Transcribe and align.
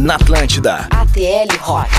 na 0.00 0.14
Atlântida. 0.14 0.88
ATL 0.90 1.50
Hot. 1.60 1.90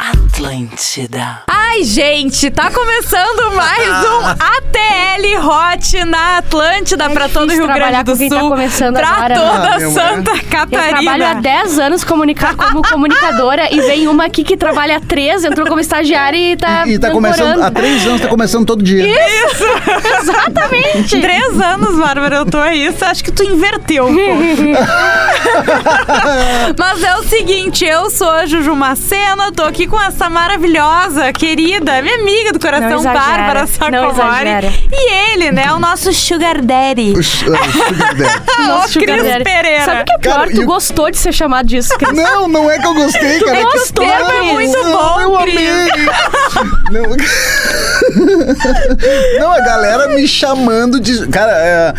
Atlântida. 0.00 1.44
Ai, 1.72 1.84
gente, 1.84 2.50
tá 2.50 2.68
começando 2.70 3.54
mais 3.54 3.88
um 4.04 4.26
ATL 4.26 5.46
Hot 5.46 6.04
na 6.04 6.38
Atlântida 6.38 7.08
pra 7.10 7.28
todo 7.28 7.50
o 7.50 7.52
Rio 7.52 7.66
Grande 7.68 8.02
do 8.02 8.16
quem 8.16 8.28
Sul. 8.28 8.38
tá 8.38 8.44
começando 8.48 8.96
pra 8.96 9.08
agora, 9.08 9.34
toda 9.34 9.68
né? 9.70 9.78
meu, 9.78 9.90
Santa 9.92 10.30
Eu 10.32 10.42
Catarina. 10.50 10.88
trabalho 10.88 11.26
há 11.26 11.34
10 11.34 11.78
anos 11.78 12.02
comunica 12.02 12.54
como 12.54 12.82
comunicadora 12.82 13.72
e 13.72 13.80
vem 13.82 14.08
uma 14.08 14.24
aqui 14.26 14.42
que 14.42 14.56
trabalha 14.56 14.96
há 14.96 15.00
3, 15.00 15.44
entrou 15.44 15.64
como 15.68 15.78
estagiária 15.80 16.36
e 16.36 16.56
tá. 16.56 16.86
E 16.88 16.98
tá 16.98 17.10
começando, 17.12 17.46
namorando. 17.58 17.66
há 17.66 17.70
três 17.70 18.04
anos 18.06 18.20
tá 18.20 18.26
começando 18.28 18.66
todo 18.66 18.82
dia. 18.82 19.06
Isso! 19.06 19.64
Exatamente. 20.20 21.16
Três 21.20 21.60
anos, 21.60 21.96
Bárbara, 21.98 22.36
eu 22.36 22.46
tô 22.46 22.58
aí. 22.58 22.90
Você 22.90 23.04
acha 23.04 23.22
que 23.22 23.30
tu 23.30 23.44
inverteu 23.44 24.06
um 24.06 24.14
pouco. 24.14 24.42
Mas 26.78 27.02
é 27.02 27.16
o 27.16 27.22
seguinte, 27.24 27.84
eu 27.84 28.10
sou 28.10 28.30
a 28.30 28.46
Juju 28.46 28.74
Macena, 28.74 29.52
tô 29.52 29.62
aqui 29.62 29.86
com 29.86 30.00
essa 30.00 30.28
maravilhosa, 30.28 31.32
querida, 31.32 31.59
minha 31.62 32.14
amiga 32.20 32.52
do 32.52 32.60
coração, 32.60 32.90
Não 32.90 33.02
Bárbara 33.02 33.60
não 33.60 33.66
Sacomori. 33.66 34.86
E 34.92 35.12
ele, 35.32 35.50
né, 35.52 35.72
o 35.72 35.78
nosso 35.78 36.12
Sugar 36.12 36.60
Daddy. 36.62 37.12
O 37.16 37.22
ch- 37.22 37.44
o 37.44 37.56
Sugar 37.56 38.14
Daddy. 38.14 38.40
o 38.84 38.88
Sugar 38.88 39.18
Cris 39.18 39.24
Daddy. 39.24 39.44
Pereira. 39.44 39.84
Sabe 39.84 40.02
o 40.02 40.04
que 40.04 40.12
é 40.12 40.18
pior? 40.18 40.34
Cara, 40.34 40.50
tu 40.50 40.60
e 40.60 40.64
o- 40.64 40.66
gostou 40.66 41.10
de 41.10 41.16
ser 41.18 41.32
chamado 41.32 41.66
disso, 41.66 41.96
Cris. 41.98 42.12
Não, 42.12 42.46
não 42.48 42.70
é 42.70 42.78
que 42.78 42.86
eu 42.86 42.94
gostei, 42.94 43.40
cara. 43.40 43.58
é 43.58 43.64
que- 43.64 43.92
termo 43.92 44.30
é 44.30 44.42
muito 44.52 44.78
não, 44.78 44.92
bom, 44.92 45.20
eu 45.20 45.32
Cris. 45.38 45.56
amei. 45.56 45.88
Não. 46.90 47.10
não, 49.40 49.52
a 49.52 49.60
galera 49.60 50.08
me 50.14 50.26
chamando 50.26 51.00
de. 51.00 51.26
Cara, 51.28 51.52
é, 51.52 51.94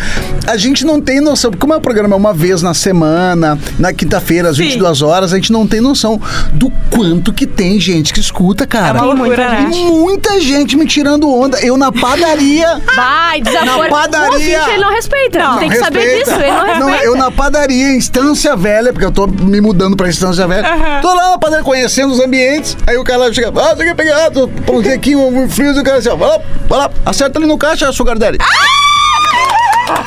a 0.46 0.56
gente 0.56 0.84
não 0.84 1.00
tem 1.00 1.20
noção. 1.20 1.50
Como 1.52 1.72
é 1.72 1.76
o 1.76 1.80
programa 1.80 2.14
é 2.14 2.18
uma 2.18 2.32
vez 2.34 2.62
na 2.62 2.74
semana, 2.74 3.58
na 3.78 3.92
quinta-feira, 3.92 4.50
às 4.50 4.56
Sim. 4.56 4.64
22 4.64 5.02
horas, 5.02 5.32
a 5.32 5.36
gente 5.36 5.52
não 5.52 5.66
tem 5.66 5.80
noção 5.80 6.20
do 6.52 6.70
quanto 6.90 7.32
que 7.32 7.46
tem 7.46 7.78
gente 7.80 8.12
que 8.12 8.20
escuta, 8.20 8.66
cara. 8.66 8.98
É 8.98 9.02
uma 9.02 9.14
loucura, 9.14 9.36
Tem 9.56 9.90
muita 9.90 10.40
gente 10.40 10.76
me 10.76 10.86
tirando 10.86 11.28
onda. 11.30 11.58
Eu 11.60 11.76
na 11.76 11.90
padaria. 11.92 12.80
Vai, 12.94 13.40
desaforo. 13.40 13.82
Na 13.82 13.88
padaria. 13.88 14.62
Ele 14.68 14.78
não 14.78 14.90
respeita. 14.90 15.38
Não, 15.38 15.58
tem 15.58 15.70
que 15.70 15.76
saber 15.76 16.00
Respeita. 16.00 16.30
disso. 16.30 16.40
Ele 16.42 16.78
não 16.78 16.86
respeita. 16.86 17.04
eu 17.04 17.16
na 17.16 17.30
padaria, 17.30 17.88
em 17.88 17.98
Estância 17.98 18.56
Velha, 18.56 18.92
porque 18.92 19.06
eu 19.06 19.12
tô 19.12 19.26
me 19.26 19.60
mudando 19.60 19.96
pra 19.96 20.08
Estância 20.08 20.46
Velha. 20.46 21.00
Tô 21.00 21.14
lá 21.14 21.30
na 21.30 21.38
padaria 21.38 21.64
conhecendo 21.64 22.12
os 22.12 22.20
ambientes. 22.20 22.76
Aí 22.86 22.96
o 22.96 23.04
cara 23.04 23.32
chega, 23.32 23.48
ah, 23.48 23.74
você 23.74 23.84
quer 23.84 23.94
pegar? 23.94 24.30
Pãozinho 24.66 24.94
aqui, 24.94 25.16
um 25.16 25.48
frio, 25.48 25.78
o 25.78 25.84
cara 25.84 25.98
assim, 25.98 26.08
ó, 26.08 26.16
vai 26.16 26.28
lá, 26.28 26.40
vai 26.68 26.78
lá, 26.78 26.90
acerta 27.04 27.38
ali 27.38 27.46
no 27.46 27.58
caixa, 27.58 27.92
Sugar 27.92 28.18
Daddy. 28.18 28.38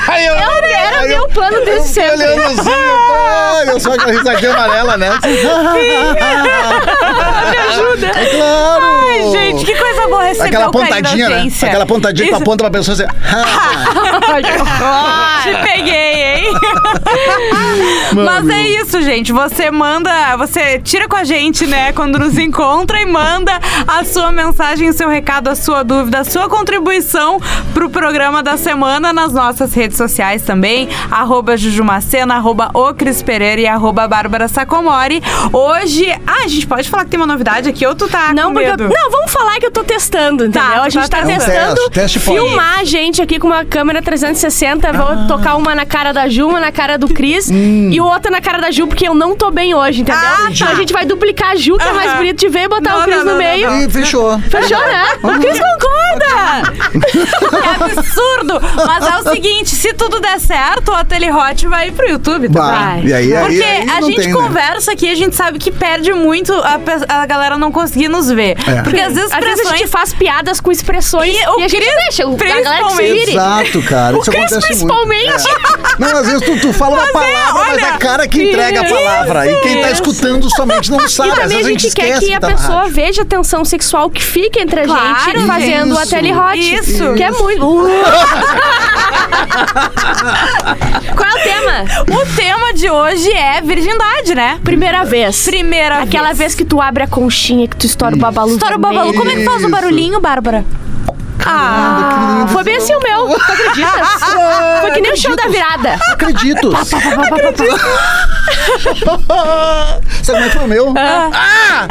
Aí 0.08 0.26
eu, 0.26 0.34
Era 0.36 1.04
eu- 1.04 1.08
meu 1.10 1.28
plano 1.30 1.64
desde 1.66 2.00
eu 2.00 2.08
sempre. 2.10 2.12
olhando 2.26 2.44
assim, 2.62 2.72
ai, 2.72 3.70
eu 3.70 3.80
sou 3.80 3.94
aquela 3.94 4.12
risadinha 4.12 4.52
amarela, 4.54 4.98
né? 4.98 5.10
Me 7.52 7.58
ajuda. 7.58 8.08
É 8.08 8.26
claro! 8.36 8.84
Ai, 8.84 9.32
gente, 9.32 9.66
que 9.66 9.76
coisa 9.76 10.08
boa 10.08 10.24
receber 10.24 10.48
Aquela 10.50 10.68
o 10.68 10.72
carinho 10.72 10.90
da 10.90 10.96
pontadinha, 11.02 11.30
né? 11.30 11.48
Aquela 11.64 11.86
pontadinha 11.86 12.26
que 12.26 12.32
tu 12.32 12.36
Isso. 12.36 12.44
aponta 12.44 12.64
pra 12.64 12.72
pessoa 12.72 12.94
assim. 12.94 13.06
Te 15.44 15.56
peguei? 15.64 16.05
Mas 18.14 18.50
é 18.50 18.70
isso, 18.82 19.02
gente. 19.02 19.32
Você 19.32 19.72
manda, 19.72 20.36
você 20.38 20.80
tira 20.80 21.08
com 21.08 21.16
a 21.16 21.24
gente, 21.24 21.66
né, 21.66 21.92
quando 21.94 22.20
nos 22.20 22.38
encontra 22.38 23.02
e 23.02 23.06
manda 23.06 23.60
a 23.88 24.04
sua 24.04 24.32
mensagem, 24.32 24.90
o 24.90 24.94
seu 24.94 25.10
recado, 25.10 25.50
a 25.50 25.56
sua 25.56 25.84
dúvida, 25.84 26.20
a 26.20 26.24
sua 26.24 26.48
contribuição 26.50 27.40
pro 27.74 27.90
programa 27.90 28.42
da 28.42 28.58
semana 28.58 29.12
nas 29.12 29.34
nossas 29.34 29.74
redes 29.74 29.98
sociais 29.98 30.44
também. 30.44 30.88
Arroba 31.12 31.58
Jujumacena, 31.58 32.36
arroba 32.36 32.70
o 32.74 32.94
Cris 32.94 33.22
Pereira 33.22 33.62
e 33.62 33.68
arroba 33.68 34.08
Bárbara 34.08 34.48
Sacomori. 34.48 35.22
Hoje, 35.52 36.12
ah, 36.26 36.44
a 36.46 36.48
gente 36.48 36.68
pode 36.68 36.90
falar 36.90 37.06
que 37.06 37.12
tem 37.12 37.20
uma 37.20 37.28
novidade 37.28 37.70
aqui 37.70 37.86
ou 37.86 37.96
tu 37.96 38.08
tá 38.08 38.34
Não, 38.34 38.50
com 38.50 38.54
porque. 38.54 38.70
medo? 38.70 38.90
Não, 38.90 39.12
vamos 39.12 39.32
falar 39.32 39.60
que 39.60 39.66
eu 39.66 39.72
tô 39.72 39.84
testando, 39.84 40.46
entendeu? 40.46 40.62
Tá, 40.62 40.82
a 40.84 40.90
gente 40.90 41.10
tá 41.10 41.20
tá, 41.20 41.26
testando. 41.26 41.46
Testando 41.46 41.90
teste, 41.92 42.20
teste 42.20 42.20
filmar 42.20 42.80
a 42.80 42.84
gente 42.84 43.22
aqui 43.22 43.40
com 43.40 43.48
uma 43.48 43.66
câmera 43.66 44.02
360. 44.02 44.90
Ah. 44.90 44.92
Vou 44.92 45.28
tocar 45.28 45.56
uma 45.56 45.74
na 45.76 45.86
cara 45.86 46.14
da 46.14 46.28
Ju, 46.28 46.48
uma 46.48 46.60
na 46.66 46.72
cara 46.72 46.98
do 46.98 47.08
Cris 47.08 47.50
e 47.52 48.02
outra 48.02 48.32
na 48.32 48.42
cara 48.42 48.58
da 48.60 48.72
Ju, 48.72 48.88
porque 48.88 49.08
eu 49.08 49.14
não 49.14 49.36
tô 49.36 49.52
bem 49.52 49.76
hoje, 49.76 50.02
entendeu? 50.02 50.20
Ah, 50.24 50.48
Então 50.50 50.68
tá. 50.68 50.74
a 50.74 50.76
gente 50.76 50.92
vai 50.92 51.06
duplicar 51.06 51.52
a 51.52 51.56
Ju, 51.56 51.78
que 51.78 51.84
é 51.88 51.94
mais 51.94 52.14
bonito 52.14 52.40
de 52.40 52.50
ver, 52.50 52.64
e 52.64 52.68
botar 52.68 52.94
Não, 52.94 53.02
o 53.02 53.04
Cris 53.04 53.18
no 53.20 53.26
não, 53.26 53.38
meio. 53.38 53.70
não, 53.70 53.82
E 53.82 53.90
fechou. 53.90 54.40
Fechou, 54.40 54.80
né? 54.80 55.06
O 55.24 55.40
Cris 55.40 55.60
concorda! 55.60 56.36
É 57.56 57.84
absurdo! 57.86 58.62
Mas 58.86 59.06
é 59.06 59.18
o 59.20 59.32
seguinte, 59.34 59.70
se 59.76 59.94
tudo 59.94 60.20
der 60.20 60.40
certo, 60.40 60.90
o 60.92 60.96
Ateli 60.96 61.30
Hot 61.32 61.68
vai 61.68 61.92
pro 61.92 62.08
YouTube 62.10 62.50
também. 62.50 62.62
Vai. 62.72 63.02
E 63.06 63.14
aí, 63.14 63.36
aí, 63.36 63.46
Porque 63.46 63.64
aí 63.64 63.90
a 63.90 64.02
gente 64.02 64.16
tem, 64.16 64.28
né? 64.28 64.34
conversa 64.34 64.92
aqui, 64.92 65.10
a 65.10 65.16
gente 65.16 65.36
sabe 65.36 65.60
que 65.60 65.72
perde 65.72 66.14
muito 66.14 66.54
a, 66.54 66.80
a 67.22 67.26
galera 67.26 67.58
não 67.58 67.72
conseguir 67.72 68.08
nos 68.10 68.30
ver. 68.30 68.56
É. 68.68 68.82
Porque 68.82 69.00
às 69.00 69.14
vezes 69.14 69.32
Às 69.32 69.44
vezes 69.44 69.66
a 69.68 69.76
gente 69.76 69.88
faz 69.88 70.14
piadas 70.14 70.60
com 70.60 70.72
expressões 70.72 71.34
E 71.36 71.38
e, 71.42 71.48
o 71.48 71.56
a 71.60 71.68
gente 71.68 71.76
Cris, 71.76 71.96
deixa. 72.08 72.28
O, 72.28 72.34
a 72.34 72.38
galera 72.38 72.84
que 72.86 72.92
se 72.92 72.98
principalmente. 72.98 73.20
vire. 73.26 73.32
Exato, 73.32 73.82
cara. 73.84 74.18
O 74.18 74.22
Isso 74.22 74.32
Cris, 74.32 74.44
acontece 74.46 74.68
principalmente. 74.68 75.26
muito. 75.26 75.50
É. 75.50 75.96
Não, 76.00 76.18
às 76.18 76.28
vezes 76.28 76.42
tu, 76.42 76.55
tu 76.60 76.74
fala 76.74 76.96
uma 76.96 77.02
Mas 77.02 77.10
é, 77.10 77.14
palavra, 77.14 77.54
mas 77.54 77.70
olha, 77.74 77.82
é 77.82 77.90
a 77.90 77.98
cara 77.98 78.28
que 78.28 78.44
entrega 78.44 78.82
a 78.82 78.84
isso, 78.84 78.94
palavra. 78.94 79.52
e 79.52 79.56
quem 79.62 79.82
tá 79.82 79.92
isso. 79.92 80.02
escutando 80.02 80.50
somente 80.56 80.92
não 80.92 81.08
sabe. 81.08 81.30
E 81.30 81.36
também 81.36 81.60
a 81.60 81.64
gente 81.64 81.90
quer 81.94 82.20
que 82.20 82.34
a 82.34 82.40
tá 82.40 82.48
pessoa 82.48 82.78
rádio. 82.80 82.94
veja 82.94 83.22
a 83.22 83.26
tensão 83.26 83.64
sexual 83.66 84.10
que 84.10 84.22
fica 84.24 84.60
entre 84.62 84.82
a 84.82 84.86
Claro, 84.86 85.16
gente 85.40 85.46
fazendo 85.48 85.98
a 85.98 86.02
isso, 86.04 86.10
telehot. 86.16 86.58
isso. 86.76 87.14
Que 87.14 87.24
é 87.24 87.32
muito. 87.32 87.66
Qual 91.16 91.30
é 91.30 91.34
o 91.34 91.44
tema? 91.44 91.86
O 92.22 92.26
tema 92.36 92.74
de 92.74 92.90
hoje 92.90 93.32
é 93.32 93.62
virgindade, 93.62 94.36
né? 94.36 94.60
Primeira 94.64 95.04
vez. 95.04 95.44
Primeira 95.46 96.00
Aquela 96.00 96.28
vez. 96.28 96.38
vez 96.40 96.56
que 96.56 96.66
tu 96.66 96.82
abre 96.82 97.04
a 97.04 97.08
conchinha, 97.08 97.68
que 97.68 97.76
tu 97.76 97.86
estoura 97.86 98.16
o 98.16 98.20
babalu. 98.20 98.54
Estoura 98.54 98.76
o 98.76 98.80
babalu. 98.80 99.14
Como 99.14 99.30
é 99.32 99.36
que 99.36 99.44
faz 99.46 99.58
o 99.58 99.62
Isso. 99.62 99.70
barulhinho, 99.72 100.20
Bárbara? 100.22 100.66
Ah, 101.46 102.46
Foi 102.52 102.64
bem 102.64 102.78
assim 102.78 102.94
o 102.96 103.00
meu, 103.00 103.28
tu 103.28 103.52
acreditas? 103.52 104.08
Foi 104.82 104.92
que 104.92 105.02
nem 105.02 105.14
o 105.14 105.18
show 105.18 105.36
da 105.36 105.48
virada. 105.48 105.98
Acredito. 106.12 106.72
Sabe 110.24 110.38
como 110.38 110.44
é 110.46 110.50
que 110.50 110.56
foi 110.56 110.64
o 110.66 110.68
meu? 110.68 110.94
Ah! 110.98 111.88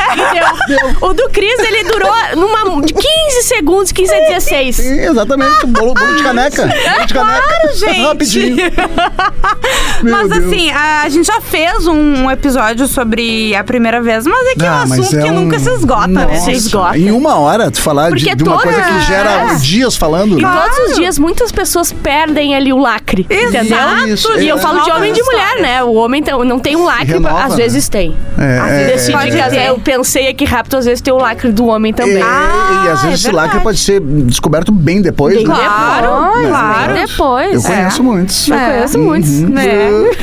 O 1.01 1.13
do 1.13 1.29
Cris, 1.31 1.59
ele 1.61 1.85
durou 1.85 2.11
numa, 2.37 2.81
de 2.83 2.93
15 2.93 3.05
segundos, 3.45 3.93
15 3.93 4.13
a 4.15 4.19
16. 4.29 4.77
Sim, 4.77 4.99
exatamente. 5.01 5.67
Bolo, 5.67 5.95
bolo 5.95 6.17
de 6.17 6.23
caneca. 6.23 6.63
Bolo 6.67 7.07
de 7.07 7.15
caneca. 7.15 7.43
Claro, 7.49 7.75
gente. 7.79 8.01
Rapidinho. 8.03 8.57
Mas 10.03 10.29
Deus. 10.31 10.45
assim, 10.47 10.71
a, 10.71 11.09
gente 11.09 11.27
já 11.27 11.41
fez 11.41 11.87
um, 11.87 12.31
episódio 12.31 12.87
sobre 12.89 13.55
a 13.55 13.63
primeira 13.65 14.01
vez, 14.03 14.27
mas 14.27 14.47
é 14.49 14.55
que 14.55 14.65
é 14.65 14.71
um 14.71 14.75
Ah, 14.75 14.85
mas 14.89 14.99
assunto 15.01 15.17
é 15.19 15.23
que 15.23 15.31
um- 15.31 15.35
nunca 15.41 15.59
se 15.59 15.71
esgota, 15.71 16.07
né? 16.09 16.25
Nossa, 16.27 16.41
Se 16.45 16.53
esgota. 16.53 16.99
Em 16.99 17.11
uma 17.11 17.37
hora, 17.39 17.71
tu 17.71 17.81
falar 17.81 18.11
de, 18.11 18.35
de 18.35 18.43
uma 18.45 18.57
toda- 18.59 18.63
coisa 18.63 18.83
que 18.83 19.01
gera 19.07 19.44
É. 19.53 19.57
dias 19.57 19.97
falando. 19.97 20.39
E 20.39 20.43
né? 20.43 20.63
todos 20.63 20.91
os 20.91 20.97
dias 20.97 21.19
muitas 21.19 21.53
pessoas 21.53 21.93
perdem 21.93 22.55
ali 22.55 22.73
o 22.73 22.79
lacre, 22.79 23.27
entendeu? 23.31 24.09
Isso, 24.09 24.33
E 24.39 24.49
eu 24.49 24.57
é. 24.57 24.61
falo 24.61 24.83
de 24.83 24.91
homem 24.91 25.11
e 25.11 25.15
de 25.15 25.23
mulher, 25.23 25.61
né? 25.61 25.83
O 25.83 25.95
homem 25.95 26.23
não 26.47 26.59
tem 26.59 26.77
um 26.77 26.85
lacre, 26.85 27.15
renova, 27.15 27.45
às 27.45 27.51
né? 27.51 27.57
vezes 27.57 27.89
tem. 27.89 28.15
É, 28.39 28.59
Às 28.59 28.71
é, 28.71 28.87
vezes 28.87 29.09
é, 29.09 29.13
é. 29.13 29.41
vezes 29.41 29.67
eu 29.69 29.79
pensei 29.79 30.29
aqui 30.29 30.45
rápido, 30.45 30.77
às 30.77 30.85
vezes 30.85 31.01
tem 31.01 31.13
o 31.13 31.19
lacre 31.19 31.53
do 31.53 31.67
homem 31.67 31.93
também. 31.93 32.17
É, 32.19 32.23
Ah, 32.23 32.85
e 32.87 32.89
às 32.91 33.03
vezes 33.03 33.25
é 33.25 33.29
esse 33.29 33.37
lacre 33.37 33.61
pode 33.61 33.79
ser 33.79 34.01
descoberto 34.01 34.73
bem 34.73 35.01
depois, 35.01 35.37
Bem 35.37 35.47
né? 35.47 35.55
Claro, 35.55 36.27
depois, 36.27 36.49
claro. 36.49 36.93
bem 36.93 37.07
depois. 37.07 37.55
Eu 37.55 37.63
conheço 37.63 38.03
muitos. 38.03 38.49
Eu 38.49 38.59
conheço 38.59 38.99
muitos. 38.99 39.41
Né? 39.41 39.65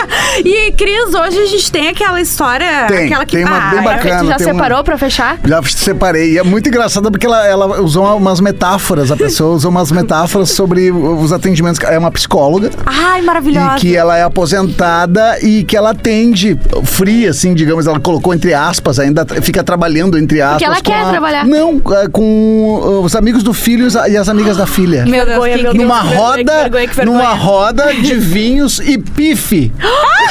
e, 0.49 0.71
Cris, 0.73 1.13
hoje 1.13 1.37
a 1.39 1.45
gente 1.45 1.71
tem 1.71 1.87
aquela 1.89 2.19
história. 2.21 2.85
Tem, 2.87 3.05
aquela 3.05 3.25
que 3.25 3.35
tem 3.37 3.45
uma 3.45 3.57
Ah, 3.57 3.69
bem 3.71 3.79
é. 3.79 3.83
bacana. 3.83 4.19
Tu 4.19 4.27
já 4.27 4.35
tem 4.37 4.47
uma- 4.47 4.53
separou 4.53 4.83
pra 4.83 4.97
fechar? 4.97 5.39
Já 5.45 5.61
separei. 5.63 6.33
E 6.33 6.37
é 6.37 6.43
muito 6.43 6.67
engraçado 6.69 7.11
porque 7.11 7.25
ela, 7.25 7.45
ela 7.47 7.81
usou 7.81 8.05
umas 8.17 8.39
metáforas. 8.39 9.11
A 9.11 9.17
pessoa 9.17 9.55
usou 9.55 9.71
umas 9.71 9.91
metáforas 9.91 10.49
sobre 10.51 10.91
os 10.91 11.31
atendimentos. 11.31 11.79
É 11.83 11.97
uma 11.97 12.11
psicóloga. 12.11 12.71
Ai, 12.85 13.21
maravilhosa. 13.21 13.77
E 13.77 13.79
que 13.79 13.95
ela 13.95 14.17
é 14.17 14.23
aposentada 14.23 15.39
e 15.41 15.63
que 15.63 15.75
ela 15.77 15.91
atende 15.91 16.57
fria, 16.83 17.29
assim, 17.31 17.53
digamos, 17.53 17.87
ela 17.87 17.99
colocou 17.99 18.33
entre 18.33 18.53
aspas, 18.53 18.99
ainda 18.99 19.25
fica 19.41 19.63
trabalhando 19.63 20.17
entre 20.17 20.41
aspas. 20.41 20.61
ela 20.63 20.75
com 20.77 20.81
quer 20.83 21.01
a- 21.01 21.09
trabalhar. 21.09 21.45
Não, 21.45 21.81
é, 22.03 22.07
com 22.07 23.01
os 23.03 23.15
amigos 23.15 23.43
do 23.43 23.53
filho 23.53 23.87
e 24.09 24.17
as 24.17 24.29
amigas 24.29 24.57
da 24.57 24.65
filha. 24.65 25.05
Meu 25.05 25.25
Deus, 25.25 25.37
que 25.43 25.49
meu 25.49 25.59
incrível. 25.59 25.73
Numa 25.73 26.01
Deus, 26.01 26.09
que 26.11 26.15
vergonha, 26.15 26.27
roda, 26.27 26.37
que 26.37 26.59
vergonha, 26.61 26.87
que 26.87 26.95
vergonha. 26.95 27.17
numa 27.17 27.33
roda 27.33 27.93
de 27.93 28.15
vinhos 28.15 28.79
e 28.79 28.97
pife. 28.97 29.71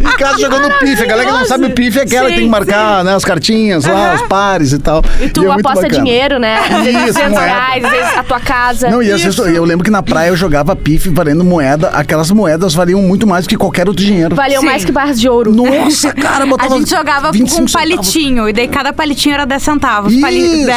em 0.00 0.16
casa 0.16 0.38
jogando 0.38 0.78
pife. 0.78 1.02
A 1.02 1.06
galera 1.06 1.26
que 1.30 1.32
não 1.38 1.46
sabe 1.46 1.66
o 1.66 1.70
pife 1.70 1.98
é 1.98 2.02
aquela 2.02 2.28
que 2.28 2.34
tem 2.36 2.44
que 2.44 2.50
marcar 2.50 3.04
né, 3.04 3.14
as 3.14 3.24
cartinhas 3.24 3.84
lá, 3.84 4.14
os 4.14 4.22
pares 4.22 4.72
e 4.72 4.78
tal. 4.78 5.02
E 5.20 5.28
tu 5.28 5.42
é 5.44 5.46
muito 5.48 5.60
aposta 5.66 5.82
bacana. 5.88 6.02
dinheiro, 6.04 6.38
né? 6.38 6.58
Às 6.58 6.84
vezes 6.84 6.94
Isso, 7.02 7.12
200 7.14 7.30
moeda. 7.30 7.46
reais, 7.46 7.84
às 7.84 7.90
vezes 7.90 8.16
a 8.18 8.22
tua 8.24 8.40
casa. 8.40 8.90
Não, 8.90 9.02
e 9.02 9.10
às 9.12 9.22
vezes 9.22 9.38
eu 9.38 9.64
lembro 9.64 9.84
que 9.84 9.90
na 9.90 10.02
praia 10.02 10.28
eu 10.28 10.36
jogava 10.36 10.74
pife 10.76 11.08
valendo 11.10 11.44
moeda. 11.44 11.88
Aquelas 11.90 12.30
moedas 12.30 12.74
valiam 12.74 13.00
muito 13.02 13.26
mais 13.26 13.44
do 13.44 13.48
que 13.48 13.56
qualquer 13.56 13.88
outro 13.88 14.04
dinheiro. 14.04 14.34
Valeu 14.34 14.60
Sim. 14.60 14.66
mais 14.66 14.84
que 14.84 14.92
barras 14.92 15.20
de 15.20 15.28
ouro. 15.28 15.52
Nossa, 15.52 16.12
cara, 16.14 16.44
A 16.44 16.46
botava 16.46 16.76
gente 16.78 16.90
jogava 16.90 17.26
com 17.28 17.32
25 17.32 17.62
um 17.62 17.68
centavos. 17.68 17.72
palitinho, 17.72 18.48
e 18.48 18.52
daí 18.52 18.68
cada 18.68 18.92
palitinho 18.92 19.34
era 19.34 19.44
10 19.46 19.62
centavos. 19.62 20.12
Isso. 20.12 20.66
né? 20.66 20.74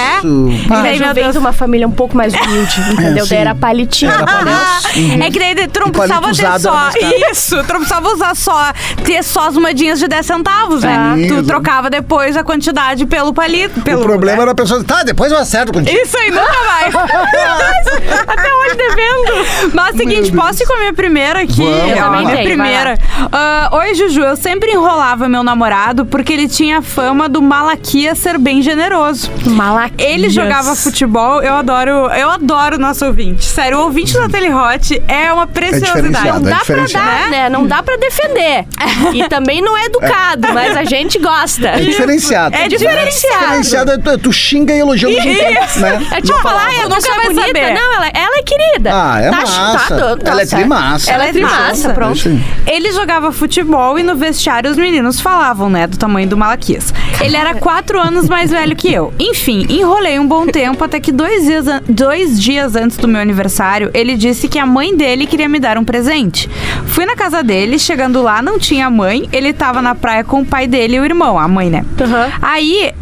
Ah, 0.69 0.79
E 0.79 0.83
daí, 0.83 0.99
meu 0.99 1.07
eu 1.09 1.13
venho 1.13 1.25
Deus. 1.25 1.33
de 1.33 1.39
uma 1.39 1.53
família 1.53 1.87
um 1.87 1.91
pouco 1.91 2.15
mais 2.15 2.33
humilde, 2.33 2.81
entendeu? 2.91 3.23
sim. 3.25 3.29
daí 3.29 3.39
era 3.41 3.55
palitinho. 3.55 4.11
Era 4.11 4.21
entendeu? 4.23 4.37
palito. 4.37 5.17
É 5.27 5.31
que 5.31 5.39
daí 5.39 5.67
tu 5.67 5.79
não 5.79 5.87
E 5.87 5.91
palito 5.91 6.21
precisava 6.21 6.25
ter 6.27 6.31
usado 6.31 6.61
só. 6.61 6.69
era 6.69 6.79
mais 6.81 6.95
caro. 6.95 7.31
Isso, 7.31 7.63
tu 7.63 7.73
não 7.73 7.79
precisava 8.01 8.13
usar 8.13 8.35
só, 8.35 8.73
ter 9.03 9.23
só 9.23 9.47
as 9.47 9.55
moedinhas 9.57 9.99
de 9.99 10.07
10 10.07 10.25
centavos, 10.25 10.83
né? 10.83 11.13
Sim, 11.15 11.27
Tu 11.27 11.43
trocava 11.43 11.89
depois 11.89 12.35
a 12.37 12.43
quantidade 12.43 13.05
pelo 13.05 13.33
palito. 13.33 13.81
Pelo, 13.81 14.01
O 14.01 14.03
problema 14.03 14.41
era 14.43 14.51
a 14.51 14.55
pessoa, 14.55 14.83
tá, 14.83 15.03
depois 15.03 15.31
eu 15.31 15.37
acerto 15.37 15.73
contigo. 15.73 15.97
Isso 15.97 16.17
aí, 16.17 16.29
nunca 16.31 16.57
mais. 16.65 16.95
Até 18.27 18.53
hoje 18.53 18.75
devendo. 18.75 19.73
Mas 19.73 19.95
seguinte, 19.95 20.31
posso 20.31 20.63
ir 20.63 20.65
com 20.67 20.73
a 20.73 20.77
minha 20.79 20.93
primeira 20.93 21.41
aqui? 21.41 21.63
Vamos. 21.63 21.89
Eu 21.91 21.97
também 21.97 22.27
tenho, 22.27 22.43
primeira. 22.43 22.97
Ah, 23.31 23.69
Oi, 23.73 23.95
Juju. 23.95 24.21
Eu 24.21 24.35
sempre 24.35 24.71
enrolava 24.71 25.27
meu 25.29 25.43
namorado 25.43 26.05
porque 26.05 26.33
ele 26.33 26.47
tinha 26.47 26.81
fama 26.81 27.27
do 27.29 27.41
Malaquias 27.41 28.17
ser 28.17 28.37
bem 28.37 28.61
generoso. 28.61 29.29
Malaquias. 29.45 29.97
Ele 30.11 30.29
jogava 30.29 30.75
futebol, 30.75 31.41
eu 31.41 31.53
adoro, 31.55 31.91
eu 32.13 32.29
adoro 32.29 32.75
o 32.75 32.79
nosso 32.79 33.05
ouvinte. 33.05 33.45
Sério, 33.45 33.79
o 33.79 33.81
ouvinte 33.83 34.13
da 34.13 34.27
Telehot 34.29 35.01
é 35.07 35.31
uma 35.31 35.47
preciosidade. 35.47 35.95
diferenciado, 36.01 36.39
Não 36.41 36.47
é 36.47 36.51
dá 36.51 36.55
pra 36.57 36.75
diferenciado. 36.75 37.07
dar, 37.07 37.29
né? 37.29 37.49
Não 37.49 37.65
dá 37.65 37.83
pra 37.87 37.95
defender. 37.97 38.65
E 39.13 39.27
também 39.29 39.61
não 39.61 39.77
é 39.77 39.85
educado, 39.85 40.47
mas 40.53 40.75
a 40.75 40.83
gente 40.83 41.17
gosta. 41.19 41.69
É 41.69 41.79
diferenciado. 41.79 42.55
É 42.55 42.67
diferenciado. 42.67 43.39
Diferenciado 43.45 43.91
é 43.93 43.97
tu, 43.97 44.17
tu 44.17 44.33
xinga 44.33 44.73
e 44.73 44.79
elogia 44.79 45.07
mesmo 45.07 45.33
tempo, 45.35 45.63
Isso. 45.65 45.79
né? 45.79 46.07
É 46.11 46.21
tipo 46.21 46.37
falar, 46.41 46.65
ai, 46.65 46.81
a 46.81 46.89
nunca 46.89 46.97
é 46.97 47.15
vai 47.15 47.25
bonita. 47.27 47.47
saber. 47.47 47.73
Não, 47.73 47.93
ela, 47.95 48.07
ela 48.13 48.37
é 48.39 48.43
querida. 48.43 48.91
Ah, 48.93 49.21
é 49.21 49.29
Tá- 49.31 49.37
massa. 49.37 49.95
tá- 49.97 50.17
tá 50.17 50.31
Ela 50.31 50.41
é 50.41 50.45
trimassa. 50.45 51.11
Ela 51.11 51.27
é 51.27 51.31
trimassa, 51.31 51.59
Massa. 51.67 51.89
pronto. 51.93 52.17
Isso. 52.17 52.39
Ele 52.67 52.91
jogava 52.91 53.31
futebol 53.31 53.97
e 53.97 54.03
no 54.03 54.15
vestiário 54.15 54.69
os 54.69 54.77
meninos 54.77 55.21
falavam, 55.21 55.69
né, 55.69 55.87
do 55.87 55.97
tamanho 55.97 56.27
do 56.27 56.35
Malaquias. 56.35 56.93
Ele 57.21 57.37
era 57.37 57.55
quatro 57.55 57.99
anos 57.99 58.27
mais 58.27 58.51
velho 58.51 58.75
que 58.75 58.91
eu. 58.93 59.13
Enfim, 59.17 59.65
enrolei 59.69 60.19
um 60.19 60.27
bom 60.27 60.45
tempo 60.45 60.83
até 60.83 60.99
que 60.99 61.11
dois 61.11 61.45
dias, 61.45 61.65
dois 61.87 62.39
dias 62.41 62.75
antes 62.75 62.97
do 62.97 63.07
meu 63.07 63.21
aniversário, 63.21 63.89
ele 63.93 64.15
disse 64.15 64.47
que 64.49 64.59
a 64.59 64.65
mãe 64.65 64.95
dele 64.95 65.25
queria 65.25 65.47
me 65.47 65.59
dar 65.59 65.77
um 65.77 65.83
presente. 65.85 66.49
Fui 66.87 67.05
na 67.05 67.15
casa 67.15 67.41
dele, 67.43 67.76
chegando 67.79 68.21
lá 68.21 68.41
não 68.41 68.59
tinha 68.59 68.89
mãe, 68.89 69.27
ele 69.31 69.53
tava 69.53 69.81
na 69.81 69.95
praia 69.95 70.23
com 70.23 70.41
o 70.41 70.45
pai 70.45 70.67
dele 70.67 70.95
e 70.95 70.99
o 70.99 71.05
irmão, 71.05 71.37
a 71.37 71.47
mãe, 71.47 71.69
né? 71.69 71.85
Aham. 71.99 72.31
Aí 72.41 72.93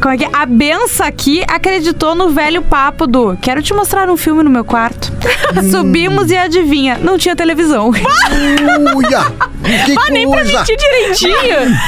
como 0.00 0.14
é 0.14 0.16
que 0.16 0.24
é? 0.24 0.30
A 0.32 0.46
benção 0.46 1.06
aqui 1.06 1.44
acreditou 1.46 2.14
no 2.14 2.30
velho 2.30 2.62
papo 2.62 3.06
do 3.06 3.36
quero 3.36 3.62
te 3.62 3.74
mostrar 3.74 4.08
um 4.08 4.16
filme 4.16 4.42
no 4.42 4.50
meu 4.50 4.64
quarto. 4.64 5.11
Subimos 5.70 6.30
e 6.30 6.36
adivinha, 6.36 6.98
não 7.00 7.16
tinha 7.18 7.34
televisão. 7.36 7.90
Uia! 7.90 9.22
Que 9.62 9.94
Ah, 9.96 10.10
nem 10.10 10.28
pra 10.28 10.40
coisa! 10.42 10.58
mentir 10.58 10.76
direitinho. 10.76 11.78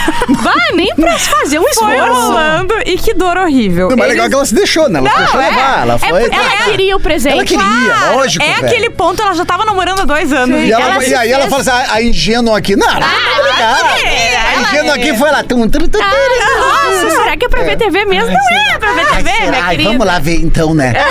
Vai, 0.42 0.72
nem 0.74 0.94
pra 0.94 1.18
fazer 1.18 1.58
um 1.58 1.62
Foi 1.74 1.92
esforço. 1.96 2.12
rolando 2.22 2.74
e 2.86 2.96
que 2.96 3.12
dor 3.12 3.36
horrível. 3.36 3.90
Não, 3.90 3.96
mas 3.96 4.06
Eles- 4.06 4.14
legal 4.16 4.28
que 4.28 4.34
ela 4.36 4.44
se 4.46 4.54
deixou, 4.54 4.88
né? 4.88 5.00
Ela 5.00 5.10
se 5.10 5.16
deixou 5.18 5.40
é. 5.40 5.48
levar. 5.50 5.82
Ela 5.82 5.94
É 5.94 5.98
foi. 5.98 6.20
porque 6.20 6.36
Ela 6.36 6.56
queria 6.70 6.96
o 6.96 7.00
presente. 7.00 7.32
Ela 7.32 7.44
queria, 7.44 7.64
Ah, 7.64 8.10
lógico. 8.14 8.44
É 8.44 8.52
velho. 8.54 8.66
aquele 8.66 8.90
ponto, 8.90 9.20
ela 9.20 9.34
já 9.34 9.44
tava 9.44 9.64
namorando 9.64 10.00
há 10.00 10.04
dois 10.04 10.32
anos. 10.32 10.60
E, 10.62 10.70
ela, 10.70 10.84
Ela 10.84 11.02
e 11.02 11.06
se 11.08 11.14
aí 11.16 11.32
ela 11.32 11.48
fez- 11.48 11.64
fala 11.64 11.80
assim: 11.82 11.90
a, 11.90 11.94
a 11.96 12.02
ingênua 12.02 12.56
aqui. 12.58 12.76
Não, 12.76 12.86
não, 12.86 12.94
não, 13.00 13.06
é, 13.06 14.36
A 14.36 14.52
ela 14.54 14.68
ingênua 14.68 14.90
é. 14.96 15.00
aqui 15.00 15.14
foi 15.18 15.30
lá. 15.32 15.42
Tum, 15.42 15.68
tum, 15.68 15.80
tum, 15.80 15.88
tum. 15.88 15.98
Nossa, 15.98 17.10
será 17.10 17.36
que 17.36 17.44
é 17.44 17.48
pra 17.48 17.62
ver 17.64 17.76
TV 17.76 18.04
mesmo? 18.04 18.30
Não 18.30 18.74
é 18.74 18.78
pra 18.78 18.92
ver 18.92 19.06
TV, 19.16 19.30
será? 19.30 19.50
minha 19.50 19.64
Ai, 19.64 19.70
querida. 19.76 19.90
vamos 19.90 20.06
lá 20.06 20.18
ver 20.20 20.36
então, 20.36 20.74
né? 20.74 20.92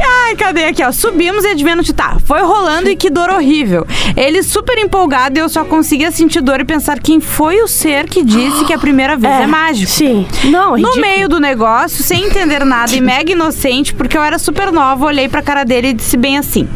Ai, 0.00 0.36
cadê 0.36 0.64
aqui, 0.64 0.82
ó? 0.82 0.92
Subimos 0.92 1.44
e 1.44 1.48
adivinha 1.48 1.76
onde 1.76 1.92
tá. 1.92 2.16
Foi 2.24 2.40
rolando 2.42 2.88
e 2.88 2.96
que 2.96 3.10
dor 3.10 3.30
horrível. 3.30 3.86
Ele 4.16 4.42
super 4.42 4.78
empolgado 4.78 5.38
e 5.38 5.40
eu 5.40 5.48
só 5.48 5.64
conseguia 5.64 6.10
sentir 6.10 6.40
dor 6.40 6.60
e 6.60 6.64
pensar 6.64 6.98
quem 7.00 7.20
foi 7.20 7.60
o 7.62 7.68
ser 7.68 8.08
que 8.08 8.24
disse 8.24 8.64
que 8.64 8.72
a 8.72 8.78
primeira 8.78 9.16
vez 9.16 9.32
é, 9.32 9.46
mágico. 9.46 9.90
Sim. 9.90 10.26
Não, 10.44 10.76
é 10.76 10.80
No 10.80 10.96
meio 10.96 11.28
do 11.28 11.40
negócio, 11.40 12.02
sem 12.02 12.24
entender 12.24 12.64
nada 12.64 12.94
e 12.94 13.00
mega 13.00 13.32
inocente, 13.32 13.94
porque 13.94 14.16
eu 14.16 14.22
era 14.22 14.38
super 14.38 14.72
nova, 14.72 15.06
olhei 15.06 15.28
pra 15.28 15.42
cara 15.42 15.64
dele 15.64 15.88
e 15.88 15.92
disse 15.94 16.16
bem 16.16 16.38
assim: 16.38 16.68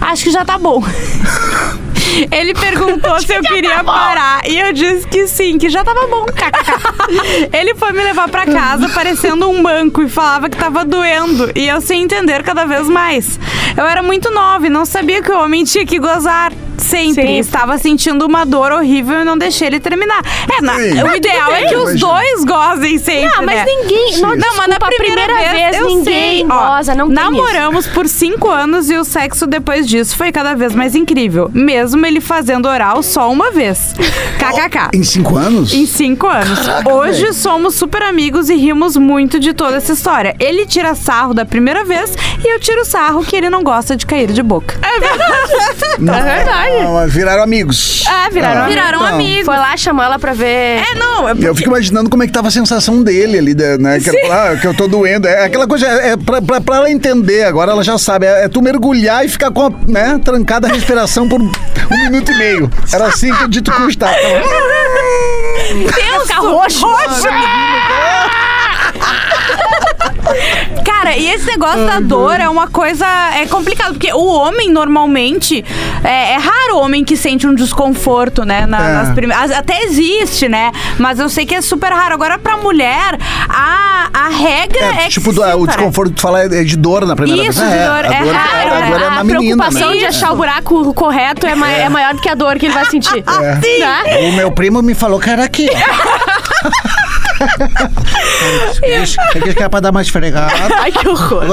Acho 0.00 0.24
que 0.24 0.30
já 0.30 0.44
tá 0.44 0.58
bom. 0.58 0.82
Ele 2.30 2.54
perguntou 2.54 3.20
se 3.20 3.34
eu 3.34 3.42
queria 3.42 3.82
parar 3.82 4.42
e 4.48 4.58
eu 4.58 4.72
disse 4.72 5.06
que 5.06 5.26
sim, 5.26 5.58
que 5.58 5.68
já 5.68 5.84
tava 5.84 6.06
bom. 6.06 6.26
Ele 7.52 7.74
foi 7.74 7.92
me 7.92 8.02
levar 8.02 8.28
pra 8.28 8.46
casa 8.46 8.88
parecendo 8.88 9.48
um 9.48 9.62
banco 9.62 10.02
e 10.02 10.08
falava 10.08 10.48
que 10.48 10.56
tava 10.56 10.84
doendo 10.84 11.50
e 11.54 11.68
eu 11.68 11.80
sem 11.80 12.02
entender 12.02 12.42
cada 12.42 12.64
vez 12.64 12.88
mais. 12.88 13.38
Eu 13.76 13.86
era 13.86 14.02
muito 14.02 14.30
nova 14.30 14.66
e 14.66 14.70
não 14.70 14.84
sabia 14.84 15.22
que 15.22 15.30
o 15.30 15.38
homem 15.38 15.64
tinha 15.64 15.86
que 15.86 15.98
gozar. 15.98 16.52
Sempre 16.84 17.26
Sim. 17.26 17.38
estava 17.38 17.78
sentindo 17.78 18.26
uma 18.26 18.44
dor 18.44 18.70
horrível 18.72 19.20
e 19.20 19.24
não 19.24 19.36
deixei 19.38 19.68
ele 19.68 19.80
terminar. 19.80 20.20
É, 20.58 20.60
na- 20.62 20.74
o 20.76 21.14
ideal 21.16 21.52
é 21.52 21.64
que 21.66 21.74
os 21.76 21.90
Imagina. 21.94 22.06
dois 22.08 22.44
gozem 22.44 22.98
sempre. 22.98 23.30
Não, 23.36 23.42
mas 23.44 23.56
né? 23.56 23.64
ninguém. 23.64 24.12
Não, 24.20 24.36
Não, 24.36 24.56
mas 24.56 24.68
na 24.68 24.76
desculpa, 24.78 24.86
a 24.86 24.90
primeira, 24.90 25.34
vez, 25.50 25.76
eu 25.76 25.86
ninguém 25.86 26.04
sei. 26.04 26.46
Ó, 26.48 26.76
goza, 26.76 26.94
não 26.94 27.06
tem 27.06 27.14
isso. 27.16 27.24
Namoramos 27.24 27.86
por 27.86 28.08
cinco 28.08 28.50
anos 28.50 28.90
e 28.90 28.96
o 28.96 29.04
sexo 29.04 29.46
depois 29.46 29.88
disso 29.88 30.16
foi 30.16 30.30
cada 30.30 30.54
vez 30.54 30.74
mais 30.74 30.94
incrível. 30.94 31.50
Mesmo 31.54 32.04
ele 32.04 32.20
fazendo 32.20 32.66
oral 32.68 33.02
só 33.02 33.30
uma 33.32 33.50
vez. 33.50 33.94
KKK. 34.38 34.90
Em 34.96 35.02
cinco 35.02 35.36
anos? 35.36 35.72
Em 35.72 35.86
cinco 35.86 36.26
anos. 36.26 36.58
Caraca, 36.66 36.92
Hoje 36.92 37.22
velho. 37.22 37.34
somos 37.34 37.74
super 37.74 38.02
amigos 38.02 38.48
e 38.50 38.54
rimos 38.56 38.96
muito 38.96 39.40
de 39.40 39.52
toda 39.54 39.76
essa 39.78 39.92
história. 39.92 40.36
Ele 40.38 40.66
tira 40.66 40.94
sarro 40.94 41.32
da 41.32 41.44
primeira 41.46 41.84
vez 41.84 42.12
e 42.44 42.54
eu 42.54 42.60
tiro 42.60 42.84
sarro 42.84 43.24
que 43.24 43.34
ele 43.36 43.48
não 43.48 43.62
gosta 43.62 43.96
de 43.96 44.04
cair 44.04 44.30
de 44.32 44.42
boca. 44.42 44.76
É 44.82 45.00
verdade. 45.00 45.34
Não, 45.98 46.14
É 46.14 46.22
verdade. 46.22 46.73
Não, 46.82 47.08
viraram 47.08 47.42
amigos. 47.42 48.04
É, 48.06 48.30
viraram, 48.30 48.62
Ah, 48.62 48.66
viraram 48.66 48.98
então. 48.98 49.14
amigos. 49.14 49.44
Foi 49.44 49.56
lá, 49.56 49.76
chamou 49.76 50.04
ela 50.04 50.18
pra 50.18 50.32
ver. 50.32 50.82
É, 50.82 50.94
não. 50.96 51.28
É 51.28 51.34
E 51.34 51.44
eu 51.44 51.54
fico 51.54 51.68
imaginando 51.68 52.10
como 52.10 52.22
é 52.22 52.26
que 52.26 52.32
tava 52.32 52.48
a 52.48 52.50
sensação 52.50 53.02
dele 53.02 53.38
ali, 53.38 53.54
né? 53.78 54.00
Que, 54.00 54.16
ela 54.16 54.50
ah, 54.52 54.56
que 54.56 54.66
eu 54.66 54.74
tô 54.74 54.86
doendo. 54.88 55.26
É 55.28 55.44
aquela 55.44 55.66
coisa, 55.66 55.86
é, 55.86 56.10
é 56.12 56.16
pra, 56.16 56.40
pra, 56.42 56.60
pra 56.60 56.76
ela 56.76 56.90
entender, 56.90 57.44
agora 57.44 57.72
ela 57.72 57.82
já 57.84 57.98
sabe. 57.98 58.26
É, 58.26 58.44
é 58.44 58.48
tu 58.48 58.60
mergulhar 58.62 59.24
e 59.24 59.28
ficar 59.28 59.50
com 59.50 59.66
a, 59.66 59.70
né, 59.86 60.20
trancada 60.24 60.68
a 60.68 60.70
respiração 60.70 61.28
por 61.28 61.40
um 61.40 61.50
minuto 62.04 62.32
e 62.32 62.36
meio. 62.36 62.70
Era 62.92 63.06
assim 63.06 63.32
que 63.32 63.44
o 63.44 63.48
dito 63.48 63.70
custa. 63.72 64.06
Fica 66.22 66.36
roxo. 66.40 66.86
Cara, 70.84 71.16
e 71.16 71.23
esse 71.34 71.46
negócio 71.46 71.86
da 71.86 72.00
dor 72.00 72.40
é 72.40 72.48
uma 72.48 72.68
coisa. 72.68 73.06
É 73.34 73.46
complicado, 73.46 73.92
porque 73.94 74.12
o 74.12 74.26
homem 74.26 74.70
normalmente. 74.70 75.64
É, 76.02 76.32
é 76.32 76.36
raro 76.36 76.76
o 76.76 76.80
homem 76.80 77.04
que 77.04 77.16
sente 77.16 77.46
um 77.46 77.54
desconforto, 77.54 78.44
né? 78.44 78.66
na- 78.66 78.88
É. 78.88 78.92
nas 78.94 79.14
primeiras. 79.14 79.50
Até 79.50 79.82
existe, 79.84 80.48
né? 80.48 80.70
Mas 80.98 81.18
eu 81.18 81.28
sei 81.28 81.46
que 81.46 81.54
é 81.54 81.60
super 81.60 81.92
raro. 81.92 82.14
Agora, 82.14 82.38
pra 82.38 82.56
mulher, 82.56 83.18
a, 83.48 84.08
a 84.12 84.28
regra 84.28 84.84
é, 84.84 85.04
É, 85.06 85.08
tipo, 85.08 85.30
que 85.30 85.36
do- 85.36 85.42
sim, 85.44 85.52
o 85.54 85.66
desconforto 85.66 86.10
que 86.10 86.16
tu 86.16 86.22
fala 86.22 86.42
é 86.44 86.64
de 86.64 86.76
dor 86.76 87.06
na 87.06 87.16
primeira 87.16 87.42
Isso, 87.48 87.60
vez. 87.60 87.72
de 87.72 87.78
É, 87.78 87.84
dor, 87.86 88.04
a 88.04 88.14
é 88.14 88.22
dor, 88.24 88.34
raro, 88.34 88.74
a 88.74 88.80
dor 88.90 89.00
é 89.02 89.06
a 89.06 89.10
na 89.10 89.24
menina, 89.24 89.56
preocupação 89.64 89.90
né? 89.90 89.96
de 89.98 90.06
achar 90.06 90.32
o 90.32 90.36
buraco 90.36 90.94
correto 90.94 91.46
é, 91.46 91.54
ma- 91.54 91.70
é 91.70 91.88
maior 91.88 92.14
do 92.14 92.20
que 92.20 92.28
a 92.28 92.34
dor 92.34 92.56
que 92.58 92.66
ele 92.66 92.74
vai 92.74 92.84
sentir. 92.86 93.18
É. 93.26 93.60
Sim. 93.60 93.78
Né? 93.80 94.28
O 94.28 94.32
meu 94.32 94.52
primo 94.52 94.82
me 94.82 94.94
falou 94.94 95.18
que 95.18 95.30
era 95.30 95.44
aqui. 95.44 95.68
Isso, 99.02 99.20
é 99.20 99.54
que 99.54 99.62
é 99.62 99.68
pra 99.68 99.80
dar 99.80 99.92
mais 99.92 100.08
fregado. 100.08 100.52
Ai, 100.78 100.92
que 100.92 101.08
horror. 101.08 101.44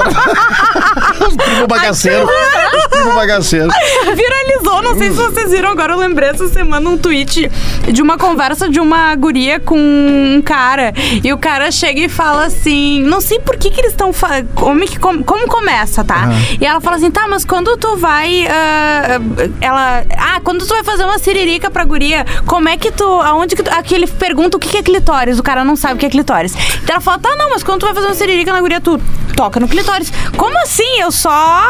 Primos 1.36 1.66
bagaceiros. 1.68 2.30
Os 2.30 2.88
primos 2.88 3.14
bagaceiros. 3.16 3.74
Viralizou, 4.16 4.82
não 4.82 4.98
sei 4.98 5.10
se 5.12 5.16
vocês 5.18 5.52
viram 5.52 5.70
agora, 5.72 5.94
eu 5.94 5.98
lembrei 6.00 6.30
essa 6.30 6.48
semana 6.48 6.90
um 6.90 6.98
tweet 6.98 7.50
de 7.92 8.02
uma 8.02 8.18
conversa 8.18 8.70
de 8.70 8.80
uma 8.80 9.16
guria 9.16 9.60
com 9.60 9.78
um 9.78 10.42
cara. 10.44 10.94
E 11.24 11.32
o 11.34 11.38
cara 11.38 11.72
chega 11.72 12.00
e 12.02 12.10
fala 12.10 12.46
assim: 12.46 13.02
Não 13.04 13.22
sei 13.22 13.40
por 13.40 13.58
que, 13.58 13.70
que 13.70 13.82
eles 13.82 13.92
estão. 13.92 14.12
Como, 14.56 14.80
que- 14.82 15.00
como, 15.00 15.24
como 15.24 15.48
começa, 15.48 16.04
tá? 16.04 16.30
E 16.60 16.66
ela 16.66 16.80
fala 16.82 16.98
assim: 16.98 17.12
Tá, 17.12 17.28
mas 17.28 17.46
quando 17.46 17.76
tu 17.78 17.98
vai. 17.98 18.46
ah, 18.48 19.20
ela. 19.60 20.04
Ah, 20.18 20.40
quando 20.44 20.66
tu 20.66 20.74
vai 20.74 20.84
fazer 20.84 21.04
uma 21.04 21.20
siririca 21.20 21.70
pra 21.70 21.84
guria, 21.86 22.26
como 22.46 22.68
é 22.70 22.78
que 22.78 22.92
tu. 22.92 23.04
Aonde 23.04 23.56
que 23.56 23.64
tu. 23.64 23.72
Aqui 23.72 23.96
ele 23.96 24.08
pergunta 24.08 24.58
o 24.58 24.60
que, 24.60 24.70
que 24.70 24.78
é 24.78 24.84
clitóris. 24.84 25.40
O 25.40 25.44
cara 25.44 25.64
não 25.64 25.76
sabe 25.76 25.96
o 25.96 25.98
que 25.98 26.06
é 26.06 26.10
clitóris. 26.10 26.54
Então 26.84 26.96
ela 26.96 27.02
fala: 27.02 27.20
Tá, 27.20 27.36
não, 27.36 27.50
mas 27.50 27.64
quando 27.64 27.80
tu 27.82 27.86
vai 27.86 27.96
fazer 27.96 28.08
uma 28.08 28.16
siririca 28.16 28.52
na 28.54 28.60
guria, 28.62 28.80
tu 28.82 29.00
toca 29.36 29.60
no 29.60 29.68
clitóris. 29.68 30.12
Como 30.38 30.58
assim? 30.60 31.00
Eu 31.00 31.11
só 31.12 31.64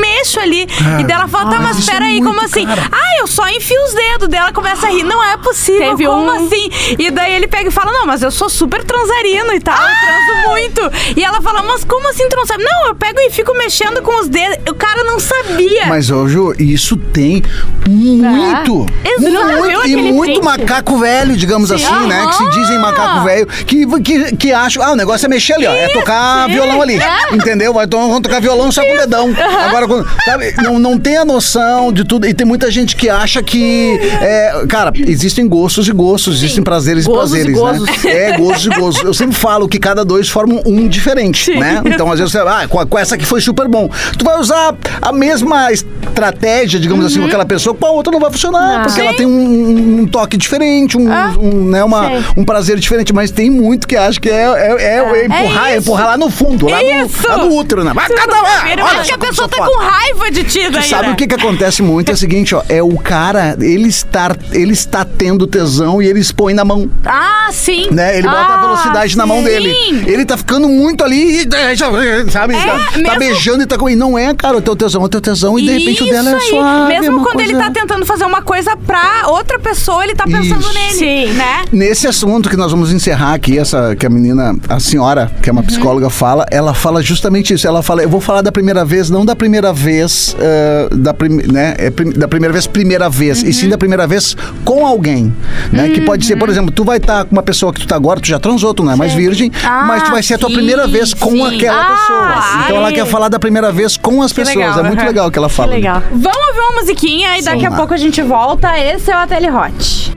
mexo 0.00 0.40
ali. 0.40 0.62
E 1.00 1.04
daí 1.04 1.12
ela 1.12 1.28
fala: 1.28 1.50
Tá, 1.50 1.56
Ah, 1.56 1.60
mas 1.60 1.88
é 1.88 1.92
peraí, 1.92 2.20
muito, 2.20 2.26
como 2.34 2.44
assim? 2.44 2.66
cara. 2.66 2.88
Ah, 2.92 3.20
eu 3.20 3.26
só 3.26 3.48
enfio 3.48 3.82
os 3.84 3.94
dedos 3.94 4.28
dela, 4.28 4.52
começa 4.52 4.86
a 4.86 4.90
rir. 4.90 5.02
Não 5.04 5.22
é 5.22 5.36
possível, 5.36 5.90
Teve 5.96 6.06
como 6.06 6.22
um- 6.26 6.46
assim? 6.46 6.70
E 6.98 7.10
daí 7.10 7.34
ele 7.34 7.46
pega 7.48 7.68
e 7.68 7.72
fala: 7.72 7.92
Não, 7.92 8.06
mas 8.06 8.22
eu 8.22 8.30
sou 8.30 8.48
super 8.48 8.82
transarino 8.84 9.52
e 9.52 9.60
tal, 9.60 9.76
eu 9.76 9.88
transo 10.06 10.48
muito. 10.50 10.80
E 11.18 11.24
ela 11.24 11.40
fala: 11.40 11.62
Mas 11.62 11.84
como 11.84 12.08
assim 12.08 12.28
tu 12.28 12.36
não 12.36 12.86
eu 12.88 12.94
pego 12.94 13.18
e 13.20 13.30
fico 13.30 13.54
mexendo 13.56 14.02
com 14.02 14.20
os 14.20 14.28
dedos. 14.28 14.58
O 14.70 14.74
cara 14.74 15.04
não 15.04 15.18
sabia. 15.18 15.86
Mas, 15.86 16.10
ô, 16.10 16.28
Ju, 16.28 16.54
isso 16.58 16.96
tem 16.96 17.42
muito. 17.86 18.86
Exato. 19.04 19.16
Viu 19.18 19.30
Muito, 19.42 19.88
e 19.88 19.96
muito 19.96 20.40
print? 20.40 20.44
macaco 20.44 20.98
velho, 20.98 21.36
digamos 21.36 21.70
assim, 21.72 22.06
né? 22.06 22.26
Que 22.26 22.34
se 22.36 22.50
dizem 22.50 22.78
macaco 22.78 23.24
velho, 23.24 23.46
que, 23.46 23.86
que, 24.02 24.36
que 24.36 24.52
acham, 24.52 24.82
ah, 24.82 24.92
o 24.92 24.96
negócio 24.96 25.26
é 25.26 25.28
mexer 25.28 25.54
ali, 25.54 25.66
ó. 25.66 25.72
É 25.72 25.88
tocar 25.88 26.46
sim. 26.46 26.52
violão 26.52 26.82
ali. 26.82 26.98
É. 27.00 27.34
Entendeu? 27.34 27.72
Vai 27.72 27.86
tocar 27.86 28.40
violão 28.40 28.70
puxar 28.76 28.86
com 28.86 28.94
o 28.94 28.96
dedão. 28.98 29.34
Agora, 29.68 29.86
quando, 29.86 30.06
sabe, 30.24 30.54
não, 30.62 30.78
não 30.78 30.98
tem 30.98 31.16
a 31.16 31.24
noção 31.24 31.92
de 31.92 32.04
tudo. 32.04 32.26
E 32.26 32.34
tem 32.34 32.46
muita 32.46 32.70
gente 32.70 32.96
que 32.96 33.08
acha 33.08 33.42
que. 33.42 33.98
é, 34.20 34.64
cara, 34.68 34.92
existem 34.94 35.46
gostos 35.48 35.88
e 35.88 35.92
gostos, 35.92 36.36
existem 36.36 36.62
prazeres 36.62 37.04
e 37.04 37.08
Gozos 37.08 37.38
e 37.38 37.42
prazeres, 37.52 37.58
gozos. 37.58 38.04
né? 38.04 38.10
É, 38.12 38.36
gostos 38.36 38.66
e 38.66 38.68
gostos. 38.70 39.04
Eu 39.04 39.14
sempre 39.14 39.36
falo 39.36 39.68
que 39.68 39.78
cada 39.78 40.04
dois 40.04 40.28
formam 40.28 40.62
um 40.66 40.88
diferente, 40.88 41.50
né? 41.56 41.80
Então, 41.84 42.10
às 42.10 42.18
vezes, 42.18 42.32
você, 42.32 42.38
ah, 42.38 42.66
com, 42.68 42.84
com 42.86 42.98
essa 42.98 43.14
aqui 43.14 43.24
foi 43.24 43.40
super 43.40 43.68
bom. 43.68 43.88
Tu 44.18 44.24
vai 44.24 44.38
usar 44.38 44.74
a 45.00 45.12
mesma 45.12 45.70
estratégia, 45.72 46.78
digamos 46.80 47.04
assim, 47.06 47.20
com 47.20 47.26
aquela 47.26 47.44
pessoa, 47.44 47.74
com 47.74 47.86
a 47.86 47.90
outra 47.90 48.12
não 48.12 48.20
vai 48.20 48.30
funcionar, 48.30 48.80
Ah. 48.80 48.82
porque 48.82 49.00
ela 49.00 49.10
Sim. 49.10 49.16
tem 49.16 49.26
um, 49.26 50.00
um 50.02 50.06
toque 50.06 50.36
diferente, 50.36 50.96
um, 50.96 51.08
um, 51.40 51.64
né, 51.70 51.82
uma, 51.84 52.10
um 52.36 52.44
prazer 52.44 52.78
diferente, 52.78 53.12
mas 53.12 53.30
tem 53.30 53.50
muito 53.50 53.86
que 53.86 53.96
acha 53.96 54.20
que 54.20 54.28
é, 54.28 54.32
é, 54.44 54.76
é- 54.82 55.20
é 55.20 55.24
empurrar, 55.26 55.68
é 55.68 55.72
isso. 55.72 55.78
empurrar 55.88 56.06
lá 56.08 56.16
no 56.16 56.30
fundo, 56.30 56.66
lá 56.68 56.78
no, 56.82 57.28
lá 57.28 57.36
no 57.44 57.54
útero, 57.56 57.84
né? 57.84 57.92
Vai, 57.94 58.08
cada 58.08 58.42
Olha 58.72 58.84
mas 58.98 59.06
que 59.06 59.14
a 59.14 59.18
pessoa 59.18 59.48
tá 59.48 59.56
foda. 59.58 59.70
com 59.70 59.78
raiva 59.78 60.30
de 60.30 60.44
ti 60.44 60.60
Tu 60.66 60.70
daí, 60.72 60.82
sabe 60.88 61.06
né? 61.08 61.12
o 61.12 61.16
que 61.16 61.26
que 61.26 61.34
acontece 61.34 61.82
muito? 61.82 62.10
É 62.10 62.14
o 62.14 62.16
seguinte, 62.16 62.54
ó, 62.54 62.62
é 62.68 62.82
o 62.82 62.96
cara, 62.98 63.56
ele 63.60 63.88
está, 63.88 64.34
ele 64.52 64.72
está 64.72 65.04
tendo 65.04 65.46
tesão 65.46 66.00
e 66.02 66.06
ele 66.06 66.20
expõe 66.20 66.54
na 66.54 66.64
mão, 66.64 66.90
Ah, 67.04 67.48
sim. 67.52 67.88
né? 67.90 68.18
Ele 68.18 68.26
bota 68.28 68.38
a 68.40 68.54
Ah, 68.56 68.60
velocidade 68.60 69.16
na 69.16 69.26
mão 69.26 69.42
dele. 69.42 69.72
Ele 70.06 70.24
tá 70.24 70.36
ficando 70.36 70.68
muito 70.68 71.04
ali, 71.04 71.42
e, 71.42 71.48
já, 71.76 71.86
sabe? 72.30 72.54
É, 72.54 72.58
tá, 72.64 72.78
tá 72.92 72.98
mesmo- 73.00 73.18
beijando 73.18 73.62
e 73.62 73.66
tá 73.66 73.76
com... 73.78 73.88
E 73.88 73.96
não 73.96 74.18
é, 74.18 74.34
cara, 74.34 74.56
o 74.56 74.60
teu 74.62 74.74
tesão, 74.76 75.02
é 75.02 75.04
o 75.04 75.08
teu 75.08 75.20
tesão 75.20 75.58
e 75.58 75.62
de 75.62 75.70
repente 75.78 76.02
o 76.02 76.06
dela 76.06 76.30
é 76.30 76.36
Isso 76.36 76.44
aí. 76.44 76.50
suave. 76.50 76.92
é 76.94 77.00
Mesmo 77.00 77.22
quando 77.24 77.40
ele 77.40 77.52
coisa- 77.54 77.68
tá 77.68 77.80
tentando 77.80 78.04
fazer 78.06 78.24
uma 78.24 78.42
coisa 78.42 78.76
pra 78.76 79.24
outra 79.28 79.58
pessoa, 79.58 80.04
ele 80.04 80.14
tá 80.14 80.24
pensando 80.24 80.60
Isso. 80.60 80.74
nele. 80.74 80.92
Sim. 80.92 81.26
Né? 81.34 81.64
Nesse 81.72 82.06
assunto 82.06 82.48
que 82.48 82.56
nós 82.56 82.70
vamos 82.70 82.92
encerrar 82.92 83.34
aqui, 83.34 83.58
essa 83.58 83.94
que 83.96 84.06
a 84.06 84.10
menina, 84.10 84.56
a 84.68 84.80
senhora, 84.80 85.30
que 85.42 85.48
é 85.48 85.52
Uhum. 85.52 85.58
uma 85.58 85.64
psicóloga, 85.64 86.10
fala, 86.10 86.46
ela 86.50 86.74
fala 86.74 87.02
justamente 87.02 87.54
isso. 87.54 87.66
Ela 87.66 87.82
fala, 87.82 88.02
eu 88.02 88.08
vou 88.08 88.20
falar 88.20 88.42
da 88.42 88.50
primeira 88.56 88.84
vez, 88.86 89.10
não 89.10 89.22
da 89.24 89.36
primeira 89.36 89.70
vez, 89.70 90.34
eh, 90.40 90.88
da, 90.92 91.12
prim, 91.12 91.28
né, 91.52 91.74
é 91.78 91.90
prim- 91.90 92.10
da 92.12 92.26
primeira 92.26 92.52
vez, 92.54 92.66
primeira 92.66 93.10
vez, 93.10 93.42
e 93.42 93.46
Uhum. 93.48 93.52
sim 93.52 93.68
da 93.68 93.76
primeira 93.76 94.06
vez 94.06 94.34
com 94.64 94.86
alguém, 94.86 95.30
né? 95.70 95.90
Que 95.90 96.00
pode 96.00 96.24
ser, 96.24 96.36
por 96.36 96.48
exemplo, 96.48 96.70
tu 96.70 96.82
vai 96.82 96.96
estar 96.96 97.24
com 97.26 97.32
uma 97.36 97.42
pessoa 97.42 97.70
que 97.70 97.80
tu 97.80 97.86
tá 97.86 97.94
agora, 97.96 98.18
tu 98.18 98.26
já 98.28 98.38
transou, 98.38 98.72
tu 98.72 98.82
não 98.82 98.92
é 98.92 98.96
mais 98.96 99.12
virgem, 99.12 99.52
Ah, 99.62 99.84
mas 99.86 100.04
tu 100.04 100.10
vai 100.10 100.22
ser 100.22 100.34
a 100.34 100.38
tua 100.38 100.48
sim, 100.48 100.54
primeira 100.54 100.86
vez 100.86 101.12
com 101.12 101.32
sim. 101.32 101.54
aquela 101.56 101.82
Ah, 101.82 101.90
pessoa. 101.96 102.64
Então 102.64 102.76
ela 102.78 102.88
sim. 102.88 102.94
quer 102.94 103.06
falar 103.06 103.28
da 103.28 103.38
primeira 103.38 103.70
vez 103.70 103.96
com 103.98 104.22
as 104.22 104.32
pessoas. 104.32 104.56
legal, 104.56 104.80
é 104.80 104.82
muito 104.88 105.04
legal 105.04 105.28
o 105.28 105.30
que 105.30 105.38
ela 105.38 105.48
fala. 105.50 105.72
Legal. 105.72 106.02
Vamos 106.10 106.38
ouvir 106.48 106.60
uma 106.60 106.80
musiquinha 106.80 107.38
e 107.38 107.42
daqui 107.42 107.66
a 107.66 107.70
Sim. 107.70 107.76
pouco 107.76 107.92
a 107.92 107.96
gente 107.98 108.22
volta. 108.22 108.78
Esse 108.78 109.10
é 109.10 109.14
o 109.14 109.18
Ateli 109.18 109.50
Hot. 109.50 110.12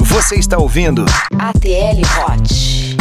Você 0.00 0.34
está 0.34 0.58
ouvindo 0.58 1.04
ATL 1.38 2.02
Hot. 2.26 2.91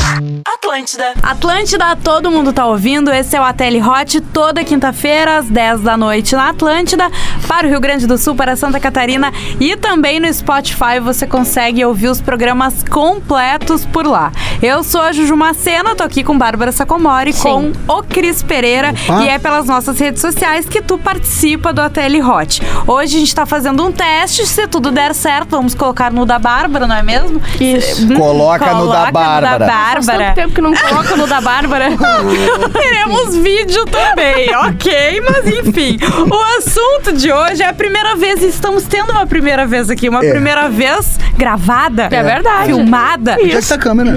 Atlântida. 0.45 1.13
Atlântida, 1.23 1.95
todo 2.03 2.31
mundo 2.31 2.51
tá 2.51 2.65
ouvindo. 2.65 3.11
Esse 3.11 3.35
é 3.35 3.39
o 3.39 3.43
Ateli 3.43 3.81
Hot, 3.81 4.19
toda 4.21 4.63
quinta-feira, 4.63 5.37
às 5.37 5.47
10 5.47 5.81
da 5.81 5.95
noite 5.97 6.35
na 6.35 6.49
Atlântida, 6.49 7.09
para 7.47 7.67
o 7.67 7.69
Rio 7.69 7.79
Grande 7.79 8.05
do 8.07 8.17
Sul, 8.17 8.35
para 8.35 8.55
Santa 8.55 8.79
Catarina 8.79 9.31
e 9.59 9.75
também 9.75 10.19
no 10.19 10.31
Spotify 10.33 10.99
você 11.01 11.25
consegue 11.27 11.83
ouvir 11.85 12.07
os 12.09 12.19
programas 12.21 12.83
completos 12.83 13.85
por 13.85 14.05
lá. 14.05 14.31
Eu 14.61 14.83
sou 14.83 15.01
a 15.01 15.11
Juju 15.11 15.35
Macena, 15.35 15.95
tô 15.95 16.03
aqui 16.03 16.23
com 16.23 16.37
Bárbara 16.37 16.71
Sacomori, 16.71 17.33
com 17.33 17.71
o 17.87 18.03
Cris 18.03 18.43
Pereira 18.43 18.93
Opa. 19.07 19.23
e 19.23 19.27
é 19.29 19.39
pelas 19.39 19.65
nossas 19.65 19.99
redes 19.99 20.21
sociais 20.21 20.67
que 20.67 20.81
tu 20.81 20.97
participa 20.97 21.73
do 21.73 21.81
Ateli 21.81 22.21
Hot. 22.21 22.61
Hoje 22.85 23.17
a 23.17 23.19
gente 23.19 23.33
tá 23.35 23.45
fazendo 23.45 23.85
um 23.85 23.91
teste, 23.91 24.45
se 24.45 24.67
tudo 24.67 24.91
der 24.91 25.13
certo, 25.15 25.51
vamos 25.51 25.73
colocar 25.73 26.11
no 26.11 26.25
da 26.25 26.37
Bárbara, 26.39 26.85
não 26.87 26.95
é 26.95 27.03
mesmo? 27.03 27.41
Isso. 27.59 28.05
Hum, 28.05 28.15
Coloca 28.15 28.65
no 28.73 28.87
da 28.87 29.11
coloca 29.11 29.11
Bárbara. 29.11 29.11
Faz 29.11 29.59
tanto 29.59 29.67
Bárbara. 29.71 30.00
Tempo 30.35 30.53
que 30.53 30.61
não 30.61 30.73
coloca 30.73 31.15
no 31.15 31.27
da 31.27 31.39
Bárbara. 31.41 31.89
Teremos 32.73 33.35
vídeo 33.37 33.85
também, 33.85 34.53
ok? 34.55 35.21
Mas 35.21 35.47
enfim, 35.67 35.97
o 36.29 36.57
assunto 36.57 37.13
de 37.13 37.31
hoje 37.31 37.61
é 37.63 37.67
a 37.67 37.73
primeira 37.73 38.15
vez, 38.15 38.41
estamos 38.43 38.83
tendo 38.83 39.11
uma 39.11 39.25
primeira 39.25 39.65
vez 39.65 39.89
aqui, 39.89 40.09
uma 40.09 40.23
É. 40.25 40.29
primeira 40.31 40.69
vez 40.69 41.19
gravada. 41.37 42.09
É 42.11 42.23
verdade. 42.23 42.65
Filmada. 42.65 43.37
Onde 43.41 43.55
é 43.55 43.61
que 43.61 43.67
tá 43.67 43.75
a 43.75 43.77
câmera? 43.77 44.11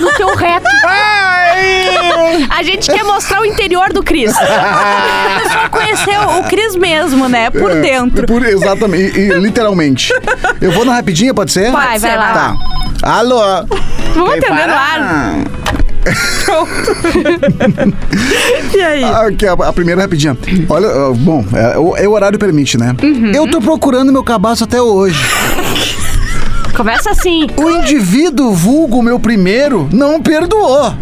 No 0.00 0.12
teu 0.12 0.34
reto. 0.34 0.66
A 2.50 2.62
gente 2.62 2.90
quer 2.90 3.04
mostrar 3.04 3.40
o 3.40 3.44
interior 3.44 3.92
do 3.92 4.02
Cris. 4.02 4.34
A 4.38 5.40
pessoa 5.42 5.68
conheceu 5.68 6.20
o 6.38 6.44
Cris 6.44 6.76
mesmo, 6.76 7.28
né? 7.28 7.50
Por 7.50 7.70
É, 7.70 7.80
dentro. 7.80 8.26
por- 8.26 8.44
exatamente, 8.44 9.18
e- 9.18 9.28
e 9.30 9.38
literalmente. 9.38 10.12
Eu 10.60 10.72
vou 10.72 10.84
na 10.84 10.94
rapidinha, 10.94 11.32
pode 11.34 11.52
ser? 11.52 11.70
Pode 11.72 11.86
Vai, 11.86 11.98
ser, 11.98 12.08
vai 12.08 12.16
lá. 12.18 12.32
Tá. 12.32 12.56
Alô? 13.02 13.40
Vamos 14.14 14.32
atender 14.32 14.66
no 14.66 14.74
ar. 14.74 15.34
E 18.74 18.80
aí? 18.80 19.04
Aqui, 19.04 19.46
a, 19.46 19.52
a 19.52 19.72
primeira 19.72 20.00
rapidinha. 20.02 20.36
Olha, 20.68 20.88
bom, 21.14 21.44
é, 21.52 21.78
o, 21.78 21.96
é 21.96 22.08
o 22.08 22.12
horário 22.12 22.38
permite, 22.38 22.76
né? 22.78 22.94
Uhum. 23.02 23.30
Eu 23.32 23.50
tô 23.50 23.60
procurando 23.60 24.10
meu 24.12 24.22
cabaço 24.24 24.64
até 24.64 24.80
hoje. 24.80 25.18
Começa 26.74 27.10
assim. 27.10 27.46
O 27.56 27.68
indivíduo 27.70 28.54
vulgo 28.54 29.02
meu 29.02 29.18
primeiro 29.20 29.88
não 29.92 30.22
perdoou. 30.22 30.94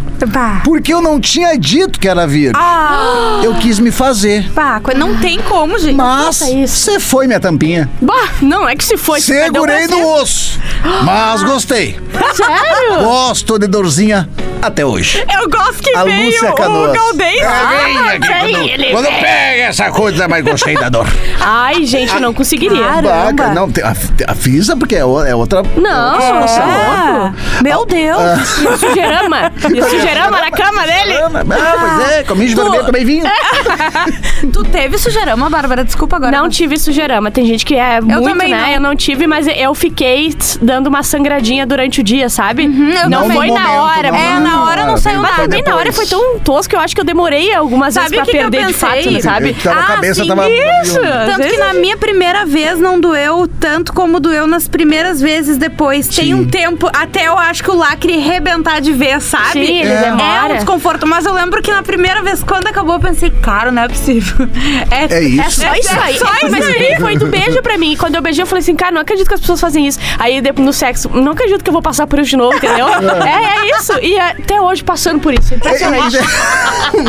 Porque 0.63 0.93
eu 0.93 1.01
não 1.01 1.19
tinha 1.19 1.57
dito 1.57 1.99
que 1.99 2.07
era 2.07 2.25
virgem. 2.27 2.53
Ah, 2.55 3.41
Eu 3.43 3.53
quis 3.55 3.79
me 3.79 3.91
fazer. 3.91 4.49
pá, 4.51 4.81
não 4.95 5.15
tem 5.17 5.39
como, 5.41 5.77
gente. 5.77 5.95
Mas 5.95 6.41
isso. 6.41 6.75
você 6.91 6.99
foi 6.99 7.27
minha 7.27 7.39
tampinha. 7.39 7.89
Bah, 8.01 8.29
não, 8.41 8.67
é 8.67 8.75
que 8.75 8.83
se 8.83 8.97
foi. 8.97 9.21
Segurei 9.21 9.87
no 9.87 10.05
osso. 10.15 10.59
Mas 11.03 11.43
gostei. 11.43 11.99
Sério? 12.33 12.99
Gosto 13.03 13.59
de 13.59 13.67
dorzinha 13.67 14.27
até 14.61 14.85
hoje. 14.85 15.23
Eu 15.33 15.49
gosto 15.49 15.81
que 15.83 15.95
A 15.95 16.03
veio 16.03 16.25
Lúcia 16.25 16.51
o 16.51 16.55
Canoas. 16.55 16.93
Galdês. 16.93 17.41
É, 17.41 17.85
vem 17.85 17.97
aqui 18.09 18.27
quando, 18.27 18.91
quando 18.91 19.19
pega 19.19 19.63
essa 19.63 19.91
coisa, 19.91 20.27
mas 20.27 20.43
gostei 20.43 20.75
da 20.77 20.89
dor. 20.89 21.07
Ai, 21.39 21.85
gente, 21.85 22.13
eu 22.13 22.19
não 22.21 22.33
conseguiria. 22.33 22.83
Caramba. 22.83 23.47
Não, 23.53 23.65
a- 23.83 24.31
avisa 24.31 24.75
porque 24.75 24.95
é, 24.95 24.99
é 24.99 25.35
outra. 25.35 25.63
Não, 25.75 26.19
é 26.19 26.31
louco. 26.31 26.47
É. 26.47 27.63
Meu 27.63 27.85
Deus. 27.85 28.17
Ah. 28.19 28.37
E 28.73 28.77
sujeirama. 28.77 29.51
E 29.73 29.81
sujeirama 30.07 30.41
na 30.41 30.51
cama 30.51 30.81
dele. 30.85 31.13
Ah, 31.17 31.97
pois 31.97 32.11
é, 32.11 32.23
comi 32.23 32.47
de 32.47 32.55
Tu- 32.55 32.61
vermelho, 32.61 32.85
tomei 32.85 33.05
vinho. 33.05 33.23
Tu 34.53 34.63
teve 34.65 34.97
sujeirama, 34.97 35.49
Bárbara? 35.49 35.83
Desculpa 35.83 36.15
agora. 36.17 36.31
Não 36.31 36.49
tive 36.49 36.77
sujeirama. 36.77 37.31
Tem 37.31 37.45
gente 37.45 37.65
que 37.65 37.75
é 37.75 37.99
muito, 38.01 38.23
também 38.29 38.51
né? 38.51 38.61
não. 38.61 38.69
Eu 38.69 38.79
não 38.81 38.95
tive, 38.95 39.27
mas 39.27 39.47
eu 39.47 39.73
fiquei 39.73 40.35
dando 40.61 40.87
uma 40.87 41.03
sangradinha 41.03 41.65
durante 41.65 42.01
o 42.01 42.03
dia, 42.03 42.29
sabe? 42.29 42.63
eu 42.65 43.09
não 43.09 43.23
também. 43.23 43.37
foi 43.37 43.51
na 43.51 43.71
hora. 43.81 44.11
não. 44.11 44.17
É, 44.17 44.39
na 44.39 44.63
hora 44.65 44.85
não 44.85 44.97
saiu 44.97 45.21
Mas 45.21 45.31
nada. 45.31 45.43
também 45.43 45.63
na 45.63 45.75
hora 45.75 45.91
foi 45.91 46.05
tão 46.05 46.39
tosco 46.39 46.69
que 46.69 46.75
eu 46.75 46.79
acho 46.79 46.93
que 46.95 47.01
eu 47.01 47.05
demorei 47.05 47.53
algumas 47.53 47.93
Sabe 47.93 48.09
vezes 48.09 48.17
pra 48.17 48.25
que 48.25 48.31
que 48.31 48.37
eu 48.37 48.41
perder 48.51 48.67
de 48.67 48.73
pensei? 48.73 49.03
fato, 49.03 49.11
né, 49.13 49.21
sabe? 49.21 49.53
Tava 49.53 49.79
a 49.79 49.83
Ah, 49.83 49.87
cabeça, 49.87 50.21
sim, 50.21 50.27
tava. 50.27 50.49
isso. 50.49 50.99
Tanto 50.99 51.47
que 51.47 51.57
na 51.57 51.73
minha 51.73 51.97
primeira 51.97 52.45
vez 52.45 52.79
não 52.79 52.99
doeu 52.99 53.47
tanto 53.59 53.93
como 53.93 54.19
doeu 54.19 54.45
nas 54.47 54.67
primeiras 54.67 55.21
vezes 55.21 55.57
depois. 55.57 56.07
Tem 56.07 56.33
um 56.33 56.45
tempo 56.47 56.89
até 56.93 57.27
eu 57.27 57.37
acho 57.37 57.63
que 57.63 57.71
o 57.71 57.75
lacre 57.77 58.17
rebentar 58.17 58.81
de 58.81 58.91
vez, 58.93 59.23
sabe? 59.23 59.51
Sim, 59.65 59.79
ele 59.79 59.93
É. 60.05 60.07
É 60.07 60.53
um 60.53 60.55
desconforto, 60.55 61.05
mas 61.07 61.25
eu 61.25 61.33
lembro 61.33 61.61
que 61.61 61.71
na 61.71 61.83
primeira 61.83 62.21
vez, 62.23 62.43
quando 62.43 62.67
acabou, 62.67 62.95
eu 62.95 62.99
pensei, 62.99 63.29
cara, 63.29 63.71
não 63.71 63.83
é 63.83 63.87
possível. 63.87 64.47
É 64.89 65.21
isso. 65.21 65.41
É 65.41 65.49
só 65.69 65.75
isso 65.75 65.99
aí. 65.99 66.17
Só 66.17 66.25
É, 66.25 66.49
mas 66.49 66.65
isso 66.67 66.77
aí. 66.77 66.95
foi 66.99 67.17
do 67.17 67.27
beijo 67.27 67.61
pra 67.61 67.77
mim. 67.77 67.93
E 67.93 67.97
Quando 67.97 68.15
eu 68.15 68.21
beijei, 68.21 68.41
eu 68.43 68.47
falei 68.47 68.61
assim, 68.61 68.75
cara, 68.75 68.91
não 68.91 69.01
acredito 69.01 69.27
que 69.27 69.33
as 69.33 69.39
pessoas 69.39 69.59
fazem 69.61 69.87
isso. 69.87 69.99
Aí 70.17 70.41
depois 70.41 70.65
no 70.65 70.73
sexo, 70.73 71.09
não 71.13 71.31
acredito 71.33 71.63
que 71.63 71.69
eu 71.69 71.73
vou 71.73 71.81
passar 71.81 72.07
por 72.07 72.19
isso 72.19 72.29
de 72.31 72.37
novo, 72.37 72.55
entendeu? 72.57 72.87
é, 72.87 73.67
é 73.67 73.77
isso. 73.77 73.93
E 74.01 74.17
até 74.19 74.59
hoje 74.59 74.83
passando 74.83 75.19
por 75.19 75.33
isso. 75.33 75.53
É, 75.53 75.57
Impressionante. 75.57 76.17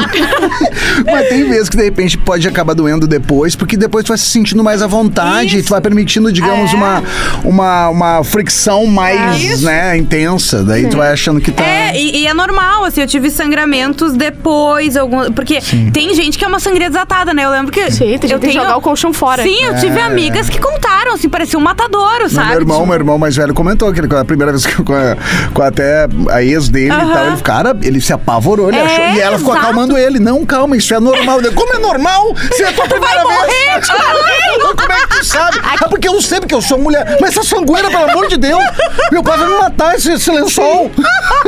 Mas 1.05 1.29
tem 1.29 1.49
vezes 1.49 1.69
que 1.69 1.77
de 1.77 1.85
repente 1.85 2.19
pode 2.19 2.47
acabar 2.47 2.75
doendo 2.75 3.07
depois, 3.07 3.55
porque 3.57 3.77
depois 3.77 4.05
tu 4.05 4.09
vai 4.09 4.19
se 4.19 4.27
sentindo 4.27 4.63
mais 4.63 4.83
à 4.83 4.87
vontade, 4.87 5.63
tu 5.63 5.71
vai 5.71 5.81
permitindo, 5.81 6.33
digamos, 6.33 6.73
É. 6.73 6.77
uma, 6.77 7.03
uma, 7.45 7.89
uma 7.89 8.25
fricção 8.25 8.87
mais, 8.87 9.43
Isso. 9.43 9.65
né, 9.65 9.97
intensa. 9.97 10.63
Daí 10.65 10.89
tu 10.89 10.97
vai 10.97 11.13
achando 11.13 11.41
que 11.41 11.51
tá. 11.51 11.63
É, 11.65 11.97
e, 11.97 12.23
e 12.23 12.27
é 12.27 12.35
normal, 12.35 12.78
assim, 12.85 13.01
eu 13.01 13.07
tive 13.07 13.31
sangramentos 13.31 14.13
depois, 14.15 14.97
algum, 14.97 15.31
porque 15.33 15.61
tem 15.93 16.15
gente 16.15 16.39
que 16.39 16.45
é 16.45 16.49
uma 16.49 16.61
sangria 16.61 16.89
desatada, 16.89 17.33
né? 17.35 17.45
Eu 17.45 17.51
lembro 17.51 17.73
que. 17.73 17.91
Sim, 17.91 17.99
tem 17.99 18.09
gente 18.13 18.33
eu 18.33 18.39
que 18.39 18.47
tem 18.47 18.55
que 18.55 18.61
jogar 18.61 18.77
o 18.77 18.81
colchão 18.81 19.13
fora. 19.13 19.43
Sim, 19.43 19.63
eu 19.65 19.77
tive 19.79 20.01
amigas 20.01 20.49
que 20.49 20.59
contaram, 20.59 21.15
assim, 21.15 21.29
parecia 21.29 21.59
um 21.59 21.63
matadouro, 21.63 22.29
sabe? 22.29 22.49
meu 22.51 22.61
irmão, 22.61 22.77
Tipo, 22.79 22.87
meu 22.87 22.97
irmão 22.97 23.19
mais 23.19 23.37
velho 23.37 23.53
comentou 23.55 23.93
que 23.93 24.01
ele, 24.01 24.09
a 24.15 24.25
primeira 24.25 24.53
vez 24.53 24.65
que 24.67 24.83
com, 24.83 24.93
a, 24.95 25.17
com 25.53 25.63
até 25.63 26.07
a 26.31 26.43
ex 26.43 26.69
dele 26.69 26.89
e 26.89 26.91
Aham. 26.91 27.13
tal, 27.13 27.27
ele, 27.27 27.37
cara, 27.43 27.77
ele 27.83 28.01
se 28.01 28.13
apavorou, 28.13 28.69
ele 28.69 28.79
É, 28.79 28.83
achou, 28.85 29.05
e 29.17 29.21
ela 29.21 29.39
ficou 29.39 29.53
exato. 29.55 29.67
acalmando 29.67 29.97
ele. 29.99 30.19
Não, 30.19 30.45
calma, 30.47 30.77
isso 30.77 30.95
é 30.95 31.01
normal. 31.01 31.41
Eu, 31.41 31.53
Como 31.53 31.73
é 31.75 31.79
normal? 31.79 32.35
Se 32.53 32.63
é 32.63 32.69
a 32.69 32.73
tua 32.73 32.87
primeira 32.87 33.23
morrer, 33.25 33.75
vez. 33.75 33.89
Como 33.89 34.93
é 34.93 35.01
que 35.01 35.09
tu 35.09 35.25
sabe? 35.25 35.59
Ah, 35.63 35.89
porque 35.89 36.09
eu 36.09 36.13
não 36.15 36.21
sei, 36.23 36.41
porque 36.41 36.55
eu 36.55 36.63
sou 36.63 36.79
mulher. 36.79 37.19
Mas 37.21 37.31
essa 37.31 37.43
sangueira, 37.45 37.89
pelo 37.91 38.11
amor 38.11 38.29
de 38.29 38.37
Deus, 38.37 38.63
meu 39.11 39.23
pai 39.23 39.39
vai 39.39 39.49
me 39.49 39.59
matar 39.59 39.95
esse, 39.97 40.13
esse 40.13 40.31
lençol. 40.31 40.91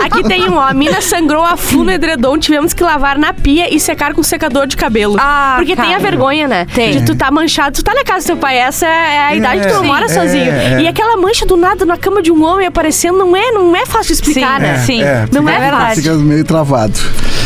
Aqui 0.04 0.22
tem 0.25 0.49
um, 0.49 0.56
ó. 0.56 0.60
A 0.60 0.75
mina 0.75 1.00
sangrou 1.21 1.45
a 1.45 1.57
flu 1.57 1.85
no 1.85 1.91
edredom, 1.93 2.39
tivemos 2.39 2.73
que 2.73 2.83
lavar 2.83 3.19
na 3.19 3.33
pia 3.35 3.73
e 3.75 3.79
secar 3.79 4.15
com 4.15 4.23
secador 4.23 4.67
de 4.67 4.77
cabelo. 4.77 5.17
Ah, 5.19 5.55
Porque 5.59 5.77
tem 5.77 5.95
a 5.95 5.99
cara. 5.99 6.03
vergonha, 6.11 6.49
né? 6.49 6.67
Tem. 6.75 6.93
De 6.93 7.05
tu 7.05 7.15
tá 7.15 7.31
manchado, 7.31 7.77
tu 7.77 7.85
tá 7.85 7.93
na 7.95 8.03
casa 8.05 8.21
do 8.25 8.27
seu 8.27 8.37
pai, 8.37 8.57
essa 8.57 8.87
é 8.87 9.19
a 9.19 9.35
idade 9.37 9.61
que 9.61 9.69
tu 9.69 9.81
Sim. 9.81 9.87
mora 9.87 10.07
É, 10.07 10.09
sozinho. 10.09 10.50
é. 10.50 10.81
E 10.83 10.89
aquela 10.89 11.17
mancha 11.19 11.45
do 11.45 11.57
nada 11.57 11.85
na 11.85 11.97
cama 11.99 12.23
de 12.23 12.33
um 12.33 12.43
homem 12.43 12.67
aparecendo 12.67 13.19
não 13.19 13.37
é, 13.37 13.50
não 13.53 13.77
é 13.77 13.85
fácil 13.85 14.12
explicar, 14.12 14.57
Sim, 14.61 14.62
né? 14.67 14.79
sim. 14.79 15.00
Não 15.33 15.43
fica, 15.43 15.55
é 15.55 15.61
verdade. 15.61 16.03
Fica 16.03 16.15
meio 16.15 16.45
travado. 16.45 16.99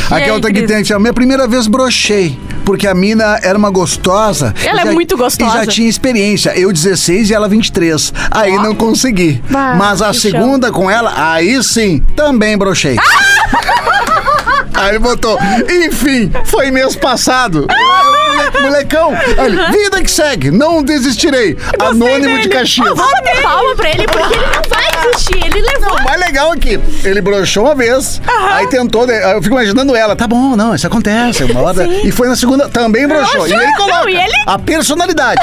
Aqui 0.06 0.14
aí, 0.24 0.28
é 0.28 0.32
outra 0.32 0.52
que 0.52 0.62
tem, 0.62 0.76
aqui, 0.76 0.92
ó, 0.94 0.98
minha 0.98 1.12
primeira 1.14 1.48
vez 1.48 1.66
brochei. 1.66 2.38
Porque 2.64 2.86
a 2.86 2.94
mina 2.94 3.38
era 3.42 3.56
uma 3.56 3.70
gostosa. 3.70 4.54
Ela 4.64 4.84
e 4.84 4.88
é 4.88 4.92
muito 4.92 5.16
gostosa. 5.16 5.62
E 5.62 5.64
já 5.64 5.66
tinha 5.66 5.88
experiência. 5.88 6.58
Eu 6.58 6.72
16 6.72 7.30
e 7.30 7.34
ela 7.34 7.48
23. 7.48 8.12
Aí 8.30 8.56
não 8.56 8.74
consegui. 8.74 9.42
Bah, 9.50 9.74
Mas 9.76 10.02
a 10.02 10.10
que 10.10 10.14
chão. 10.14 10.30
segunda 10.30 10.72
com 10.72 10.90
ela, 10.90 11.12
aí 11.32 11.62
sim, 11.62 12.02
também 12.16 12.56
brochei. 12.56 12.96
Aí 14.74 14.88
ele 14.90 14.98
botou, 14.98 15.38
enfim, 15.70 16.32
foi 16.44 16.70
mês 16.70 16.96
passado. 16.96 17.66
Mole- 17.68 18.60
Molecão, 18.62 19.12
Aí 19.38 19.46
ele, 19.46 19.56
vida 19.70 20.02
que 20.02 20.10
segue, 20.10 20.50
não 20.50 20.82
desistirei. 20.82 21.56
Anônimo 21.78 22.40
de 22.40 22.48
Caxias. 22.48 22.88
Vamos 22.88 23.12
bater 23.12 23.42
palma 23.42 23.74
pra 23.76 23.88
ele, 23.90 24.06
porque 24.06 24.34
ele 24.34 24.46
não 24.46 24.62
vai 24.68 25.12
desistir. 25.12 25.44
Ele 25.46 25.60
levou. 25.60 25.96
O 25.98 26.04
mais 26.04 26.20
legal 26.20 26.52
é 26.52 26.56
que 26.56 26.80
ele 27.04 27.20
broxou 27.20 27.64
uma 27.64 27.74
vez, 27.74 28.20
aí 28.52 28.66
tentou, 28.68 29.06
eu 29.06 29.42
fico 29.42 29.54
imaginando 29.54 29.94
ela, 29.94 30.16
tá 30.16 30.26
bom, 30.26 30.56
não, 30.56 30.74
isso 30.74 30.86
acontece, 30.86 31.44
uma 31.44 31.60
hora. 31.62 31.86
E 31.86 32.10
foi 32.10 32.28
na 32.28 32.36
segunda, 32.36 32.68
também 32.68 33.06
broxou. 33.06 33.46
E 33.46 33.52
ele 33.52 33.72
coloca 33.76 34.00
Não, 34.00 34.08
e 34.08 34.16
ele- 34.16 34.42
a 34.46 34.58
personalidade. 34.58 35.40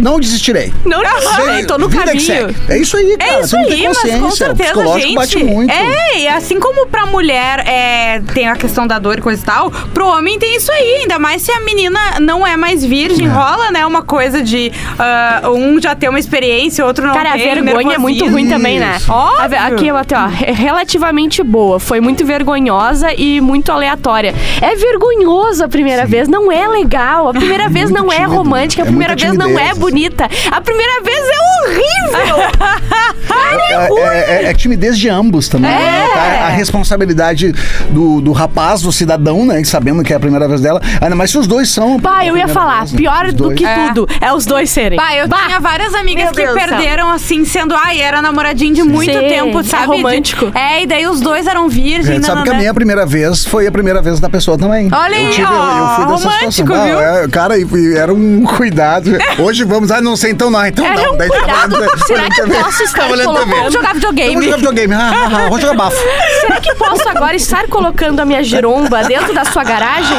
Não 0.00 0.20
desistirei. 0.20 0.72
Não, 0.84 1.02
não, 1.02 1.66
tô 1.66 1.78
no 1.78 1.88
caminho. 1.88 2.54
É 2.68 2.78
isso 2.78 2.96
aí, 2.96 3.16
cara. 3.16 3.32
É 3.32 3.40
isso 3.40 3.56
aí, 3.56 3.82
mas 3.88 3.98
com 4.20 4.26
o 4.26 4.30
certeza, 4.30 4.54
psicológico 4.72 5.00
gente. 5.00 5.14
bate 5.14 5.44
muito. 5.44 5.70
É, 5.72 6.20
e 6.20 6.28
assim 6.28 6.58
como 6.60 6.86
pra 6.86 7.06
mulher 7.06 7.60
é, 7.66 8.20
tem 8.34 8.48
a 8.48 8.54
questão 8.56 8.86
da 8.86 8.98
dor 8.98 9.18
e 9.18 9.22
coisa 9.22 9.40
e 9.42 9.44
tal, 9.44 9.70
pro 9.70 10.06
homem 10.06 10.38
tem 10.38 10.56
isso 10.56 10.70
aí. 10.72 10.98
Ainda 11.02 11.18
mais 11.18 11.42
se 11.42 11.50
a 11.52 11.60
menina 11.60 11.98
não 12.20 12.46
é 12.46 12.56
mais 12.56 12.84
virgem, 12.84 13.26
rola, 13.28 13.70
né? 13.70 13.84
Uma 13.86 14.02
coisa 14.02 14.42
de 14.42 14.70
ah, 14.98 15.42
um 15.50 15.80
já 15.80 15.94
ter 15.94 16.08
uma 16.08 16.18
experiência, 16.18 16.84
outro 16.84 17.06
não 17.06 17.14
Cara, 17.14 17.30
a 17.30 17.32
tem. 17.32 17.54
vergonha 17.62 17.94
é 17.94 17.98
muito 17.98 18.26
ruim 18.26 18.48
também, 18.48 18.78
né? 18.78 18.98
Óbvio. 19.08 19.42
A 19.44 19.46
ve- 19.48 19.56
Aqui, 19.58 19.90
ó, 19.90 19.96
ó, 19.96 20.44
é 20.44 20.52
relativamente 20.52 21.42
boa. 21.42 21.78
Foi 21.80 22.00
muito 22.00 22.24
vergonhosa 22.24 23.12
e 23.14 23.40
muito 23.40 23.70
aleatória. 23.72 24.34
É 24.60 24.74
vergonhoso 24.76 25.64
a 25.64 25.68
primeira 25.68 26.06
vez, 26.06 26.28
não 26.28 26.50
é 26.50 26.66
legal. 26.68 27.28
A 27.28 27.32
primeira 27.34 27.68
vez 27.68 27.90
muito 27.90 28.02
não 28.04 28.12
é 28.12 28.24
romântica, 28.24 28.82
a 28.82 28.84
É 28.84 28.88
primeira 28.88 29.14
vez 29.16 29.34
não 29.34 29.58
é. 29.58 29.74
Bonita. 29.78 30.28
A 30.50 30.60
primeira 30.60 31.00
vez 31.02 31.18
é 31.18 31.68
horrível. 31.68 32.36
É, 33.50 33.84
é- 34.00 34.44
é- 34.44 34.50
é 34.50 34.54
timidez 34.54 34.98
de 34.98 35.08
ambos 35.08 35.48
também. 35.48 35.70
né? 35.70 36.06
Tá? 36.12 36.46
A 36.46 36.48
responsabilidade 36.48 37.52
do, 37.90 38.20
do 38.20 38.32
rapaz, 38.32 38.82
do 38.82 38.92
cidadão, 38.92 39.44
né? 39.46 39.62
Sabendo 39.64 40.02
que 40.02 40.12
é 40.12 40.16
a 40.16 40.20
primeira 40.20 40.46
vez 40.48 40.60
dela. 40.60 40.80
Ainda 41.00 41.14
mais 41.14 41.30
se 41.30 41.38
os 41.38 41.46
dois 41.46 41.68
são. 41.70 41.98
Bah, 41.98 42.24
eu 42.24 42.36
ia 42.36 42.48
falar, 42.48 42.80
vez, 42.80 42.92
né? 42.92 42.98
pior 42.98 43.32
do 43.32 43.54
que 43.54 43.64
É. 43.64 43.88
tudo 43.88 44.08
é 44.20 44.32
os 44.32 44.44
dois 44.46 44.70
serem. 44.70 44.96
Bah, 44.98 45.14
eu 45.14 45.28
Bah, 45.28 45.46
tinha 45.46 45.60
várias 45.60 45.94
amigas 45.94 46.24
Meu 46.24 46.32
que 46.32 46.42
Deus 46.42 46.54
perderam, 46.54 47.10
assim, 47.10 47.44
sendo, 47.44 47.74
ai, 47.74 48.00
era 48.00 48.20
namoradinho 48.22 48.74
de 48.74 48.82
muito 48.82 49.12
Sim, 49.12 49.18
tempo, 49.28 49.60
é 49.60 49.62
sabe? 49.62 49.82
De- 49.82 49.88
romântico. 50.02 50.50
É, 50.54 50.82
e 50.82 50.86
daí 50.86 51.06
os 51.06 51.20
dois 51.20 51.46
eram 51.46 51.68
virgens. 51.68 52.22
É, 52.22 52.22
sabe 52.26 52.42
que 52.44 52.50
a 52.50 52.54
minha 52.54 52.74
primeira 52.74 53.06
vez 53.06 53.44
foi 53.44 53.66
a 53.66 53.72
primeira 53.72 54.00
vez 54.02 54.20
da 54.20 54.28
pessoa 54.28 54.56
também. 54.58 54.88
Olha 54.92 55.16
aí, 55.16 55.24
eu 55.26 55.30
tive, 55.30 55.42
eu, 55.46 55.52
eu 55.52 55.88
fui 55.96 56.04
ó, 56.04 56.06
dessa 56.12 56.28
romântico, 56.28 56.52
situação. 56.52 56.86
viu? 56.86 57.00
é, 57.00 57.28
cara, 57.28 57.54
era 57.96 58.12
um 58.12 58.42
cuidado. 58.56 59.10
Hoje 59.38 59.64
vamos, 59.68 59.90
ah, 59.90 60.00
não 60.00 60.16
sei 60.16 60.32
então 60.32 60.50
não, 60.50 60.64
então 60.66 60.84
Era 60.84 61.02
não. 61.02 61.14
um 61.14 61.16
Daí 61.16 61.28
tava 61.28 61.42
cuidado. 61.68 61.98
Será 62.06 62.24
que 62.30 62.42
TV. 62.42 62.54
posso 62.62 62.82
estar 62.82 63.08
colocando-. 63.08 63.46
Vamos 63.56 63.72
jogar 63.72 63.94
videogame. 63.94 64.28
Vamos 64.34 64.44
jogar 64.44 64.56
videogame. 64.56 64.94
Ah, 64.94 65.10
ah, 65.12 65.24
ah, 65.26 65.28
vamos 65.44 65.60
jogar 65.60 65.74
bafo. 65.76 65.96
Será 66.40 66.60
que 66.60 66.74
posso 66.74 67.08
agora 67.08 67.36
estar 67.36 67.66
colocando 67.68 68.20
a 68.20 68.24
minha 68.24 68.42
giromba 68.42 69.02
dentro 69.04 69.32
da 69.34 69.44
sua 69.44 69.62
garagem? 69.64 70.16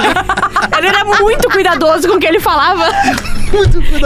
Ele 0.77 0.87
era 0.87 1.03
muito 1.03 1.49
cuidadoso 1.49 2.07
com 2.07 2.15
o 2.15 2.19
que 2.19 2.27
ele 2.27 2.39
falava. 2.39 2.85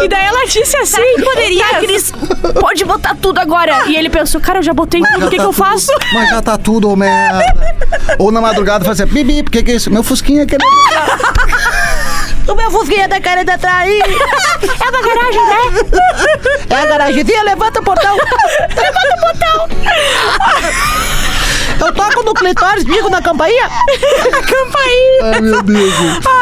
E 0.01 0.07
daí 0.07 0.25
ela 0.25 0.45
disse 0.47 0.75
assim: 0.77 1.01
poderia. 1.23 1.65
Tá, 1.67 1.79
Cris, 1.79 2.13
pode 2.59 2.85
botar 2.85 3.15
tudo 3.21 3.39
agora. 3.39 3.83
E 3.87 3.95
ele 3.95 4.09
pensou: 4.09 4.39
cara, 4.39 4.59
eu 4.59 4.63
já 4.63 4.73
botei 4.73 5.01
tudo, 5.01 5.25
o 5.27 5.29
que, 5.29 5.35
tá 5.37 5.41
que 5.43 5.47
eu 5.49 5.53
tudo- 5.53 5.53
faço? 5.53 5.91
Mas 6.13 6.29
já 6.29 6.41
tá 6.41 6.57
tudo, 6.57 6.89
ô 6.89 6.95
merda. 6.95 7.43
Ou 8.17 8.31
na 8.31 8.39
madrugada 8.39 8.85
fazia 8.85 9.05
bibi, 9.05 9.41
o 9.41 9.43
que 9.51 9.61
que 9.61 9.71
é 9.71 9.75
isso? 9.75 9.91
Meu 9.91 10.01
fusquinha 10.03 10.43
aquele. 10.43 10.63
O 12.53 12.55
meu 12.55 12.69
fusquinha 12.69 13.07
da 13.07 13.19
cara 13.19 13.43
da 13.43 13.57
traí. 13.57 13.99
É 14.63 14.91
da 14.91 15.01
garagem, 15.01 15.41
né? 15.47 15.57
É 16.69 16.75
a 16.75 16.85
garagemzinha, 16.85 17.43
levanta 17.43 17.79
o 17.79 17.83
portão. 17.83 18.15
levanta 18.69 19.15
o 19.15 19.21
portão. 19.21 19.67
Eu 21.85 21.93
toco 21.93 22.23
no 22.23 22.33
clitóris, 22.33 22.83
bico 22.83 23.09
na 23.11 23.21
campainha. 23.21 23.69
Ai, 25.21 25.41
meu 25.41 25.61
Deus. 25.63 25.93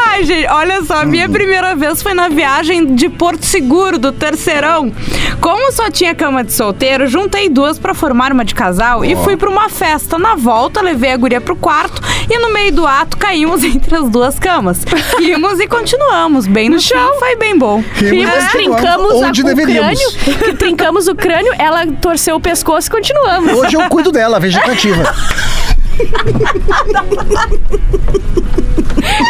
Ai, 0.06 0.24
gente, 0.24 0.46
olha 0.48 0.82
só, 0.84 0.94
a 1.02 1.04
minha 1.04 1.28
primeira 1.28 1.74
vez 1.74 2.02
foi 2.02 2.14
na 2.14 2.28
viagem 2.28 2.94
de 2.94 3.08
Porto 3.08 3.44
Seguro, 3.44 3.98
do 3.98 4.12
Terceirão. 4.12 4.92
Como 5.40 5.72
só 5.72 5.90
tinha 5.90 6.14
cama 6.14 6.44
de 6.44 6.52
solteiro, 6.52 7.06
juntei 7.06 7.48
duas 7.48 7.78
pra 7.78 7.94
formar 7.94 8.32
uma 8.32 8.44
de 8.44 8.54
casal 8.54 9.04
e 9.04 9.16
fui 9.16 9.36
pra 9.36 9.48
uma 9.50 9.68
festa. 9.68 10.18
Na 10.18 10.34
volta, 10.34 10.80
levei 10.80 11.12
a 11.12 11.16
guria 11.16 11.40
pro 11.40 11.56
quarto 11.56 12.00
e 12.30 12.38
no 12.38 12.52
meio 12.52 12.72
do 12.72 12.86
ato 12.86 13.16
caímos 13.16 13.62
entre 13.64 13.96
as 13.96 14.08
duas 14.08 14.38
camas. 14.38 14.84
Rimos 15.18 15.58
e 15.60 15.66
continuamos, 15.66 16.46
bem 16.46 16.68
no, 16.68 16.80
chão. 16.80 17.18
Foi 17.18 17.36
bem 17.36 17.56
bom. 17.58 17.82
Rimos, 17.94 18.28
É. 18.32 18.48
trincamos 18.48 19.12
a- 19.12 19.26
Onde 19.26 19.40
o 19.42 19.44
deveríamos. 19.44 19.98
crânio. 20.16 20.38
que 20.38 20.54
trincamos 20.56 21.08
o 21.08 21.14
crânio, 21.14 21.52
ela 21.58 21.86
torceu 22.00 22.36
o 22.36 22.40
pescoço 22.40 22.88
e 22.88 22.90
continuamos. 22.90 23.52
Hoje 23.54 23.76
eu 23.76 23.82
cuido 23.88 24.12
dela, 24.12 24.38
vegetativa. 24.38 25.02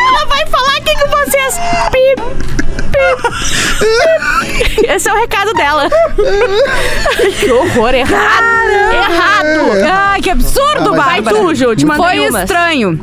Ela 0.06 0.24
vai 0.26 0.46
falar 0.46 0.76
aqui 0.76 0.94
com 1.00 1.08
vocês. 1.10 1.54
Pip, 1.90 2.16
pip. 2.16 2.22
Esse 4.88 5.08
é 5.08 5.12
o 5.12 5.16
recado 5.16 5.52
dela. 5.54 5.88
que 7.40 7.50
horror, 7.50 7.94
errado. 7.94 8.44
Errado. 8.92 9.82
Ai, 9.90 10.20
que 10.20 10.30
absurdo, 10.30 10.92
Ah, 10.92 10.96
Bárbara. 10.96 11.22
Vai 11.22 11.46
tu, 11.46 11.54
Ju, 11.54 11.74
te 11.76 11.86
Foi 11.86 12.16
estranho. 12.26 13.00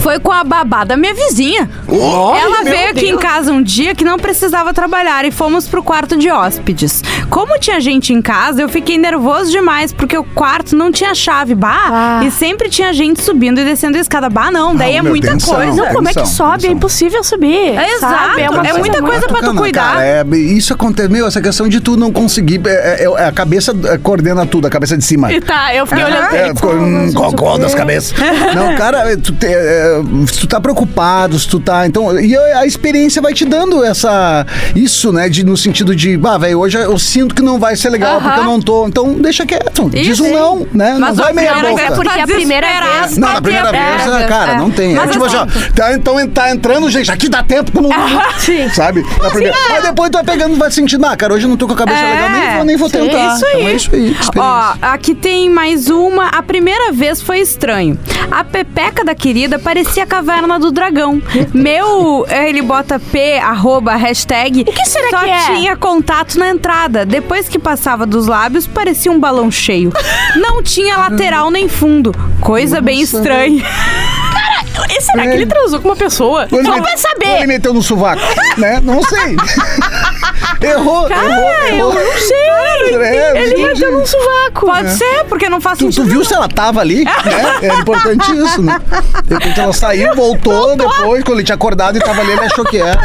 Foi 0.00 0.18
com 0.18 0.32
a 0.32 0.44
babá 0.44 0.84
da 0.84 0.96
minha 0.96 1.12
vizinha. 1.14 1.68
Ela 1.88 2.62
veio 2.64 2.90
aqui 2.90 3.08
em 3.08 3.16
casa 3.16 3.52
um 3.52 3.62
dia 3.62 3.94
que 3.94 4.04
não 4.04 4.18
precisava 4.18 4.72
trabalhar 4.72 5.24
e 5.24 5.30
fomos 5.30 5.66
pro 5.66 5.82
quarto 5.82 6.16
de 6.16 6.30
hóspedes. 6.30 7.02
Como 7.28 7.58
tinha 7.58 7.80
gente 7.80 8.12
em 8.12 8.22
casa, 8.22 8.62
eu 8.62 8.68
fiquei 8.68 8.96
nervoso 8.96 9.50
demais 9.50 9.92
porque 9.92 10.16
o 10.16 10.24
quarto 10.24 10.74
não 10.76 10.90
tinha 10.90 11.14
chave, 11.14 11.54
bah, 11.54 11.88
Ah. 11.90 12.20
e 12.24 12.30
sempre 12.30 12.68
tinha 12.68 12.92
gente 12.92 13.20
subindo 13.22 13.60
e 13.60 13.64
descendo 13.64 13.98
a 13.98 14.00
escada. 14.00 14.28
Bah, 14.30 14.50
não, 14.50 14.74
daí 14.74 14.94
Ah, 14.94 14.98
é 14.98 15.02
muita 15.02 15.32
tensão. 15.32 15.54
coisa. 15.56 15.72
Não, 15.74 15.86
como 15.92 16.08
é 16.08 16.12
que 16.12 16.18
Atenção, 16.20 16.50
sobe? 16.52 16.66
É 16.66 16.70
impossível 16.70 17.22
subir. 17.24 17.76
É 17.76 17.94
exato, 17.94 18.14
sabe? 18.28 18.42
é 18.42 18.50
uma 18.50 18.62
muita 18.78 19.02
coisa 19.02 19.26
pra 19.26 19.40
tu 19.40 19.54
cuidar. 19.54 19.92
Cara, 19.94 20.04
é, 20.04 20.24
isso 20.36 20.72
acontece. 20.72 21.08
Meu, 21.08 21.26
essa 21.26 21.40
questão 21.40 21.68
de 21.68 21.80
tu 21.80 21.96
não 21.96 22.12
conseguir. 22.12 22.60
É, 22.66 23.04
é- 23.04 23.22
é 23.22 23.24
a 23.26 23.32
cabeça 23.32 23.74
é, 23.84 23.98
coordena 23.98 24.46
tudo, 24.46 24.66
a 24.66 24.70
cabeça 24.70 24.96
de 24.96 25.04
cima. 25.04 25.32
E 25.32 25.40
tá, 25.40 25.74
eu 25.74 25.86
fiquei 25.86 26.04
olhando 26.04 26.34
É, 26.34 26.54
ficou 26.54 26.74
um 26.74 27.12
cocô 27.12 27.58
das 27.58 27.74
cabeças. 27.74 28.14
Não, 28.54 28.74
cara, 28.76 29.16
tu, 29.16 29.32
te- 29.32 29.46
é, 29.46 29.87
se 30.26 30.38
tu 30.40 30.46
tá 30.46 30.60
preocupado, 30.60 31.38
se 31.38 31.48
tu 31.48 31.58
tá. 31.60 31.86
Então, 31.86 32.18
e 32.18 32.36
a 32.36 32.58
a 32.58 32.66
experiência 32.66 33.22
vai 33.22 33.32
te 33.32 33.44
dando 33.44 33.84
essa. 33.84 34.44
Isso, 34.74 35.12
né? 35.12 35.28
De, 35.28 35.44
no 35.44 35.56
sentido 35.56 35.94
de, 35.94 36.16
bah, 36.16 36.36
velho, 36.38 36.58
hoje 36.58 36.76
eu 36.76 36.98
sinto 36.98 37.34
que 37.34 37.40
não 37.42 37.58
vai 37.58 37.76
ser 37.76 37.88
legal 37.90 38.16
Aham. 38.16 38.20
porque 38.28 38.40
eu 38.40 38.44
não 38.44 38.60
tô. 38.60 38.86
Então, 38.88 39.14
deixa 39.14 39.46
quieto. 39.46 39.88
Diz 39.90 40.08
Isso, 40.08 40.24
um 40.24 40.26
hein? 40.26 40.32
não, 40.34 40.66
né? 40.72 40.96
Mas 40.98 41.16
não 41.16 41.24
vai 41.24 41.32
meia 41.32 41.54
cara 41.54 41.68
boca. 41.70 41.82
é 41.82 41.90
porque 41.92 42.08
tá 42.16 42.22
a 42.24 42.26
primeira 42.26 42.66
vez- 43.00 43.16
Não, 43.16 43.28
na 43.32 43.40
primeira 43.40 43.70
ter 43.70 43.78
vez, 43.78 44.04
brega. 44.06 44.26
cara, 44.26 44.54
não 44.58 44.70
tem. 44.70 44.92
É 44.92 44.96
Mas 44.96 45.10
tipo 45.12 45.24
assim, 45.24 45.36
assim, 45.36 45.72
tá, 45.72 45.92
então 45.94 46.28
tá 46.28 46.50
entrando, 46.50 46.90
gente, 46.90 47.10
aqui 47.10 47.28
dá 47.28 47.42
tempo 47.42 47.70
que 47.70 47.80
não. 47.80 47.90
Sim. 48.38 48.68
Sabe? 48.70 49.04
Na 49.22 49.30
primeira- 49.30 49.56
Mas 49.70 49.82
depois 49.84 50.10
tu 50.10 50.14
vai 50.14 50.24
pegando 50.24 50.54
e 50.54 50.58
vai 50.58 50.70
sentindo, 50.70 51.06
ah, 51.06 51.16
cara, 51.16 51.34
hoje 51.34 51.44
eu 51.44 51.48
não 51.50 51.56
tô 51.56 51.66
com 51.66 51.74
a 51.74 51.76
cabeça 51.76 51.98
É, 52.00 52.14
legal, 52.14 52.30
nem 52.30 52.54
vou, 52.56 52.64
nem 52.64 52.76
vou 52.76 52.88
sim, 52.88 52.98
tentar. 52.98 53.34
isso 53.36 53.46
aí. 53.46 53.52
Então 53.58 53.68
é 53.68 53.72
isso 53.74 53.90
aí. 53.94 54.16
Ó, 54.36 54.74
aqui 54.82 55.14
tem 55.14 55.48
mais 55.48 55.88
uma. 55.88 56.28
A 56.28 56.42
primeira 56.42 56.92
vez 56.92 57.22
foi 57.22 57.38
estranho. 57.40 57.98
A 58.30 58.42
pepeca 58.44 59.04
da 59.04 59.14
querida 59.14 59.58
parecia 59.58 59.77
a 60.00 60.06
caverna 60.06 60.58
do 60.58 60.70
dragão. 60.70 61.22
Meu, 61.52 62.26
ele 62.28 62.62
bota 62.62 62.98
P, 62.98 63.38
arroba, 63.38 63.94
hashtag. 63.96 64.62
O 64.62 64.64
que 64.72 64.86
será 64.86 65.10
só 65.10 65.18
que 65.20 65.30
é? 65.30 65.44
tinha 65.54 65.76
contato 65.76 66.38
na 66.38 66.50
entrada. 66.50 67.04
Depois 67.04 67.48
que 67.48 67.58
passava 67.58 68.06
dos 68.06 68.26
lábios, 68.26 68.66
parecia 68.66 69.10
um 69.10 69.18
balão 69.18 69.50
cheio. 69.50 69.92
Não 70.36 70.62
tinha 70.62 70.96
lateral 70.96 71.50
nem 71.50 71.68
fundo. 71.68 72.14
Coisa 72.40 72.80
bem 72.80 73.00
estranha. 73.00 73.64
E 74.90 75.00
será 75.00 75.22
que 75.22 75.28
ele 75.28 75.46
transou 75.46 75.80
com 75.80 75.88
uma 75.88 75.96
pessoa? 75.96 76.48
Ou 76.50 76.64
Só 76.64 76.80
pra 76.80 76.92
ou 76.92 76.98
saber. 76.98 77.36
Ele 77.36 77.46
meteu 77.46 77.74
no 77.74 77.82
sovaco, 77.82 78.22
né? 78.56 78.80
Não 78.82 79.02
sei. 79.02 79.36
errou, 80.62 81.08
Cara, 81.08 81.24
errou, 81.24 81.50
eu 81.50 81.74
errou. 81.76 81.94
não 81.94 82.12
sei. 82.18 82.38
É, 82.88 83.42
ele 83.42 83.52
entendi. 83.54 83.62
meteu 83.66 83.92
num 83.92 84.06
sovaco. 84.06 84.66
Pode 84.66 84.90
ser, 84.94 85.24
porque 85.28 85.48
não 85.48 85.60
faz 85.60 85.78
Tu, 85.78 85.86
tu 85.86 85.92
sentido. 85.92 86.10
viu 86.10 86.24
se 86.24 86.32
ela 86.34 86.48
tava 86.48 86.80
ali, 86.80 87.04
né? 87.04 87.58
É 87.62 87.74
importante 87.74 88.30
isso, 88.32 88.62
né? 88.62 88.80
De 89.24 89.34
repente 89.34 89.60
ela 89.60 89.72
saiu, 89.72 90.14
voltou, 90.14 90.74
depois, 90.76 91.22
quando 91.24 91.38
ele 91.38 91.44
tinha 91.44 91.54
acordado 91.56 91.96
e 91.96 92.00
tava 92.00 92.20
ali, 92.22 92.32
ele 92.32 92.40
achou 92.44 92.64
que 92.64 92.78
era. 92.78 92.98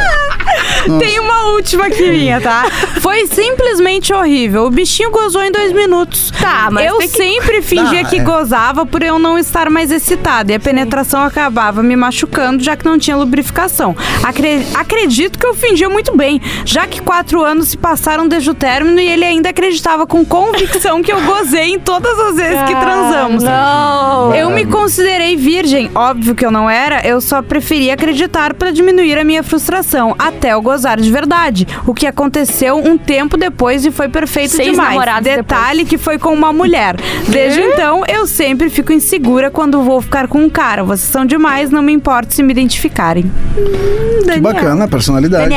Tem 0.98 1.18
uma 1.20 1.46
última 1.52 1.86
aqui 1.86 2.10
minha, 2.10 2.40
tá? 2.40 2.64
Foi 3.00 3.26
simplesmente 3.26 4.12
horrível. 4.12 4.64
O 4.66 4.70
bichinho 4.70 5.10
gozou 5.10 5.42
em 5.42 5.50
dois 5.50 5.72
minutos. 5.72 6.30
Tá, 6.40 6.68
mas 6.70 6.86
Eu 6.86 6.98
que- 6.98 7.08
sempre 7.08 7.62
fingia 7.62 8.02
Ah, 8.02 8.04
que 8.04 8.16
é. 8.16 8.22
gozava 8.22 8.84
por 8.84 9.02
eu 9.02 9.18
não 9.18 9.38
estar 9.38 9.70
mais 9.70 9.90
excitada. 9.90 10.52
E 10.52 10.54
a 10.54 10.60
penetração 10.60 11.22
acabava 11.22 11.82
me 11.82 11.96
machucando, 11.96 12.62
já 12.62 12.76
que 12.76 12.84
não 12.84 12.98
tinha 12.98 13.16
lubrificação. 13.16 13.96
Acre- 14.22 14.66
acredito 14.74 15.38
que 15.38 15.46
eu 15.46 15.54
fingia 15.54 15.88
muito 15.88 16.16
bem, 16.16 16.40
já 16.64 16.86
que 16.86 17.00
quatro 17.00 17.33
anos 17.42 17.68
se 17.68 17.78
passaram 17.78 18.28
desde 18.28 18.50
o 18.50 18.54
término 18.54 19.00
e 19.00 19.08
ele 19.08 19.24
ainda 19.24 19.50
acreditava 19.50 20.06
com 20.06 20.24
convicção 20.24 21.02
que 21.02 21.12
eu 21.12 21.20
gozei 21.22 21.74
em 21.74 21.78
todas 21.78 22.18
as 22.18 22.36
vezes 22.36 22.62
que 22.62 22.74
transamos. 22.74 23.44
Ah, 23.44 24.28
Não. 24.30 24.34
Eu 24.34 24.50
me 24.50 24.64
considerei 24.66 25.36
virgem, 25.36 25.90
óbvio 25.94 26.34
que 26.34 26.44
eu 26.44 26.50
não 26.50 26.68
era, 26.68 27.06
eu 27.06 27.20
só 27.20 27.42
preferia 27.42 27.94
acreditar 27.94 28.54
para 28.54 28.70
diminuir 28.70 29.18
a 29.18 29.24
minha 29.24 29.42
frustração, 29.42 30.14
até 30.18 30.52
eu 30.52 30.62
gozar 30.62 31.00
de 31.00 31.10
verdade. 31.10 31.66
O 31.86 31.94
que 31.94 32.06
aconteceu 32.06 32.76
um 32.76 32.96
tempo 32.98 33.36
depois 33.36 33.84
e 33.84 33.90
foi 33.90 34.08
perfeito 34.08 34.50
Seis 34.50 34.70
demais. 34.70 34.94
Detalhe 35.22 35.84
que 35.84 35.98
foi 35.98 36.18
com 36.18 36.32
uma 36.32 36.52
mulher. 36.52 36.96
Desde 37.28 37.60
então, 37.60 38.04
eu 38.08 38.26
sempre 38.26 38.68
fico 38.68 38.92
insegura 38.92 39.50
quando 39.50 39.82
vou 39.82 40.00
ficar 40.00 40.28
com 40.28 40.38
um 40.38 40.50
cara. 40.50 40.82
Vocês 40.84 41.08
são 41.10 41.24
demais, 41.24 41.70
não 41.70 41.82
me 41.82 41.92
importa 41.92 42.32
se 42.34 42.42
me 42.42 42.52
identificarem. 42.52 43.30
Hum, 43.56 44.24
Que 44.32 44.40
bacana 44.40 44.84
a 44.84 44.88
personalidade. 44.88 45.48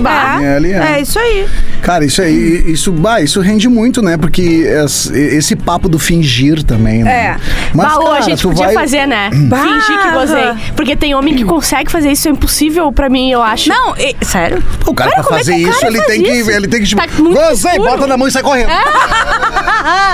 Bah. 0.00 0.38
É, 0.42 0.54
Daniele, 0.54 0.72
é. 0.72 0.92
é 0.96 1.00
isso 1.00 1.18
aí. 1.22 1.48
Cara, 1.82 2.04
isso 2.04 2.20
aí, 2.22 2.64
isso, 2.70 2.92
bah, 2.92 3.20
isso 3.20 3.40
rende 3.40 3.68
muito, 3.68 4.00
né? 4.02 4.16
Porque 4.16 4.42
es- 4.84 5.10
esse 5.10 5.56
papo 5.56 5.88
do 5.88 5.98
fingir 5.98 6.62
também, 6.62 7.02
né? 7.02 7.10
É. 7.12 7.36
Mas, 7.74 7.92
Bah, 7.92 7.98
cara, 7.98 8.18
a 8.18 8.20
gente 8.20 8.42
tu 8.42 8.48
podia 8.50 8.66
vai... 8.66 8.74
fazer, 8.74 9.06
né? 9.06 9.30
Bah. 9.32 9.58
Fingir 9.62 10.02
que 10.02 10.10
gozei. 10.12 10.52
Porque 10.76 10.94
tem 10.96 11.14
homem 11.14 11.34
que 11.34 11.44
consegue 11.44 11.90
fazer 11.90 12.10
isso, 12.12 12.28
é 12.28 12.30
impossível 12.30 12.92
pra 12.92 13.08
mim, 13.08 13.30
eu 13.30 13.42
acho. 13.42 13.68
Não, 13.68 13.94
e- 13.96 14.14
sério? 14.24 14.62
O 14.86 14.94
cara, 14.94 15.10
Cara, 15.10 15.22
pra 15.24 15.36
é 15.36 15.38
fazer 15.38 15.54
que 15.54 15.64
o 15.64 15.70
isso, 15.70 15.80
cara 15.80 15.86
ele 15.92 15.98
faz 15.98 16.08
tem, 16.10 16.22
que, 16.22 16.30
isso? 16.32 16.50
ele 16.50 16.68
tem 16.68 16.80
que, 16.80 16.86
tipo, 16.86 17.02
Tá 17.02 17.08
gozei, 17.48 17.70
escuro. 17.72 17.90
bota 17.90 18.06
na 18.06 18.16
mão 18.16 18.28
e 18.28 18.30
sai 18.32 18.42
correndo. 18.42 18.70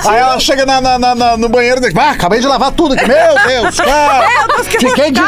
Aí 0.07 0.19
ela 0.19 0.39
chega 0.41 0.65
na, 0.65 0.81
na- 0.81 0.99
na- 0.99 1.15
na- 1.15 1.37
no 1.37 1.49
banheiro 1.49 1.79
e 1.79 1.89
diz, 1.89 1.97
ah, 1.97 2.11
acabei 2.11 2.41
de 2.41 2.47
lavar 2.47 2.73
tudo 2.73 2.95
aqui. 2.95 3.07
Meu 3.07 3.17
Deus, 3.47 3.77
cara. 3.81 4.29
Fiquei 4.79 5.11
de... 5.11 5.21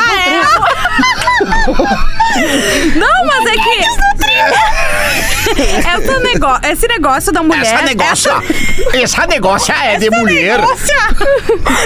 Não, 2.96 3.26
mas 3.26 3.46
é 3.46 3.52
que. 3.52 3.80
Essa 5.60 6.20
nego... 6.20 6.46
Esse 6.70 6.86
negócio 6.88 7.32
da 7.32 7.42
mulher. 7.42 7.62
Essa 7.62 7.82
negócio, 7.82 8.30
essa 8.94 9.26
negócio 9.26 9.74
é 9.74 9.96
de 9.98 10.10
mulher. 10.10 10.60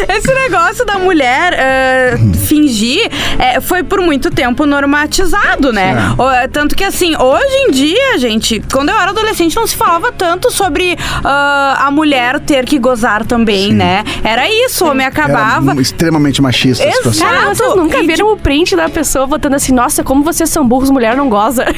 Esse 0.09 0.33
negócio 0.35 0.85
da 0.85 0.98
mulher 0.98 1.54
eh, 1.57 2.14
fingir 2.46 3.09
eh, 3.38 3.61
foi 3.61 3.83
por 3.83 4.00
muito 4.00 4.30
tempo 4.30 4.66
normatizado, 4.66 5.72
né? 5.72 5.94
O- 6.18 6.30
eh, 6.30 6.48
Tanto 6.48 6.76
que, 6.76 6.85
assim, 6.85 7.16
hoje 7.16 7.54
em 7.68 7.70
dia, 7.70 8.18
gente, 8.18 8.62
quando 8.72 8.90
eu 8.90 9.00
era 9.00 9.11
adolescente, 9.11 9.57
não 9.57 9.66
se 9.66 9.74
falava 9.76 10.12
tanto 10.12 10.50
sobre 10.50 10.96
ah, 11.24 11.85
a 11.87 11.90
mulher 11.90 12.38
ter 12.40 12.64
que 12.66 12.78
gozar 12.78 13.24
também, 13.24 13.72
né? 13.72 14.04
Era 14.22 14.48
isso, 14.48 14.85
o 14.85 14.90
homem 14.90 15.07
acabava. 15.07 15.72
Era 15.72 15.80
extremamente 15.80 16.40
machista 16.42 16.85
a 16.85 16.88
Exato. 16.88 17.12
situação. 17.12 17.28
Cara, 17.38 17.54
vocês 17.54 17.74
nunca 17.76 17.98
E, 18.02 18.07
viram 18.07 18.33
o 18.33 18.37
print 18.37 18.76
da 18.76 18.88
pessoa 18.88 19.26
botando 19.26 19.54
assim, 19.54 19.72
nossa, 19.72 20.04
como 20.04 20.22
vocês 20.35 20.51
são 20.51 20.66
burros, 20.66 20.90
mulher 20.90 21.16
não 21.16 21.29
goza. 21.29 21.64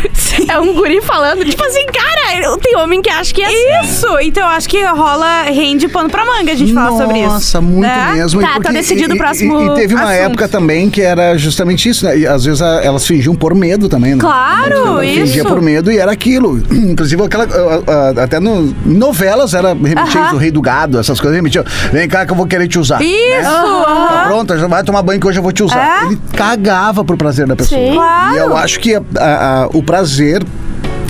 É 0.49 0.61
um 0.61 0.75
guri 0.75 1.01
falando, 1.01 1.42
tipo 1.47 1.64
assim, 1.64 1.87
cara, 1.87 2.59
tem 2.59 2.77
homem 2.77 3.01
que 3.01 3.09
acha 3.09 3.33
que 3.33 3.40
é 3.40 3.47
assim. 3.47 3.87
Isso! 3.88 4.07
Então 4.21 4.42
eu 4.42 4.49
acho 4.51 4.69
que 4.69 4.85
rola, 4.85 5.42
rende 5.45 5.88
pano 5.88 6.11
pra 6.11 6.27
manga 6.27 6.53
a 6.53 6.55
gente 6.55 6.75
falar 6.75 6.90
sobre 6.92 7.21
isso. 7.21 7.29
Nossa, 7.31 7.61
muito 7.62 7.81
né? 7.81 8.12
mesmo. 8.14 8.40
Tá, 8.42 8.61
tá 8.62 8.71
decidido 8.71 9.14
o 9.14 9.16
próximo 9.16 9.59
E, 9.62 9.66
e 9.69 9.75
teve 9.75 9.95
uma 9.95 10.03
assunto. 10.05 10.25
época 10.27 10.47
também 10.49 10.90
que 10.90 11.01
era 11.01 11.38
justamente 11.38 11.88
isso, 11.88 12.05
né? 12.05 12.19
E 12.19 12.27
às 12.27 12.45
vezes 12.45 12.61
a- 12.61 12.83
elas 12.85 13.07
fingiam 13.07 13.35
por 13.35 13.55
medo 13.55 13.88
também, 13.88 14.14
né? 14.14 14.21
Claro, 14.21 14.75
Ela 14.75 15.01
Fingia 15.01 15.25
isso. 15.42 15.47
por 15.47 15.62
medo 15.62 15.90
e 15.90 15.97
era 15.99 16.12
aquilo. 16.12 16.59
Inclusive, 16.71 17.23
aquela. 17.23 17.45
ah, 17.45 18.12
ah, 18.19 18.23
até 18.25 18.38
no, 18.38 18.75
em 18.85 18.95
novelas 18.95 19.55
era 19.55 19.69
remetia 19.73 20.21
Aham. 20.21 20.35
o 20.35 20.37
rei 20.38 20.51
do 20.51 20.61
gado, 20.61 20.99
essas 20.99 21.19
coisas 21.19 21.35
remetiam. 21.35 21.64
Vem 21.92 22.07
cá 22.07 22.27
que 22.27 22.33
eu 22.33 22.37
vou 22.37 22.47
querer 22.47 22.69
te 22.69 22.79
usar. 22.79 23.01
Isso! 23.03 23.42
Tá 23.42 23.85
aham. 23.88 24.29
pronto, 24.29 24.59
já 24.59 24.66
vai 24.66 24.85
tomar 24.85 25.01
banho 25.03 25.19
que 25.19 25.27
hoje 25.27 25.38
eu 25.38 25.42
vou 25.42 25.53
te 25.53 25.62
usar. 25.62 26.03
É? 26.03 26.07
Ele 26.07 26.19
cagava 26.37 27.03
pro 27.03 27.16
prazer 27.16 27.47
da 27.47 27.57
pessoa. 27.57 27.81
Sim. 27.81 27.95
Claro. 27.95 28.35
E 28.35 28.38
eu 28.47 28.57
acho 28.57 28.79
que 28.81 28.95
a- 28.95 29.03
a- 29.19 29.63
a- 29.65 29.67
o 29.69 29.83
prazer. 29.83 30.43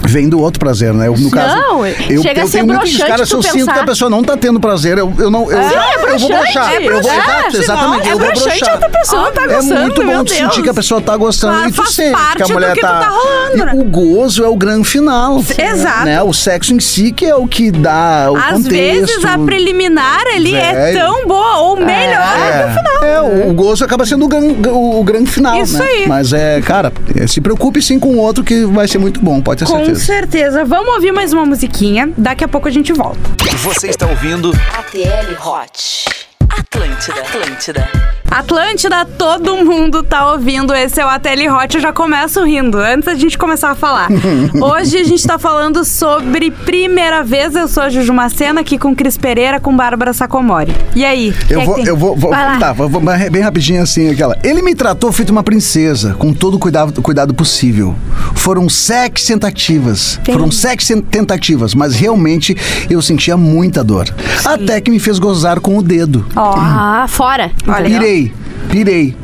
Vem 0.07 0.29
do 0.29 0.41
outro 0.41 0.59
prazer, 0.61 0.93
né? 0.95 1.09
Eu, 1.09 1.17
no 1.17 1.31
caso, 1.31 1.57
Não, 1.57 1.87
eu, 1.87 2.23
chega 2.23 2.41
a 2.41 2.45
eu 2.45 2.49
ser 2.49 2.53
tenho 2.59 2.67
muito. 2.67 2.87
Se 2.87 3.01
eu 3.03 3.17
tu 3.17 3.43
sinto 3.43 3.53
pensar. 3.59 3.73
que 3.75 3.79
a 3.81 3.85
pessoa 3.85 4.11
não 4.11 4.23
tá 4.23 4.37
tendo 4.37 4.61
prazer, 4.61 4.99
eu, 4.99 5.13
eu 5.19 5.31
não. 5.31 5.51
Eu, 5.51 5.59
é 5.59 5.65
eu 5.65 6.19
vou 6.19 6.29
broxante, 6.29 6.33
broxar. 6.33 6.73
é 6.73 6.77
eu 6.77 6.93
vou, 6.93 7.03
senão 7.03 7.63
exatamente. 7.63 8.09
é 8.09 8.13
eu 8.13 8.19
vou 8.19 8.27
broxar. 8.29 8.69
a 8.69 8.73
outra 8.75 8.89
pessoa 8.89 9.23
não 9.23 9.33
tá 9.33 9.43
É 9.43 9.47
gostando, 9.49 9.81
muito 9.81 10.05
meu 10.05 10.19
bom 10.19 10.25
tu 10.25 10.33
sentir 10.35 10.63
que 10.63 10.69
a 10.69 10.75
pessoa 10.75 11.01
tá 11.01 11.17
gostando 11.17 11.53
Claro, 11.55 11.69
e 11.69 11.73
tu 11.73 11.87
sente 11.93 12.37
que 12.37 12.43
a 12.43 12.49
mulher 12.49 12.75
que 12.75 12.81
tá. 12.81 13.01
tá 13.01 13.09
rolando, 13.09 13.65
né? 13.65 13.73
o 13.75 13.85
gozo 13.85 14.45
é 14.45 14.49
o 14.49 14.57
grande 14.57 14.89
final. 14.89 15.39
Exato. 15.59 16.05
Né? 16.05 16.23
O 16.23 16.33
sexo 16.33 16.73
em 16.73 16.81
si 16.81 17.13
que 17.13 17.25
é 17.27 17.35
o 17.35 17.47
que 17.47 17.71
dá 17.71 18.29
o 18.31 18.37
Às 18.37 18.45
contexto. 18.53 18.71
vezes 18.71 19.25
a 19.25 19.39
preliminar 19.39 20.21
ali 20.35 20.55
é 20.55 20.73
Velho. 20.73 20.99
tão 21.01 21.27
boa 21.27 21.59
ou 21.59 21.77
melhor 21.77 22.37
é, 22.39 22.67
do 22.69 22.79
final. 22.79 23.05
é, 23.05 23.21
o, 23.21 23.51
o 23.51 23.55
gozo 23.55 23.85
acaba 23.85 24.05
sendo 24.07 24.25
o, 24.25 24.29
gran, 24.29 24.41
o, 24.73 25.01
o 25.01 25.05
grande 25.05 25.31
final, 25.31 25.61
Isso 25.61 25.79
né? 25.79 25.85
aí. 25.85 26.07
Mas 26.09 26.33
é, 26.33 26.61
cara, 26.61 26.93
é, 27.15 27.27
se 27.27 27.41
preocupe 27.41 27.81
sim 27.83 27.99
com 27.99 28.09
o 28.11 28.19
outro 28.19 28.45
que 28.45 28.65
vai 28.65 28.87
ser 28.87 28.99
muito 28.99 29.21
bom, 29.21 29.41
pode 29.41 29.65
ter 29.65 29.71
certeza. 29.71 29.96
Certeza. 29.99 30.65
Vamos 30.65 30.95
ouvir 30.95 31.13
mais 31.13 31.33
uma 31.33 31.45
musiquinha. 31.45 32.13
Daqui 32.17 32.45
a 32.45 32.49
pouco 32.49 32.69
a 32.69 32.71
gente 32.71 32.93
volta. 32.93 33.19
Você 33.59 33.89
está 33.89 34.07
ouvindo 34.07 34.51
ATL 34.51 35.49
Hot. 35.49 36.05
Atlântida, 36.49 37.21
Atlântida. 37.21 37.89
Atlântida, 38.31 39.05
todo 39.05 39.57
mundo 39.65 40.03
tá 40.03 40.33
ouvindo. 40.33 40.75
Esse 40.75 41.01
é 41.01 41.05
o 41.05 41.09
ATL 41.09 41.49
Hot. 41.53 41.75
Eu 41.77 41.81
já 41.81 41.93
começo 41.93 42.45
rindo, 42.45 42.79
antes 42.79 43.05
da 43.07 43.15
gente 43.15 43.39
começar 43.39 43.71
a 43.71 43.75
falar. 43.75 44.09
Hoje 44.61 44.99
a 44.99 45.05
gente 45.05 45.27
tá 45.27 45.39
falando 45.39 45.85
sobre 45.85 46.51
primeira 46.51 47.23
vez. 47.23 47.55
Eu 47.55 47.69
sou 47.69 47.85
a 47.85 47.89
Juju 47.89 48.13
Macena, 48.13 48.61
aqui 48.61 48.79
com 48.79 48.95
Cris 48.95 49.17
Pereira, 49.17 49.61
com 49.61 49.75
Bárbara 49.75 50.13
Sacomori. 50.13 50.75
E 50.95 51.05
aí? 51.05 51.35
Eu 51.49 51.61
é 51.61 51.65
vou, 51.65 51.79
eu 51.79 51.97
vou, 51.97 52.17
vou 52.17 52.31
Vai 52.31 52.45
lá. 52.45 52.59
tá, 52.59 52.73
vou, 52.73 52.89
vou- 52.89 53.01
mas 53.01 53.29
bem 53.31 53.43
rapidinho 53.43 53.83
assim, 53.83 54.11
aquela. 54.11 54.37
Ele 54.43 54.61
me 54.61 54.75
tratou 54.75 55.11
feito 55.13 55.31
uma 55.31 55.43
princesa, 55.43 56.15
com 56.15 56.33
todo 56.33 56.55
o 56.55 56.59
cuidado, 56.59 57.01
cuidado 57.01 57.33
possível. 57.33 57.95
Foram 58.35 58.69
sete 58.69 59.27
tentativas, 59.27 60.21
foram 60.25 60.51
sete 60.51 61.01
tentativas, 61.03 61.75
mas 61.75 61.95
realmente 61.95 62.57
eu 62.91 63.01
sentia 63.01 63.37
muita 63.37 63.83
dor. 63.83 64.13
Até 64.45 64.81
que 64.81 64.91
me 64.91 64.99
fez 64.99 65.19
gozar 65.19 65.61
com 65.61 65.79
o 65.79 65.83
dedo. 65.83 66.27
Ah, 66.35 67.07
fora. 67.09 67.51
Olha 67.67 68.01
aí, 68.01 68.16
ó. 68.16 68.16
Pirei, 68.17 68.33
pirei. 68.71 69.17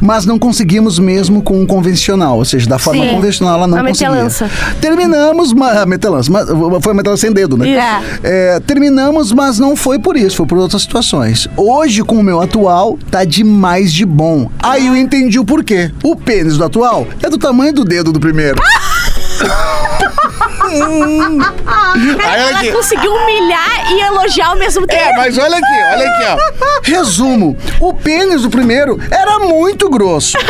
Mas 0.00 0.24
não 0.24 0.38
conseguimos 0.38 1.00
mesmo 1.00 1.42
com 1.42 1.60
o 1.60 1.66
convencional, 1.66 2.38
ou 2.38 2.44
seja, 2.44 2.68
da 2.68 2.78
forma 2.78 3.04
Sim. 3.04 3.10
convencional 3.10 3.56
ela 3.56 3.66
não 3.66 3.78
A 3.78 3.82
conseguia. 3.88 4.10
metelança. 4.10 4.48
Terminamos, 4.80 5.52
mas, 5.52 5.84
metelança, 5.86 6.30
mas 6.30 6.48
foi 6.82 6.92
a 6.92 6.94
metelança 6.94 7.20
sem 7.22 7.32
dedo, 7.32 7.56
né? 7.56 7.68
Isso. 7.68 8.20
É, 8.22 8.60
terminamos, 8.60 9.32
mas 9.32 9.58
não 9.58 9.74
foi 9.74 9.98
por 9.98 10.16
isso, 10.16 10.36
foi 10.36 10.46
por 10.46 10.56
outras 10.58 10.82
situações. 10.82 11.48
Hoje, 11.56 12.04
com 12.04 12.16
o 12.16 12.22
meu 12.22 12.40
atual, 12.40 12.96
tá 13.10 13.24
demais 13.24 13.92
de 13.92 14.06
bom. 14.06 14.48
Aí 14.60 14.86
eu 14.86 14.96
entendi 14.96 15.36
o 15.40 15.44
porquê. 15.44 15.90
O 16.04 16.14
pênis 16.14 16.56
do 16.56 16.64
atual 16.64 17.08
é 17.20 17.28
do 17.28 17.36
tamanho 17.36 17.72
do 17.72 17.84
dedo 17.84 18.12
do 18.12 18.20
primeiro. 18.20 18.62
Aí, 22.24 22.42
olha 22.44 22.56
aqui. 22.58 22.72
Conseguiu 22.72 23.12
humilhar 23.14 23.92
e 23.92 24.00
elogiar 24.00 24.48
ao 24.48 24.56
mesmo 24.56 24.86
tempo. 24.86 25.02
É, 25.02 25.16
mas 25.16 25.38
olha 25.38 25.56
aqui, 25.56 25.82
olha 25.92 26.08
aqui, 26.08 26.24
ó. 26.24 26.80
Resumo: 26.82 27.56
o 27.80 27.94
pênis 27.94 28.42
do 28.42 28.50
primeiro 28.50 28.98
era 29.10 29.38
muito 29.40 29.88
grosso. 29.88 30.36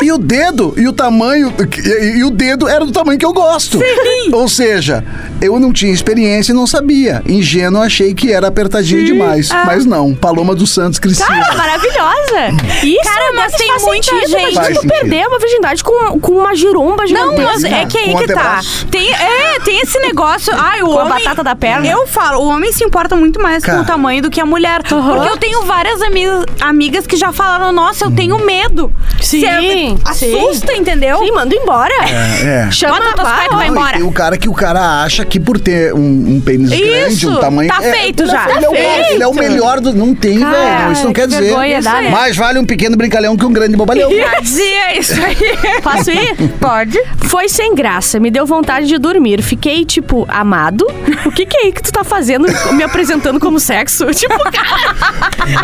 E 0.00 0.12
o 0.12 0.18
dedo, 0.18 0.74
e 0.76 0.86
o 0.86 0.92
tamanho, 0.92 1.52
e, 1.84 2.18
e 2.18 2.24
o 2.24 2.30
dedo 2.30 2.68
era 2.68 2.86
do 2.86 2.92
tamanho 2.92 3.18
que 3.18 3.26
eu 3.26 3.32
gosto. 3.32 3.78
Sim. 3.78 4.30
Ou 4.32 4.48
seja, 4.48 5.04
eu 5.42 5.58
não 5.58 5.72
tinha 5.72 5.92
experiência 5.92 6.52
e 6.52 6.54
não 6.54 6.68
sabia. 6.68 7.20
Ingênuo, 7.26 7.82
achei 7.82 8.14
que 8.14 8.32
era 8.32 8.46
apertadinho 8.46 9.04
demais. 9.04 9.48
Mas 9.66 9.84
não, 9.84 10.14
Paloma 10.14 10.54
dos 10.54 10.70
Santos 10.72 11.00
Cristina. 11.00 11.26
Cara, 11.28 11.54
maravilhosa. 11.56 12.62
Isso, 12.84 13.02
Cara, 13.02 13.32
mas 13.34 13.52
tem 13.54 13.66
muita 13.80 14.06
sentido, 14.14 14.28
gente- 14.28 14.54
tu 14.54 14.64
sentido. 14.64 14.88
perder 14.88 15.26
uma 15.26 15.38
virgindade 15.40 15.82
com, 15.82 16.20
com 16.20 16.32
uma 16.32 16.54
giromba 16.54 17.04
Não, 17.08 17.36
mas 17.36 17.60
gigantesca. 17.62 17.68
é 17.76 17.86
que 17.86 17.98
aí 17.98 18.12
Com 18.12 18.18
que 18.18 18.26
tá. 18.32 18.60
Tem, 18.90 19.12
é, 19.12 19.60
tem 19.64 19.80
esse 19.80 19.98
negócio. 20.00 20.52
Ai, 20.56 20.82
o 20.82 20.86
Com 20.86 20.98
a 20.98 21.04
homem. 21.04 21.18
batata 21.24 21.44
da 21.44 21.54
perna. 21.54 21.86
Eu 21.86 22.06
falo, 22.06 22.40
o 22.42 22.48
homem 22.48 22.72
se 22.72 22.84
importa 22.84 23.14
muito 23.16 23.40
mais 23.40 23.64
com 23.64 23.70
Cara. 23.70 23.82
o 23.82 23.86
tamanho 23.86 24.22
do 24.22 24.30
que 24.30 24.40
a 24.40 24.46
mulher. 24.46 24.82
Porque 24.82 25.28
eu 25.28 25.36
tenho 25.36 25.62
várias 25.64 26.00
amigas, 26.02 26.44
amigas 26.60 27.06
que 27.06 27.16
já 27.16 27.32
falaram: 27.32 27.72
nossa, 27.72 28.04
eu 28.06 28.10
tenho 28.10 28.38
medo. 28.44 28.92
Sim, 29.20 29.40
Cê- 29.40 29.94
Assusta, 30.04 30.72
entendeu? 30.74 31.18
Sim, 31.18 31.32
manda 31.32 31.54
embora. 31.54 31.92
É. 32.04 32.70
Chama 32.70 32.98
Bota 32.98 33.12
tuas 33.14 33.28
vai, 33.28 33.46
e 33.46 33.48
vai 33.48 33.56
Não, 33.58 33.62
e 33.64 33.68
embora. 33.68 33.92
tem 33.98 34.02
o 34.02 34.12
cara 34.12 34.36
que 34.38 34.48
o 34.48 34.54
cara 34.54 35.02
acha 35.02 35.24
que 35.24 35.38
por 35.40 35.58
ter 35.58 35.92
um, 35.94 36.36
um 36.36 36.40
pênis 36.40 36.70
Isso, 36.72 36.82
grande, 36.84 37.26
um 37.28 37.40
tamanho. 37.40 37.68
tá 37.68 37.80
feito 37.80 38.22
ele 38.22 38.30
é- 38.30 38.32
já. 38.32 38.46
Ele 38.50 38.64
é, 38.64 38.68
o, 38.68 38.72
Tá 38.72 38.78
ele 39.10 39.22
é 39.22 39.26
o 39.26 39.34
feito. 39.34 39.50
melhor 39.50 39.80
do. 39.80 39.92
Não 39.92 40.14
tem, 40.14 40.40
Cara, 40.40 40.56
velho. 40.78 40.92
Isso 40.92 41.04
não 41.04 41.12
que 41.12 41.20
quer 41.20 41.26
dizer. 41.26 41.42
vergonha 41.42 41.78
Isso 41.78 41.90
né? 41.90 42.10
Mais 42.10 42.36
vale 42.36 42.58
um 42.58 42.64
pequeno 42.64 42.96
brincalhão 42.96 43.36
que 43.36 43.44
um 43.44 43.52
grande 43.52 43.76
bobalhão. 43.76 44.10
Já 44.14 44.40
dizia 44.40 44.98
isso 44.98 45.14
aí. 45.22 45.36
Posso 45.82 46.10
ir? 46.10 46.36
Pode. 46.60 46.98
Foi 47.18 47.48
sem 47.48 47.74
graça, 47.74 48.18
me 48.20 48.30
deu 48.30 48.46
vontade 48.46 48.67
de 48.86 48.98
dormir. 48.98 49.42
Fiquei, 49.42 49.84
tipo, 49.84 50.26
amado. 50.28 50.86
O 51.24 51.30
que 51.32 51.46
que 51.46 51.56
é 51.56 51.60
aí 51.64 51.72
que 51.72 51.82
tu 51.82 51.90
tá 51.92 52.04
fazendo 52.04 52.46
me 52.74 52.82
apresentando 52.82 53.40
como 53.40 53.58
sexo? 53.58 54.06
Tipo, 54.18 54.36
cara, 54.50 54.94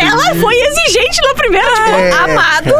ela 0.00 0.34
foi 0.36 0.54
exigente 0.54 1.20
na 1.22 1.34
primeira, 1.34 1.68
tipo, 1.74 1.90
É. 1.90 2.10
amado. 2.12 2.74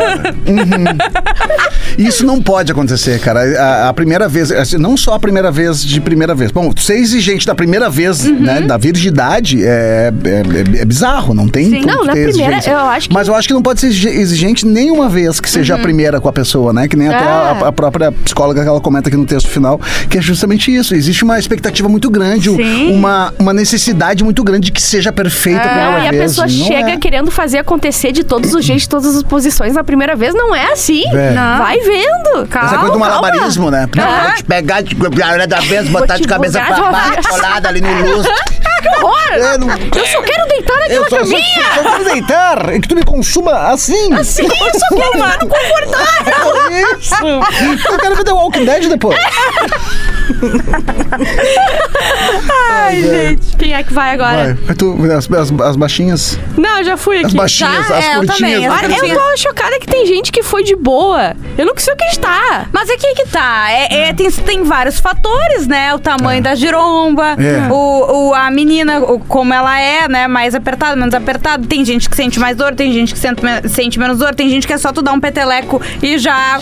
Isso 1.99 2.25
não 2.25 2.41
pode 2.43 2.71
acontecer, 2.73 3.19
cara. 3.21 3.41
A, 3.61 3.89
a 3.89 3.93
primeira 3.95 4.29
vez, 4.29 4.51
assim, 4.53 4.79
não 4.79 4.97
só 4.97 5.15
a 5.15 5.19
primeira 5.21 5.51
vez 5.51 5.85
de 5.85 6.01
primeira 6.01 6.35
vez. 6.35 6.51
Bom, 6.51 6.71
ser 6.77 6.95
exigente 6.97 7.47
da 7.47 7.55
primeira 7.55 7.89
vez, 7.91 8.25
Uhum. 8.25 8.41
né, 8.41 8.61
da 8.63 8.77
virgindade, 8.77 9.63
é, 9.65 10.13
é, 10.25 10.81
é 10.81 10.85
bizarro, 10.85 11.35
não 11.35 11.49
tem 11.49 11.71
por 11.71 11.87
Não, 11.87 12.05
na 12.05 12.13
primeira, 12.13 12.31
exigência. 12.31 12.71
eu 12.71 12.79
acho 12.79 13.09
que- 13.09 13.15
Mas 13.15 13.29
eu 13.29 13.35
acho 13.35 13.49
que 13.49 13.55
não 13.55 13.63
pode 13.63 13.81
ser 13.81 13.89
exige- 13.89 14.09
exigente 14.09 14.67
nenhuma 14.67 15.09
vez 15.09 15.41
que 15.41 15.49
seja 15.51 15.75
a 15.75 15.79
primeira 15.79 16.21
com 16.21 16.29
a 16.29 16.33
pessoa, 16.33 16.73
né? 16.73 16.89
Que 16.89 16.97
nem 16.97 17.09
até 17.09 17.25
a, 17.25 17.59
É. 17.63 17.69
a 17.69 17.73
própria 17.73 18.11
psicóloga 18.13 18.63
que 18.63 18.69
ela 18.69 18.81
comenta 18.81 19.09
aqui 19.09 19.17
no 19.17 19.27
texto 19.27 19.49
final, 19.49 19.81
que 20.14 20.18
é 20.18 20.22
justamente 20.22 20.72
isso. 20.72 20.94
Existe 20.94 21.24
uma 21.24 21.37
expectativa 21.40 21.88
muito 21.88 22.09
grande, 22.09 22.48
um- 22.48 22.55
Sim. 22.57 22.92
uma, 22.92 23.35
uma 23.37 23.53
necessidade 23.53 24.22
muito 24.22 24.44
grande 24.44 24.66
de 24.66 24.70
que 24.72 24.81
seja 24.81 25.12
perfeita 25.12 25.59
a 25.62 25.68
primeira 25.68 25.90
Não, 25.90 26.05
e 26.05 26.07
a 26.07 26.11
vez. 26.12 26.22
pessoa 26.22 26.46
Não 26.46 26.55
chega 26.66 26.90
é. 26.90 26.96
querendo 26.98 27.33
fazer 27.33 27.59
acontecer 27.59 28.12
de 28.12 28.22
todos 28.22 28.55
os 28.55 28.64
jeitos, 28.64 28.87
todas 28.87 29.16
as 29.16 29.24
posições 29.24 29.74
na 29.74 29.83
primeira 29.83 30.14
vez. 30.14 30.33
Não 30.33 30.55
é 30.55 30.72
assim. 30.72 31.03
É. 31.09 31.33
Não. 31.33 31.59
Vai 31.59 31.81
vendo. 31.81 32.46
Calma, 32.48 32.68
Essa 32.68 32.79
coisa 32.79 32.92
do 32.92 32.98
calma. 33.00 33.07
malabarismo, 33.07 33.70
né? 33.72 33.88
Não, 33.96 34.20
vou 34.22 34.35
te 34.37 34.44
pegar 34.44 34.83
de 34.83 34.94
da 35.48 35.59
vez, 35.61 35.88
botar 35.88 36.16
de 36.16 36.29
cabeça 36.29 36.61
de 36.61 36.66
pra 36.66 36.92
baixo, 36.92 37.29
colada 37.29 37.68
ali 37.68 37.81
no 37.81 37.88
luz. 38.16 38.27
Que 38.85 38.97
horror! 39.05 39.33
Eu 39.35 39.59
não- 39.59 39.68
Eu 39.70 40.07
só 40.07 40.23
quero 40.23 40.49
deitar 40.49 40.75
naquela 40.81 40.94
Eu 40.94 41.03
só, 41.05 41.11
só, 41.11 41.16
caminha. 41.18 41.75
só 41.75 41.83
quero 41.83 42.05
deitar 42.05 42.75
e 42.75 42.81
que 42.81 42.88
tu 42.88 42.94
me 42.94 43.05
consuma 43.05 43.53
assim. 43.73 44.12
Assim, 44.14 44.42
eu 44.44 44.49
só 44.55 44.88
quero 44.94 45.12
ficar 45.12 45.38
no 45.38 45.49
confortável. 45.49 46.99
Isso. 46.99 47.14
Eu 47.90 47.99
quero 47.99 48.16
ver 48.16 48.25
The 48.25 48.33
Walking 48.33 48.64
Dead 48.64 48.88
depois. 48.88 49.18
Ai, 52.71 53.03
gente. 53.03 53.57
Quem 53.57 53.75
é 53.75 53.83
que 53.83 53.93
vai 53.93 54.13
agora? 54.15 54.57
Vai, 54.63 54.75
tu, 54.75 54.97
as, 55.17 55.31
as, 55.31 55.61
as 55.61 55.77
baixinhas. 55.77 56.39
Não, 56.57 56.79
eu 56.79 56.85
já 56.85 56.97
fui 56.97 57.17
aqui. 57.19 57.27
As 57.27 57.33
baixinhas, 57.35 57.87
Já? 57.89 57.97
as 57.99 58.05
É, 58.05 58.17
eu 58.17 58.19
curtinhas. 58.25 58.39
também, 58.53 58.67
as 58.67 58.73
Olha, 58.83 59.09
eu 59.09 59.19
tô 59.19 59.37
chocada 59.37 59.79
que 59.79 59.87
tem 59.87 60.07
gente 60.07 60.33
que 60.33 60.43
foi 60.43 60.63
de 60.63 60.75
boa. 60.77 61.35
Eu 61.57 61.67
não 61.67 61.73
consigo 61.75 61.93
acreditar. 61.93 62.69
Mas 62.73 62.91
aqui 62.91 63.15
que 63.15 63.29
tá. 63.29 63.67
É, 63.71 64.09
é, 64.09 64.13
tem, 64.13 64.31
tem 64.31 64.63
vários 64.65 64.99
fatores, 65.01 65.67
né? 65.67 65.95
O 65.95 65.99
tamanho 65.99 66.43
da 66.43 66.55
giromba, 66.55 67.37
É. 67.39 67.71
o, 67.71 68.29
o- 68.31 68.35
a 68.35 68.51
menina, 68.51 69.01
o- 69.01 69.19
como 69.21 69.53
ela 69.53 69.79
é, 69.81 70.09
né? 70.09 70.27
Mais 70.29 70.55
apertada, 70.55 70.97
menos 70.97 71.15
apertada. 71.15 71.67
Tem 71.67 71.85
gente 71.85 72.09
que 72.09 72.17
sente 72.17 72.39
mais 72.39 72.57
dor, 72.57 72.75
tem 72.75 72.93
gente 72.93 73.13
que 73.13 73.19
sente, 73.19 73.45
me- 73.45 73.69
sente 73.69 73.99
menos 73.99 74.19
dor, 74.19 74.35
tem 74.35 74.49
gente 74.49 74.67
que 74.67 74.73
é 74.73 74.79
só 74.79 74.93
tu 74.93 75.03
dar 75.03 75.13
um 75.13 75.21
peteleco 75.21 75.81
e 76.03 76.19
já. 76.19 76.59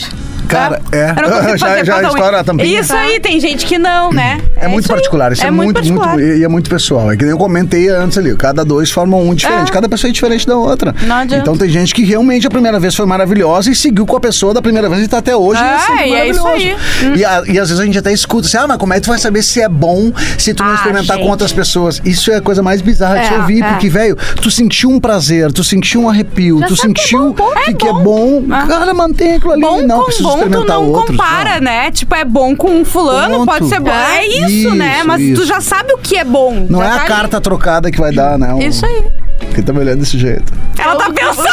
Cara, 0.53 0.81
é. 0.93 1.11
eu 1.17 1.31
não 1.31 1.39
consigo 1.41 1.59
Já- 1.59 1.85
já 1.85 1.95
cada 1.95 2.09
um. 2.09 2.11
estoura 2.15 2.41
a 2.41 2.45
tampinha. 2.45 2.81
Isso 2.81 2.95
aí, 2.95 3.21
tem 3.21 3.41
gente 3.41 3.67
que 3.67 3.79
não, 3.79 4.13
né? 4.13 4.41
É, 4.57 4.69
muito 4.69 4.89
particular, 4.89 5.33
isso 5.33 5.45
é, 5.45 5.51
muito, 5.51 5.83
muito, 5.83 5.95
particular. 6.01 6.21
e 6.21 6.45
é 6.45 6.49
muito 6.49 6.71
pessoal. 6.71 7.11
É 7.11 7.17
que 7.17 7.23
nem 7.25 7.33
eu 7.33 7.39
comentei 7.39 7.89
antes 7.89 8.17
ali, 8.19 8.35
cada 8.37 8.65
dois 8.65 8.91
formam 8.91 9.27
um 9.29 9.35
diferente, 9.35 9.71
É. 9.71 9.73
cada 9.73 9.89
pessoa 9.89 10.09
é 10.11 10.13
diferente 10.13 10.47
da 10.47 10.57
outra. 10.57 10.95
Não 11.03 11.17
adianta. 11.17 11.43
Então 11.43 11.57
tem 11.57 11.69
gente 11.69 11.95
que 11.95 12.05
realmente 12.05 12.47
a 12.47 12.51
primeira 12.51 12.79
vez 12.79 12.95
foi 12.95 13.07
maravilhosa 13.07 13.71
e 13.71 13.75
seguiu 13.75 14.07
com 14.07 14.17
a 14.17 14.21
pessoa 14.21 14.55
da 14.55 14.63
primeira 14.63 14.89
vez 14.89 15.03
e 15.03 15.09
tá 15.09 15.19
até 15.19 15.35
hoje 15.37 15.61
É, 15.63 15.79
sempre 15.79 16.09
e 16.11 16.15
é 16.15 16.29
isso 16.29 16.47
aí. 16.47 16.77
E, 17.17 17.25
a- 17.25 17.43
e 17.47 17.59
às 17.59 17.69
vezes 17.69 17.81
a 17.81 17.85
gente 17.85 17.99
até 17.99 18.13
escuta 18.13 18.47
assim, 18.47 18.57
ah, 18.59 18.67
mas 18.67 18.77
como 18.77 18.93
é 18.93 18.97
que 18.97 19.03
tu 19.03 19.11
vai 19.11 19.19
saber 19.19 19.43
se 19.43 19.61
é 19.61 19.69
bom 19.69 20.13
se 20.39 20.55
tu 20.55 20.63
não 20.63 20.71
Ah, 20.73 20.75
experimentar 20.75 21.17
com 21.17 21.23
gente. 21.23 21.31
outras 21.33 21.53
pessoas? 21.53 22.01
Isso 22.05 22.31
é 22.31 22.37
a 22.37 22.41
coisa 22.41 22.63
mais 22.63 22.81
bizarra 22.81 23.19
de 23.21 23.35
É, 23.35 23.39
ouvir, 23.39 23.63
é. 23.63 23.69
porque, 23.73 23.89
velho, 23.89 24.17
tu 24.41 24.51
sentiu 24.51 24.91
um 24.91 25.01
prazer, 25.01 25.51
tu 25.53 25.65
sentiu 25.65 26.03
um 26.03 26.09
arrepio, 26.09 26.59
Já 26.61 26.67
tu 26.67 26.77
sabe 26.77 26.95
que 26.95 27.01
é 27.01 27.05
sentiu 27.05 27.33
bom, 27.33 27.51
que, 27.53 27.71
é 27.71 27.75
que 27.75 27.87
é 27.89 27.93
bom. 27.93 28.43
Ah. 28.51 28.67
Cara, 28.67 28.95
mantém 28.95 29.35
aquilo 29.37 29.53
ali. 29.53 29.61
Bom 29.63 29.83
não 29.83 29.99
com 30.01 30.05
precisa 30.07 30.29
bom, 30.29 30.42
tu 30.51 30.65
não 30.65 30.89
outros. 30.91 31.17
compara, 31.17 31.61
né? 31.61 31.91
Tipo, 31.91 32.15
é 32.15 32.25
bom 32.25 32.55
com 32.57 32.71
um 32.71 32.85
fulano, 32.85 33.39
Ponto. 33.39 33.47
pode 33.47 33.69
ser 33.69 33.81
bom. 33.81 33.91
É 33.91 34.27
isso, 34.27 34.49
Isso, 34.49 34.75
né? 34.75 35.03
Mas 35.05 35.21
isso. 35.21 35.43
tu 35.43 35.47
já 35.47 35.61
sabe 35.61 35.93
o 35.95 35.99
que 35.99 36.17
é 36.17 36.25
bom. 36.25 36.67
Não 36.69 36.83
é 36.83 36.91
a 36.91 37.01
carta 37.01 37.41
trocada 37.41 37.91
que 37.91 37.99
vai 38.01 38.13
dar, 38.13 38.39
né? 38.39 38.55
Isso 38.65 38.85
aí. 38.87 39.05
Porque 39.47 39.63
tá 39.63 39.73
me 39.73 39.81
olhando 39.81 40.01
desse 40.01 40.19
jeito. 40.19 40.53
Ela 40.79 40.97
tá 40.97 41.11
pensando. 41.11 41.43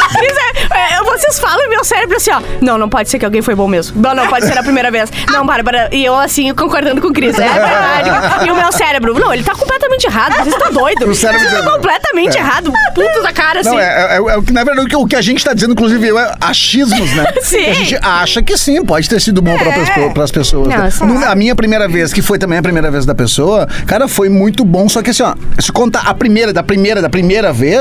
É, 0.72 0.94
é, 0.94 1.02
vocês 1.02 1.38
falam 1.40 1.64
e 1.64 1.68
meu 1.68 1.82
cérebro 1.84 2.16
assim, 2.16 2.30
ó. 2.30 2.40
Não, 2.60 2.78
não 2.78 2.88
pode 2.88 3.08
ser 3.08 3.18
que 3.18 3.24
alguém 3.24 3.42
foi 3.42 3.54
bom 3.54 3.66
mesmo. 3.66 4.00
Não, 4.00 4.14
não 4.14 4.28
pode 4.28 4.46
ser 4.46 4.56
a 4.56 4.62
primeira 4.62 4.90
vez. 4.90 5.10
Não, 5.28 5.44
Bárbara. 5.44 5.88
E 5.92 6.04
eu 6.04 6.14
assim, 6.16 6.52
concordando 6.54 7.00
com 7.00 7.08
o 7.08 7.12
Cris. 7.12 7.38
É 7.38 7.48
verdade. 7.48 8.46
E 8.46 8.50
o 8.50 8.54
meu 8.54 8.70
cérebro. 8.70 9.18
Não, 9.18 9.32
ele 9.32 9.42
tá 9.42 9.54
completamente 9.54 10.04
errado. 10.04 10.34
Vocês 10.34 10.48
estão 10.54 10.72
doidos. 10.72 11.08
O 11.08 11.14
cérebro 11.14 11.40
Vocês 11.40 11.58
estão 11.58 11.72
completamente 11.74 12.36
errado. 12.36 12.72
Puto 12.94 13.22
da 13.22 13.32
cara, 13.32 13.60
assim. 13.60 13.70
Não, 13.70 13.80
é, 13.80 14.12
é, 14.12 14.16
é 14.16 14.36
o 14.36 14.42
que, 14.42 14.52
na 14.52 14.62
verdade, 14.62 14.94
o 14.96 15.06
que, 15.06 15.16
a 15.16 15.22
gente 15.22 15.44
tá 15.44 15.52
dizendo, 15.52 15.72
inclusive, 15.72 16.08
é 16.08 16.34
achismos, 16.40 17.12
né? 17.14 17.24
Sim. 17.42 17.66
A 17.66 17.72
gente 17.72 17.98
acha 18.02 18.42
que 18.42 18.56
sim, 18.56 18.84
pode 18.84 19.08
ter 19.08 19.20
sido 19.20 19.42
bom 19.42 19.56
pra, 19.56 19.70
É. 19.70 20.08
pras 20.10 20.30
pessoas. 20.30 20.68
Não, 20.68 20.76
né? 20.76 20.90
No- 21.00 21.26
a 21.26 21.34
minha 21.34 21.54
primeira 21.54 21.88
vez, 21.88 22.12
que 22.12 22.22
foi 22.22 22.38
também 22.38 22.58
a 22.58 22.62
primeira 22.62 22.90
vez 22.90 23.04
da 23.06 23.14
pessoa, 23.14 23.66
cara, 23.86 24.06
foi 24.06 24.28
muito 24.28 24.64
bom, 24.64 24.88
só 24.88 25.02
que 25.02 25.10
assim, 25.10 25.22
ó, 25.22 25.34
se 25.58 25.72
contar 25.72 26.02
a 26.06 26.14
primeira, 26.14 26.52
da 26.52 26.62
primeira, 26.62 27.00
da 27.02 27.08
primeira 27.08 27.52
vez, 27.52 27.79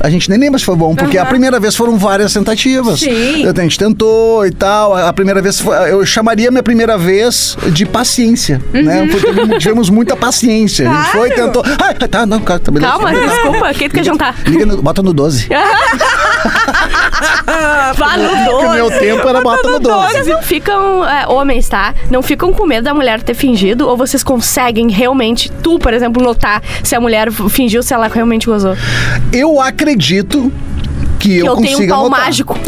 a 0.00 0.10
gente 0.10 0.28
nem 0.30 0.38
lembra 0.38 0.58
se 0.58 0.64
foi 0.64 0.76
bom, 0.76 0.94
porque 0.94 1.18
a 1.18 1.24
primeira 1.26 1.58
vez 1.60 1.74
foram 1.76 1.96
várias 1.98 2.32
tentativas. 2.32 3.00
Sim. 3.00 3.46
A 3.46 3.60
gente 3.62 3.78
tentou 3.78 4.46
e 4.46 4.50
tal, 4.50 4.96
a 4.96 5.12
primeira 5.12 5.40
vez, 5.42 5.60
foi, 5.60 5.92
eu 5.92 6.04
chamaria 6.06 6.50
minha 6.50 6.62
primeira 6.62 6.96
vez 6.96 7.56
de 7.72 7.84
paciência, 7.86 8.60
né? 8.72 9.06
Porque 9.10 9.58
tivemos- 9.58 9.90
muita 9.90 10.14
paciência. 10.16 10.88
A 10.90 10.94
gente 11.02 11.10
foi 11.10 11.28
e 11.28 11.32
Claro. 11.32 11.52
tentou. 11.52 11.64
Ah, 11.78 12.08
tá, 12.08 12.24
não, 12.26 12.40
cara, 12.40 12.60
tá 12.60 12.70
beleza. 12.70 12.92
Calma, 12.92 13.12
desculpa. 13.12 13.74
Quem 13.74 13.88
tu 13.88 13.94
quer 13.94 14.04
jantar? 14.04 14.34
Liga 14.46 14.64
no- 14.66 14.80
bota 14.82 15.02
no 15.02 15.12
12. 15.12 15.48
Vá 17.96 18.16
no 18.16 18.28
Porque 18.28 18.48
o 18.50 18.60
12. 18.62 18.74
meu 18.76 18.90
tempo 18.90 19.28
era 19.28 19.40
bota 19.40 19.68
no 19.68 19.78
12. 19.78 20.12
Vocês 20.12 20.26
não 20.26 20.42
ficam, 20.42 21.04
é, 21.08 21.26
homens, 21.28 21.68
tá? 21.68 21.94
Não 22.10 22.22
ficam 22.22 22.52
com 22.52 22.66
medo 22.66 22.84
da 22.84 22.94
mulher 22.94 23.22
ter 23.22 23.34
fingido? 23.34 23.86
Ou 23.88 23.96
vocês 23.96 24.22
conseguem 24.22 24.90
realmente, 24.90 25.50
tu, 25.62 25.78
por 25.78 25.92
exemplo, 25.92 26.22
notar 26.22 26.62
se 26.82 26.94
a 26.94 27.00
mulher 27.00 27.30
fingiu, 27.50 27.82
se 27.82 27.92
ela 27.92 28.08
realmente 28.08 28.46
gozou? 28.46 28.76
Eu 29.32 29.60
acredito 29.60 30.52
que 31.20 31.38
eu, 31.38 31.46
eu 31.46 31.56
tenho 31.56 31.68
um 31.68 31.72
consiga 31.72 31.94
pau 31.94 32.04
notar. 32.08 32.24
mágico. 32.24 32.58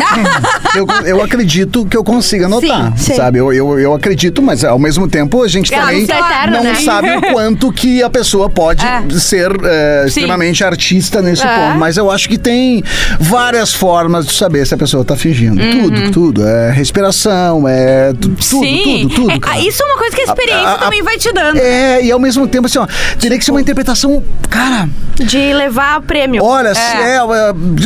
Eu, 0.74 0.86
eu 1.06 1.22
acredito 1.22 1.84
que 1.84 1.94
eu 1.94 2.02
consiga 2.02 2.48
notar, 2.48 2.96
sim. 2.96 3.14
sabe? 3.14 3.38
Eu, 3.38 3.52
eu, 3.52 3.78
eu 3.78 3.92
acredito, 3.92 4.40
mas 4.40 4.64
ao 4.64 4.78
mesmo 4.78 5.06
tempo 5.06 5.42
a 5.42 5.48
gente 5.48 5.72
É, 5.74 5.78
também 5.78 6.04
eterno, 6.04 6.56
não 6.56 6.62
né? 6.64 6.74
sabe 6.76 7.10
o 7.14 7.20
quanto 7.30 7.70
que 7.70 8.02
a 8.02 8.08
pessoa 8.08 8.48
pode 8.48 8.82
É. 8.86 9.02
ser 9.18 9.50
é, 9.64 10.04
extremamente 10.06 10.64
artista 10.64 11.20
nesse 11.20 11.46
É. 11.46 11.54
ponto. 11.54 11.78
Mas 11.78 11.98
eu 11.98 12.10
acho 12.10 12.26
que 12.26 12.38
tem 12.38 12.82
várias 13.20 13.74
formas 13.74 14.26
de 14.26 14.32
saber 14.32 14.66
se 14.66 14.72
a 14.72 14.78
pessoa 14.78 15.04
tá 15.04 15.14
fingindo. 15.14 15.60
Uhum. 15.60 15.82
Tudo, 15.90 16.10
tudo. 16.10 16.46
É 16.48 16.70
respiração, 16.72 17.68
é 17.68 18.12
tu- 18.14 18.30
tudo, 18.30 18.42
Sim. 18.42 19.08
tudo, 19.08 19.14
tudo. 19.14 19.30
É, 19.32 19.38
cara. 19.38 19.58
isso 19.60 19.82
é 19.82 19.86
uma 19.86 19.98
coisa 19.98 20.16
que 20.16 20.22
a 20.22 20.24
experiência 20.24 20.68
A- 20.68 20.74
a- 20.74 20.78
também 20.78 21.02
vai 21.02 21.18
te 21.18 21.30
dando. 21.32 21.58
É, 21.58 22.02
e 22.02 22.10
ao 22.10 22.18
mesmo 22.18 22.46
tempo, 22.48 22.66
assim, 22.66 22.78
ó, 22.78 22.86
teria 23.20 23.36
que 23.38 23.44
ser 23.44 23.50
uma 23.50 23.60
interpretação, 23.60 24.22
cara, 24.48 24.88
De 25.16 25.52
levar 25.52 26.00
prêmio. 26.02 26.42
Olha, 26.42 26.74
se 26.74 26.80
é, 26.80 27.16
é, 27.16 27.22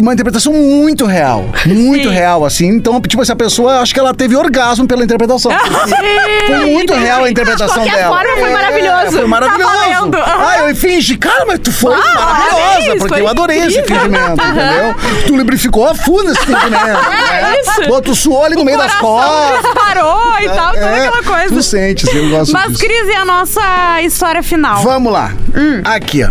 uma 0.01 0.13
interpretação 0.15 0.55
muito 0.57 1.05
real. 1.07 1.45
Muito 1.67 2.09
Sim. 2.09 2.15
real, 2.15 2.45
assim. 2.45 2.67
Então, 2.69 3.01
tipo, 3.01 3.23
essa 3.23 3.37
pessoa, 3.37 3.81
acho 3.81 3.93
que 3.95 4.01
ela 4.01 4.15
teve 4.15 4.37
orgasmo 4.37 4.87
pela 4.87 5.05
interpretação. 5.05 5.53
porque 5.53 6.47
Foi 6.47 6.67
muito 6.67 6.93
real 6.95 7.25
a 7.25 7.31
interpretação 7.31 7.83
De 7.85 7.91
dela. 7.91 8.17
forma, 8.17 8.37
foi 8.37 8.51
É, 8.51 8.53
maravilhoso. 8.53 9.17
Foi 9.19 9.27
maravilhoso. 9.27 9.73
Tá 9.73 9.79
valendo. 9.79 10.17
Ah, 10.19 10.59
eu 10.69 10.77
fingi. 10.77 11.17
Cara, 11.17 11.45
mas 11.47 11.59
tu 11.61 11.73
foi 11.73 11.95
parabéns, 11.95 12.25
maravilhosa, 12.27 12.99
porque 12.99 13.15
foi 13.15 13.21
eu 13.23 13.29
adorei 13.29 13.59
esse 13.59 13.79
incrível. 13.81 14.03
fingimento, 14.03 14.43
entendeu? 14.43 14.95
Tu 15.27 15.35
lubrificou 15.37 15.89
a 15.89 15.95
fundo 15.95 16.31
esse 16.31 16.41
fingimento. 16.41 16.77
É 17.37 17.61
isso. 17.61 17.83
Pô, 17.89 18.01
tu 18.01 18.15
suou 18.15 18.45
ali 18.45 18.55
no 18.55 18.65
meio 18.65 18.79
das 18.79 18.95
costas. 18.97 19.73
Parou 19.75 20.35
e 20.41 20.49
tal, 20.49 20.73
toda 20.73 20.87
É, 20.87 21.07
aquela 21.07 21.23
coisa. 21.23 21.55
Tu 21.55 21.63
sente, 21.63 22.09
assim, 22.09 22.17
eu 22.19 22.31
gosto 22.31 22.53
Mas, 22.53 22.69
disso. 22.73 22.85
Cris, 22.85 23.09
e 23.09 23.15
a 23.15 23.25
nossa 23.25 24.03
história 24.03 24.43
final? 24.43 24.83
Vamos 24.83 25.13
lá. 25.13 25.33
Hum. 25.55 25.83
Aqui, 25.85 26.25
ó. 26.25 26.31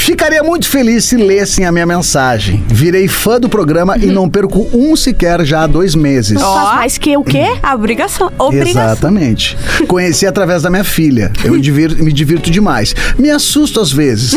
Ficaria 0.00 0.42
muito 0.42 0.66
feliz 0.68 1.04
se 1.04 1.16
lessem 1.16 1.64
a 1.66 1.70
minha 1.70 1.86
mensagem. 1.86 2.64
Virei 2.66 3.06
fã 3.06 3.38
do 3.38 3.48
programa 3.48 3.96
e 3.98 4.06
não 4.06 4.28
perco 4.28 4.66
um 4.72 4.96
sequer 4.96 5.44
já 5.44 5.62
há 5.62 5.66
dois 5.66 5.94
meses. 5.94 6.40
Ó. 6.42 6.54
Faz 6.54 6.74
mais 6.76 6.98
que 6.98 7.16
o 7.16 7.22
quê? 7.22 7.46
A 7.62 7.74
obrigação. 7.74 8.32
Obrigação. 8.38 8.82
Exatamente. 8.82 9.56
Conheci 9.86 10.26
através 10.26 10.62
da 10.62 10.70
minha 10.70 10.82
filha. 10.84 11.30
Eu 11.44 11.52
me 11.52 11.60
divirto, 11.60 12.02
me 12.02 12.12
divirto 12.12 12.50
demais. 12.50 12.94
Me 13.18 13.30
assusto 13.30 13.78
às 13.78 13.92
vezes. 13.92 14.34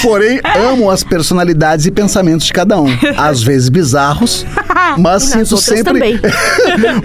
Porém, 0.00 0.40
amo 0.70 0.88
as 0.90 1.02
personalidades 1.04 1.86
e 1.86 1.90
pensamentos 1.90 2.46
de 2.46 2.52
cada 2.52 2.80
um. 2.80 2.86
Às 3.16 3.42
vezes 3.42 3.68
bizarros, 3.68 4.46
mas 4.96 5.24
nas 5.34 5.48
sinto 5.48 5.56
outras 5.56 5.78
sempre. 5.78 6.20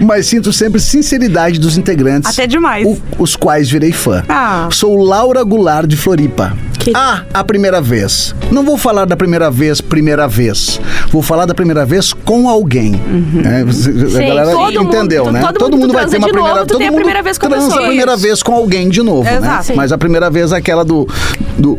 mas 0.00 0.26
sinto 0.26 0.52
sempre 0.52 0.80
sinceridade 0.80 1.58
dos 1.58 1.76
integrantes. 1.76 2.30
Até 2.30 2.46
demais. 2.46 2.86
o- 2.86 2.98
os 3.18 3.36
quais 3.36 3.68
virei 3.68 3.92
fã. 3.92 4.22
Ah. 4.28 4.68
Sou 4.70 4.96
Laura 5.02 5.42
Goulart 5.42 5.86
de 5.86 5.96
Floripa. 5.96 6.56
Que- 6.86 6.92
Ah, 6.94 7.22
a 7.34 7.42
primeira 7.42 7.80
vez. 7.80 8.32
Não 8.52 8.62
vou 8.64 8.78
falar 8.78 9.06
da 9.06 9.16
primeira 9.16 9.50
vez, 9.50 9.80
primeira 9.80 10.28
vez. 10.28 10.80
Vou 11.10 11.20
falar 11.20 11.44
da 11.44 11.52
primeira 11.52 11.84
vez 11.84 12.12
com 12.12 12.48
alguém. 12.48 12.94
É, 13.44 13.60
a 13.60 13.64
Uhum. 13.64 13.72
Sim, 13.72 14.08
galera 14.28 14.50
todo 14.52 14.60
mundo- 14.84 14.94
entendeu, 14.94 15.24
to- 15.24 15.32
né? 15.32 15.40
todo 15.58 15.76
mundo 15.76 15.88
tu 15.88 15.92
vai 15.94 16.06
ter 16.06 16.18
uma 16.18 16.28
primeira 16.28 16.54
novo, 16.54 16.66
todo 16.66 16.78
tem 16.78 16.86
a 16.86 16.90
mundo 16.92 16.98
primeira 17.00 17.22
vez 17.24 17.38
com 17.38 17.48
transa 17.48 17.74
a 17.74 17.86
primeira 17.86 18.12
Isso. 18.14 18.22
vez 18.22 18.42
com 18.42 18.54
alguém 18.54 18.88
de 18.88 19.02
novo, 19.02 19.24
né? 19.24 19.36
Exato. 19.38 19.64
Sim. 19.64 19.74
Mas 19.74 19.90
a 19.90 19.98
primeira 19.98 20.30
vez 20.30 20.52
é 20.52 20.56
aquela 20.56 20.84
do. 20.84 21.08
do 21.58 21.76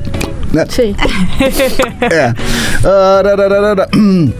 né? 0.51 0.65
Sim. 0.69 0.93
É. 2.01 2.33
Hum. 3.95 4.31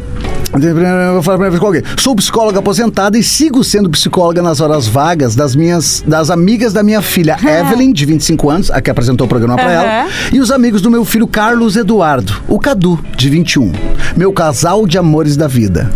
Eu 0.54 1.14
vou 1.14 1.24
falar 1.24 1.36
a 1.36 1.38
primeira 1.38 1.50
vez 1.52 1.60
com 1.60 1.66
alguém. 1.66 1.84
Sou 1.98 2.16
psicóloga 2.16 2.60
aposentada 2.60 3.18
e 3.18 3.24
sigo 3.24 3.64
sendo 3.64 3.90
psicóloga 3.90 4.42
nas 4.42 4.62
horas 4.62 4.88
vagas 4.88 5.36
das 5.36 5.56
minhas 5.56 6.04
das 6.08 6.30
amigas 6.30 6.74
da 6.74 6.82
minha 6.84 7.02
filha 7.02 7.38
Evelyn, 7.42 7.92
de 7.92 8.06
25 8.06 8.50
anos, 8.50 8.72
a 8.72 8.82
que 8.82 8.90
apresentou 8.90 9.26
o 9.26 9.30
programa 9.30 9.56
pra 9.56 9.66
Aham. 9.66 9.74
ela, 9.74 10.08
e 10.32 10.40
os 10.40 10.52
amigos 10.52 10.82
do 10.82 10.90
meu 10.90 11.04
filho 11.04 11.28
Carlos 11.28 11.76
Eduardo, 11.76 12.42
o 12.48 12.60
Cadu, 12.60 13.00
de 13.16 13.30
21. 13.30 13.72
Meu 14.16 14.32
casal 14.32 14.88
de 14.88 14.98
amores 14.98 15.36
da 15.36 15.48
vida. 15.48 15.92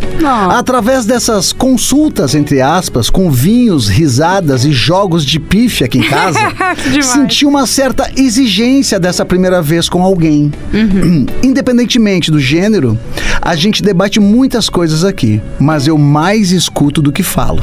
Através 0.51 1.05
dessas 1.05 1.51
consultas, 1.51 2.35
entre 2.35 2.61
aspas, 2.61 3.09
com 3.09 3.31
vinhos, 3.31 3.87
risadas 3.87 4.65
e 4.65 4.71
jogos 4.71 5.25
de 5.25 5.39
pife 5.39 5.83
aqui 5.83 5.97
em 5.97 6.03
casa, 6.03 6.39
senti 7.01 7.45
uma 7.45 7.65
certa 7.65 8.11
exigência 8.15 8.99
dessa 8.99 9.25
primeira 9.25 9.61
vez 9.61 9.89
com 9.89 10.03
alguém. 10.03 10.51
Independentemente 11.41 12.29
do 12.29 12.39
gênero, 12.39 12.97
a 13.41 13.55
gente 13.55 13.81
debate 13.81 14.19
muitas 14.41 14.69
coisas 14.69 15.05
aqui, 15.05 15.39
mas 15.59 15.85
eu 15.85 15.99
mais 15.99 16.51
escuto 16.51 16.99
do 16.99 17.11
que 17.11 17.21
falo. 17.21 17.61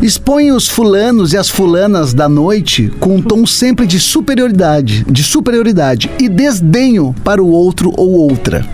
Expõe 0.00 0.52
os 0.52 0.68
fulanos 0.68 1.32
e 1.32 1.36
as 1.36 1.48
fulanas 1.48 2.14
da 2.14 2.28
noite 2.28 2.92
com 3.00 3.16
um 3.16 3.20
tom 3.20 3.44
sempre 3.44 3.84
de 3.84 3.98
superioridade, 3.98 5.04
de 5.10 5.24
superioridade 5.24 6.08
e 6.20 6.28
desdenho 6.28 7.12
para 7.24 7.42
o 7.42 7.48
outro 7.50 7.92
ou 7.96 8.12
outra. 8.12 8.64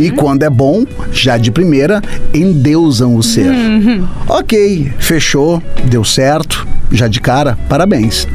E 0.00 0.10
quando 0.10 0.42
é 0.42 0.48
bom, 0.48 0.86
já 1.12 1.36
de 1.36 1.50
primeira, 1.50 2.00
endeusam 2.32 3.14
o 3.14 3.22
ser. 3.22 3.52
Ok, 4.26 4.90
fechou, 4.98 5.62
deu 5.84 6.02
certo, 6.02 6.66
já 6.90 7.08
de 7.08 7.20
cara, 7.20 7.58
parabéns. 7.68 8.26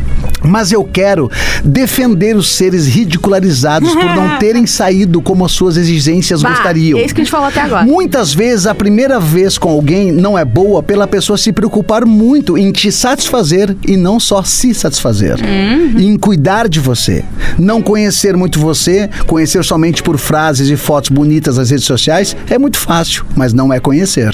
Mas 0.44 0.72
eu 0.72 0.84
quero 0.84 1.32
defender 1.64 2.36
os 2.36 2.50
seres 2.50 2.88
ridicularizados 2.88 3.94
por 3.94 4.04
não 4.16 4.38
terem 4.38 4.66
saído 4.66 5.22
como 5.22 5.46
as 5.46 5.52
suas 5.52 5.78
exigências 5.78 6.42
Bah, 6.42 6.50
gostariam. 6.50 7.00
É 7.00 7.06
isso 7.06 7.16
que 7.16 7.22
a 7.22 7.24
gente 7.24 7.32
falou 7.32 7.48
até 7.48 7.62
agora. 7.62 7.86
Muitas 7.86 8.34
vezes 8.34 8.68
a 8.68 8.76
primeira 8.76 9.20
vez 9.20 9.58
com 9.58 9.70
alguém 9.70 10.12
não 10.12 10.38
é 10.38 10.44
boa 10.44 10.84
pela 10.84 11.08
pessoa 11.08 11.38
se 11.38 11.52
preocupar 11.52 12.06
muito 12.06 12.58
em 12.58 12.72
te 12.72 12.92
satisfazer 12.92 13.76
e 13.88 13.96
não 13.96 14.20
só 14.20 14.44
se 14.44 14.74
satisfazer. 14.74 15.38
E 15.98 16.06
em 16.06 16.18
cuidar 16.18 16.68
de 16.68 16.80
você. 16.80 17.24
Não 17.58 17.82
conhecer 17.82 18.36
muito 18.36 18.60
você, 18.60 19.10
conhecer 19.28 19.64
somente 19.64 20.04
por 20.04 20.18
frases 20.18 20.70
e 20.70 20.76
fotos 20.76 21.10
bonitas 21.10 21.58
nas 21.58 21.70
redes 21.70 21.86
sociais 21.86 22.36
é 22.50 22.58
muito 22.58 22.78
fácil, 22.78 23.26
mas 23.36 23.54
não 23.54 23.72
é 23.72 23.80
conhecer. 23.80 24.34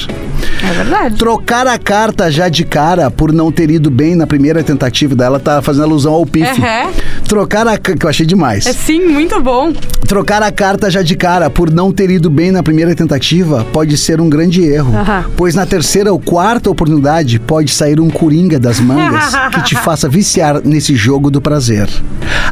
É 0.67 0.73
verdade. 0.73 1.15
Trocar 1.15 1.67
a 1.67 1.77
carta 1.77 2.31
já 2.31 2.49
de 2.49 2.63
cara 2.63 3.09
por 3.11 3.31
não 3.31 3.51
ter 3.51 3.69
ido 3.69 3.89
bem 3.89 4.15
na 4.15 4.25
primeira 4.27 4.63
tentativa 4.63 5.15
dela 5.15 5.39
tá 5.39 5.61
fazendo 5.61 5.83
alusão 5.99 6.13
ao 6.13 6.25
pife. 6.25 6.61
Aham. 6.61 6.91
Trocar 7.27 7.67
a 7.67 7.77
que 7.77 8.05
eu 8.05 8.09
achei 8.09 8.25
demais. 8.25 8.65
É 8.65 8.73
sim, 8.73 9.05
muito 9.07 9.39
bom. 9.41 9.73
Trocar 10.07 10.41
a 10.41 10.51
carta 10.51 10.89
já 10.89 11.01
de 11.01 11.15
cara 11.15 11.49
por 11.49 11.69
não 11.69 11.91
ter 11.91 12.09
ido 12.09 12.29
bem 12.29 12.51
na 12.51 12.63
primeira 12.63 12.95
tentativa 12.95 13.65
pode 13.71 13.97
ser 13.97 14.19
um 14.21 14.29
grande 14.29 14.63
erro, 14.63 14.95
Aham. 14.95 15.25
pois 15.37 15.53
na 15.53 15.65
terceira 15.65 16.11
ou 16.11 16.19
quarta 16.19 16.69
oportunidade 16.69 17.37
pode 17.39 17.71
sair 17.71 17.99
um 17.99 18.09
coringa 18.09 18.59
das 18.59 18.79
mangas 18.79 19.33
que 19.53 19.61
te 19.63 19.75
faça 19.75 20.07
viciar 20.09 20.61
nesse 20.63 20.95
jogo 20.95 21.29
do 21.29 21.41
prazer. 21.41 21.87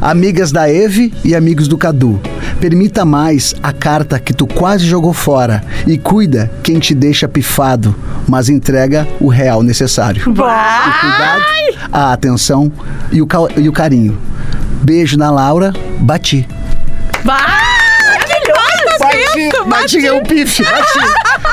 Amigas 0.00 0.52
da 0.52 0.70
Eve 0.70 1.12
e 1.24 1.34
amigos 1.34 1.66
do 1.66 1.76
Cadu, 1.76 2.20
permita 2.60 3.04
mais 3.04 3.54
a 3.62 3.72
carta 3.72 4.18
que 4.20 4.32
tu 4.32 4.46
quase 4.46 4.86
jogou 4.86 5.12
fora 5.12 5.62
e 5.86 5.98
cuida 5.98 6.50
quem 6.62 6.78
te 6.78 6.94
deixa 6.94 7.26
pifado, 7.26 7.94
mas 8.28 8.48
entrega 8.48 9.08
o 9.20 9.28
real 9.28 9.62
necessário. 9.62 10.22
O 10.22 10.34
cuidado, 10.34 11.42
a 11.92 12.12
atenção 12.12 12.70
e 13.10 13.20
o, 13.20 13.26
e 13.56 13.68
o 13.68 13.72
carinho. 13.72 14.18
Beijo 14.82 15.16
na 15.16 15.30
Laura, 15.30 15.72
bati. 16.00 16.48
Bati, 18.98 19.50
bati, 19.66 20.06
é 20.06 20.12
um 20.12 20.22
pife, 20.22 20.62
bati. 20.64 20.98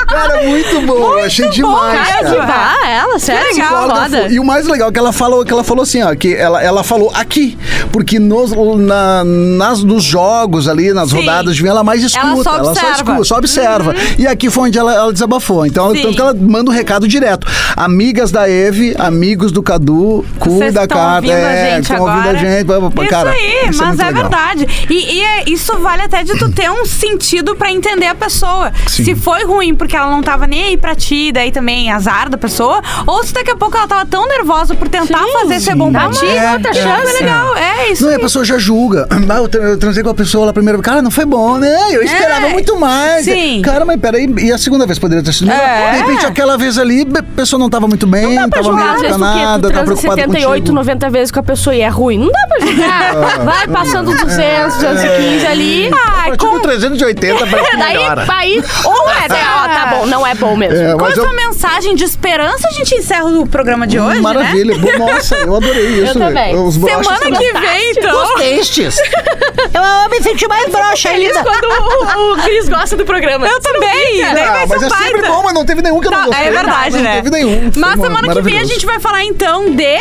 Cara, 0.06 0.42
muito 0.44 0.80
bom, 0.86 1.12
eu 1.18 1.24
achei 1.24 1.48
demais, 1.48 2.08
Cara, 2.08 2.22
cara. 2.24 2.40
de 2.40 2.46
vá, 2.46 2.88
ela, 2.88 3.18
sério, 3.18 3.54
legal, 3.54 3.90
foda. 3.90 4.28
E 4.28 4.38
o 4.38 4.44
mais 4.44 4.66
legal 4.66 4.88
é 4.88 4.92
que 4.92 4.98
ela 4.98 5.12
falou, 5.12 5.44
que 5.44 5.52
ela 5.52 5.64
falou 5.64 5.82
assim, 5.82 6.02
ó, 6.02 6.14
que 6.14 6.34
ela, 6.34 6.62
ela 6.62 6.84
falou 6.84 7.10
aqui, 7.14 7.58
porque 7.90 8.18
nos, 8.18 8.52
na, 8.78 9.24
nas, 9.24 9.82
nos 9.82 10.04
jogos 10.04 10.68
ali, 10.68 10.92
nas 10.92 11.10
Sim. 11.10 11.16
rodadas 11.20 11.56
de 11.56 11.62
vinho, 11.62 11.70
ela 11.72 11.82
mais 11.84 12.02
escuta, 12.02 12.26
Ela 12.26 12.42
só 12.42 12.54
ela 12.56 12.64
só 12.64 12.70
observa. 12.70 12.86
Uhum. 12.88 12.92
escuta, 12.94 13.24
só 13.24 13.36
observa. 13.36 13.94
E 14.18 14.26
aqui 14.26 14.48
foi 14.50 14.68
onde 14.68 14.78
ela, 14.78 14.94
ela 14.94 15.12
desabafou. 15.12 15.66
Então, 15.66 15.92
Sim. 15.94 16.02
tanto 16.02 16.14
que 16.14 16.20
ela 16.20 16.34
manda 16.34 16.70
o 16.70 16.74
recado 16.74 17.08
direto. 17.08 17.46
Amigas 17.76 18.30
da 18.30 18.48
Eve, 18.48 18.94
amigos 18.98 19.50
do 19.52 19.62
Cadu, 19.62 20.24
Vocês 20.38 20.38
cuida 20.38 20.72
da 20.72 20.82
estão 20.84 20.98
carta. 20.98 21.32
É, 21.32 21.74
gente 21.76 21.90
estão 21.90 22.06
ouvindo 22.06 22.28
a 22.28 22.34
gente. 22.34 22.64
blá, 22.64 22.80
blá. 22.80 22.90
Isso 23.02 23.10
cara, 23.10 23.30
aí, 23.30 23.68
isso 23.70 23.78
mas 23.82 23.88
muito 23.88 24.02
é, 24.02 24.06
legal. 24.06 24.22
verdade. 24.22 24.86
E, 24.90 24.94
e 25.14 25.20
é- 25.22 25.44
isso 25.50 25.76
vale 25.78 26.02
até 26.02 26.22
de 26.22 26.36
tu 26.38 26.50
ter 26.52 26.70
um 26.70 26.84
sentido 26.84 27.56
pra 27.56 27.70
entender 27.72 28.06
a 28.06 28.14
pessoa. 28.14 28.72
Sim. 28.86 29.04
Se 29.04 29.14
foi 29.14 29.44
ruim 29.44 29.74
porque 29.74 29.95
ela 29.96 30.10
não 30.10 30.22
tava 30.22 30.46
nem 30.46 30.64
aí 30.64 30.76
pra 30.76 30.94
ti, 30.94 31.32
daí 31.32 31.50
também 31.50 31.90
azar 31.90 32.28
da 32.28 32.38
pessoa, 32.38 32.80
ou 33.06 33.22
se 33.24 33.32
daqui 33.32 33.50
a 33.50 33.56
pouco 33.56 33.76
ela 33.76 33.86
tava 33.86 34.06
tão 34.06 34.26
nervosa 34.26 34.74
por 34.74 34.88
tentar 34.88 35.24
Sim. 35.24 35.32
fazer 35.32 35.60
ser 35.60 35.74
bom 35.74 35.90
pra 35.90 36.10
ti. 36.10 36.24
uma 36.24 36.52
outra 36.52 36.70
é, 36.70 36.74
chance. 36.74 37.16
É 37.16 37.20
legal, 37.20 37.56
é 37.56 37.65
isso. 37.90 38.04
Não, 38.04 38.12
e 38.12 38.14
a 38.14 38.18
pessoa 38.18 38.44
já 38.44 38.58
julga. 38.58 39.06
Ah, 39.28 39.38
eu, 39.38 39.60
eu 39.60 39.76
transei 39.78 40.02
com 40.04 40.10
a 40.10 40.14
pessoa 40.14 40.46
lá 40.46 40.52
primeiro. 40.52 40.80
Cara, 40.80 41.02
não 41.02 41.10
foi 41.10 41.24
bom, 41.24 41.58
né? 41.58 41.76
Eu 41.90 42.02
esperava 42.02 42.46
É, 42.46 42.52
muito 42.52 42.78
mais. 42.78 43.24
sim. 43.24 43.60
Cara, 43.62 43.84
mas 43.84 44.00
peraí, 44.00 44.32
e 44.38 44.52
a 44.52 44.56
segunda 44.58 44.86
vez 44.86 44.98
poderia 45.00 45.22
ter 45.22 45.32
sido 45.32 45.48
melhor? 45.48 45.60
É. 45.62 45.90
De 45.92 45.98
repente, 45.98 46.24
aquela 46.26 46.56
vez 46.56 46.78
ali, 46.78 47.06
a 47.18 47.22
pessoa 47.22 47.58
não 47.58 47.68
tava 47.68 47.88
muito 47.88 48.06
bem, 48.06 48.36
Dá 48.36 48.48
pra 48.48 48.62
tava 48.62 48.64
julgar, 48.70 48.94
meio 48.98 49.06
encanada, 49.08 49.68
tava 49.70 49.84
preocupada 49.84 50.14
78, 50.22 50.48
contigo. 50.60 50.74
90 50.76 51.10
vezes 51.10 51.30
com 51.32 51.40
a 51.40 51.42
pessoa 51.42 51.74
e 51.74 51.80
é 51.80 51.88
ruim. 51.88 52.18
Não 52.18 52.28
dá 52.30 52.46
pra 52.48 52.66
julgar. 52.66 53.38
Vai 53.44 53.66
passando 53.68 54.10
200, 54.16 54.76
215 54.76 55.46
ali. 55.46 55.88
A 55.92 55.96
Ai, 55.96 56.28
partir 56.28 56.46
com, 56.46 56.54
do 56.54 56.60
380 56.60 57.46
pra 57.46 57.58
Daí, 57.78 57.96
aí, 58.28 58.64
ou 58.84 59.10
é, 59.10 59.28
né? 59.28 59.40
Ó, 59.56 59.68
tá 59.68 59.86
bom, 59.96 60.06
não 60.06 60.26
é 60.26 60.34
bom 60.36 60.56
mesmo. 60.56 60.76
É, 60.78 60.94
com 60.94 61.04
eu- 61.06 61.10
essa 61.24 61.32
mensagem 61.32 61.94
de 61.96 62.04
esperança, 62.04 62.68
a 62.68 62.72
gente 62.72 62.94
encerra 62.94 63.24
o 63.26 63.46
programa 63.46 63.86
de 63.86 63.98
hoje, 63.98 64.16
né? 64.16 64.20
Maravilha. 64.20 64.78
Bom, 64.78 64.98
Nossa, 65.12 65.34
eu 65.36 65.56
adorei 65.56 65.88
isso. 66.04 66.18
também. 66.18 66.54
Os 66.56 66.76
broches 66.76 67.06
Semana 67.06 67.38
que 67.38 67.52
vem, 67.52 67.65
então. 67.92 68.34
Testes. 68.36 68.96
Eu, 69.74 69.82
eu 69.82 70.10
me 70.10 70.22
senti 70.22 70.46
mais 70.48 70.70
broxa 70.70 71.10
Feliz 71.10 71.36
ainda. 71.36 71.42
quando 71.50 71.64
o, 71.64 72.32
o 72.34 72.42
Cris 72.42 72.68
gosta 72.68 72.96
do 72.96 73.04
programa. 73.04 73.46
Eu 73.46 73.60
também. 73.60 74.20
Vai 74.22 74.42
Ah, 74.42 74.60
ser 74.60 74.66
mas 74.68 74.82
é 74.82 74.88
sempre 74.90 75.22
bom, 75.26 75.42
mas 75.42 75.54
não 75.54 75.64
teve 75.64 75.82
nenhum 75.82 76.00
que 76.00 76.06
eu 76.06 76.10
não 76.12 76.18
Tá, 76.20 76.26
gostei. 76.26 76.46
é 76.46 76.50
verdade, 76.50 76.96
não 76.96 77.02
né? 77.02 77.16
teve 77.16 77.30
nenhum. 77.30 77.70
Mas 77.76 78.00
semana 78.00 78.32
que 78.34 78.42
vem 78.42 78.58
a 78.58 78.64
gente 78.64 78.86
vai 78.86 79.00
falar 79.00 79.24
então 79.24 79.70
de. 79.74 79.98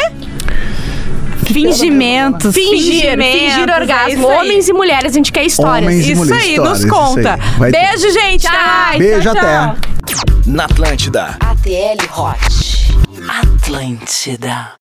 Fingimentos. 1.46 2.54
Fingir, 2.56 3.02
fingimentos, 3.02 3.40
fingir 3.42 3.70
é 3.70 3.76
orgasmo. 3.80 4.30
aí. 4.30 4.38
Homens 4.40 4.68
e 4.68 4.74
mulheres, 4.74 5.12
a 5.12 5.16
gente 5.16 5.32
quer 5.32 5.44
histórias. 5.44 5.84
Homens 5.92 6.08
e 6.08 6.12
Isso 6.14 6.22
mulheres, 6.22 6.44
aí, 6.44 6.50
histórias, 6.52 6.72
nos 6.74 6.86
isso 6.86 6.90
conta. 6.94 7.40
aí. 7.62 7.72
Beijo, 7.72 8.12
gente. 8.12 8.48
Mais. 8.52 8.98
Beijo, 8.98 9.22
Tchau, 9.22 9.32
até. 9.32 9.42
tchau. 9.42 9.76
Na 10.48 10.66
Atlântida. 10.66 11.38
ATL 11.40 12.20
Hot. 12.20 12.96
Atlântida. 13.30 14.72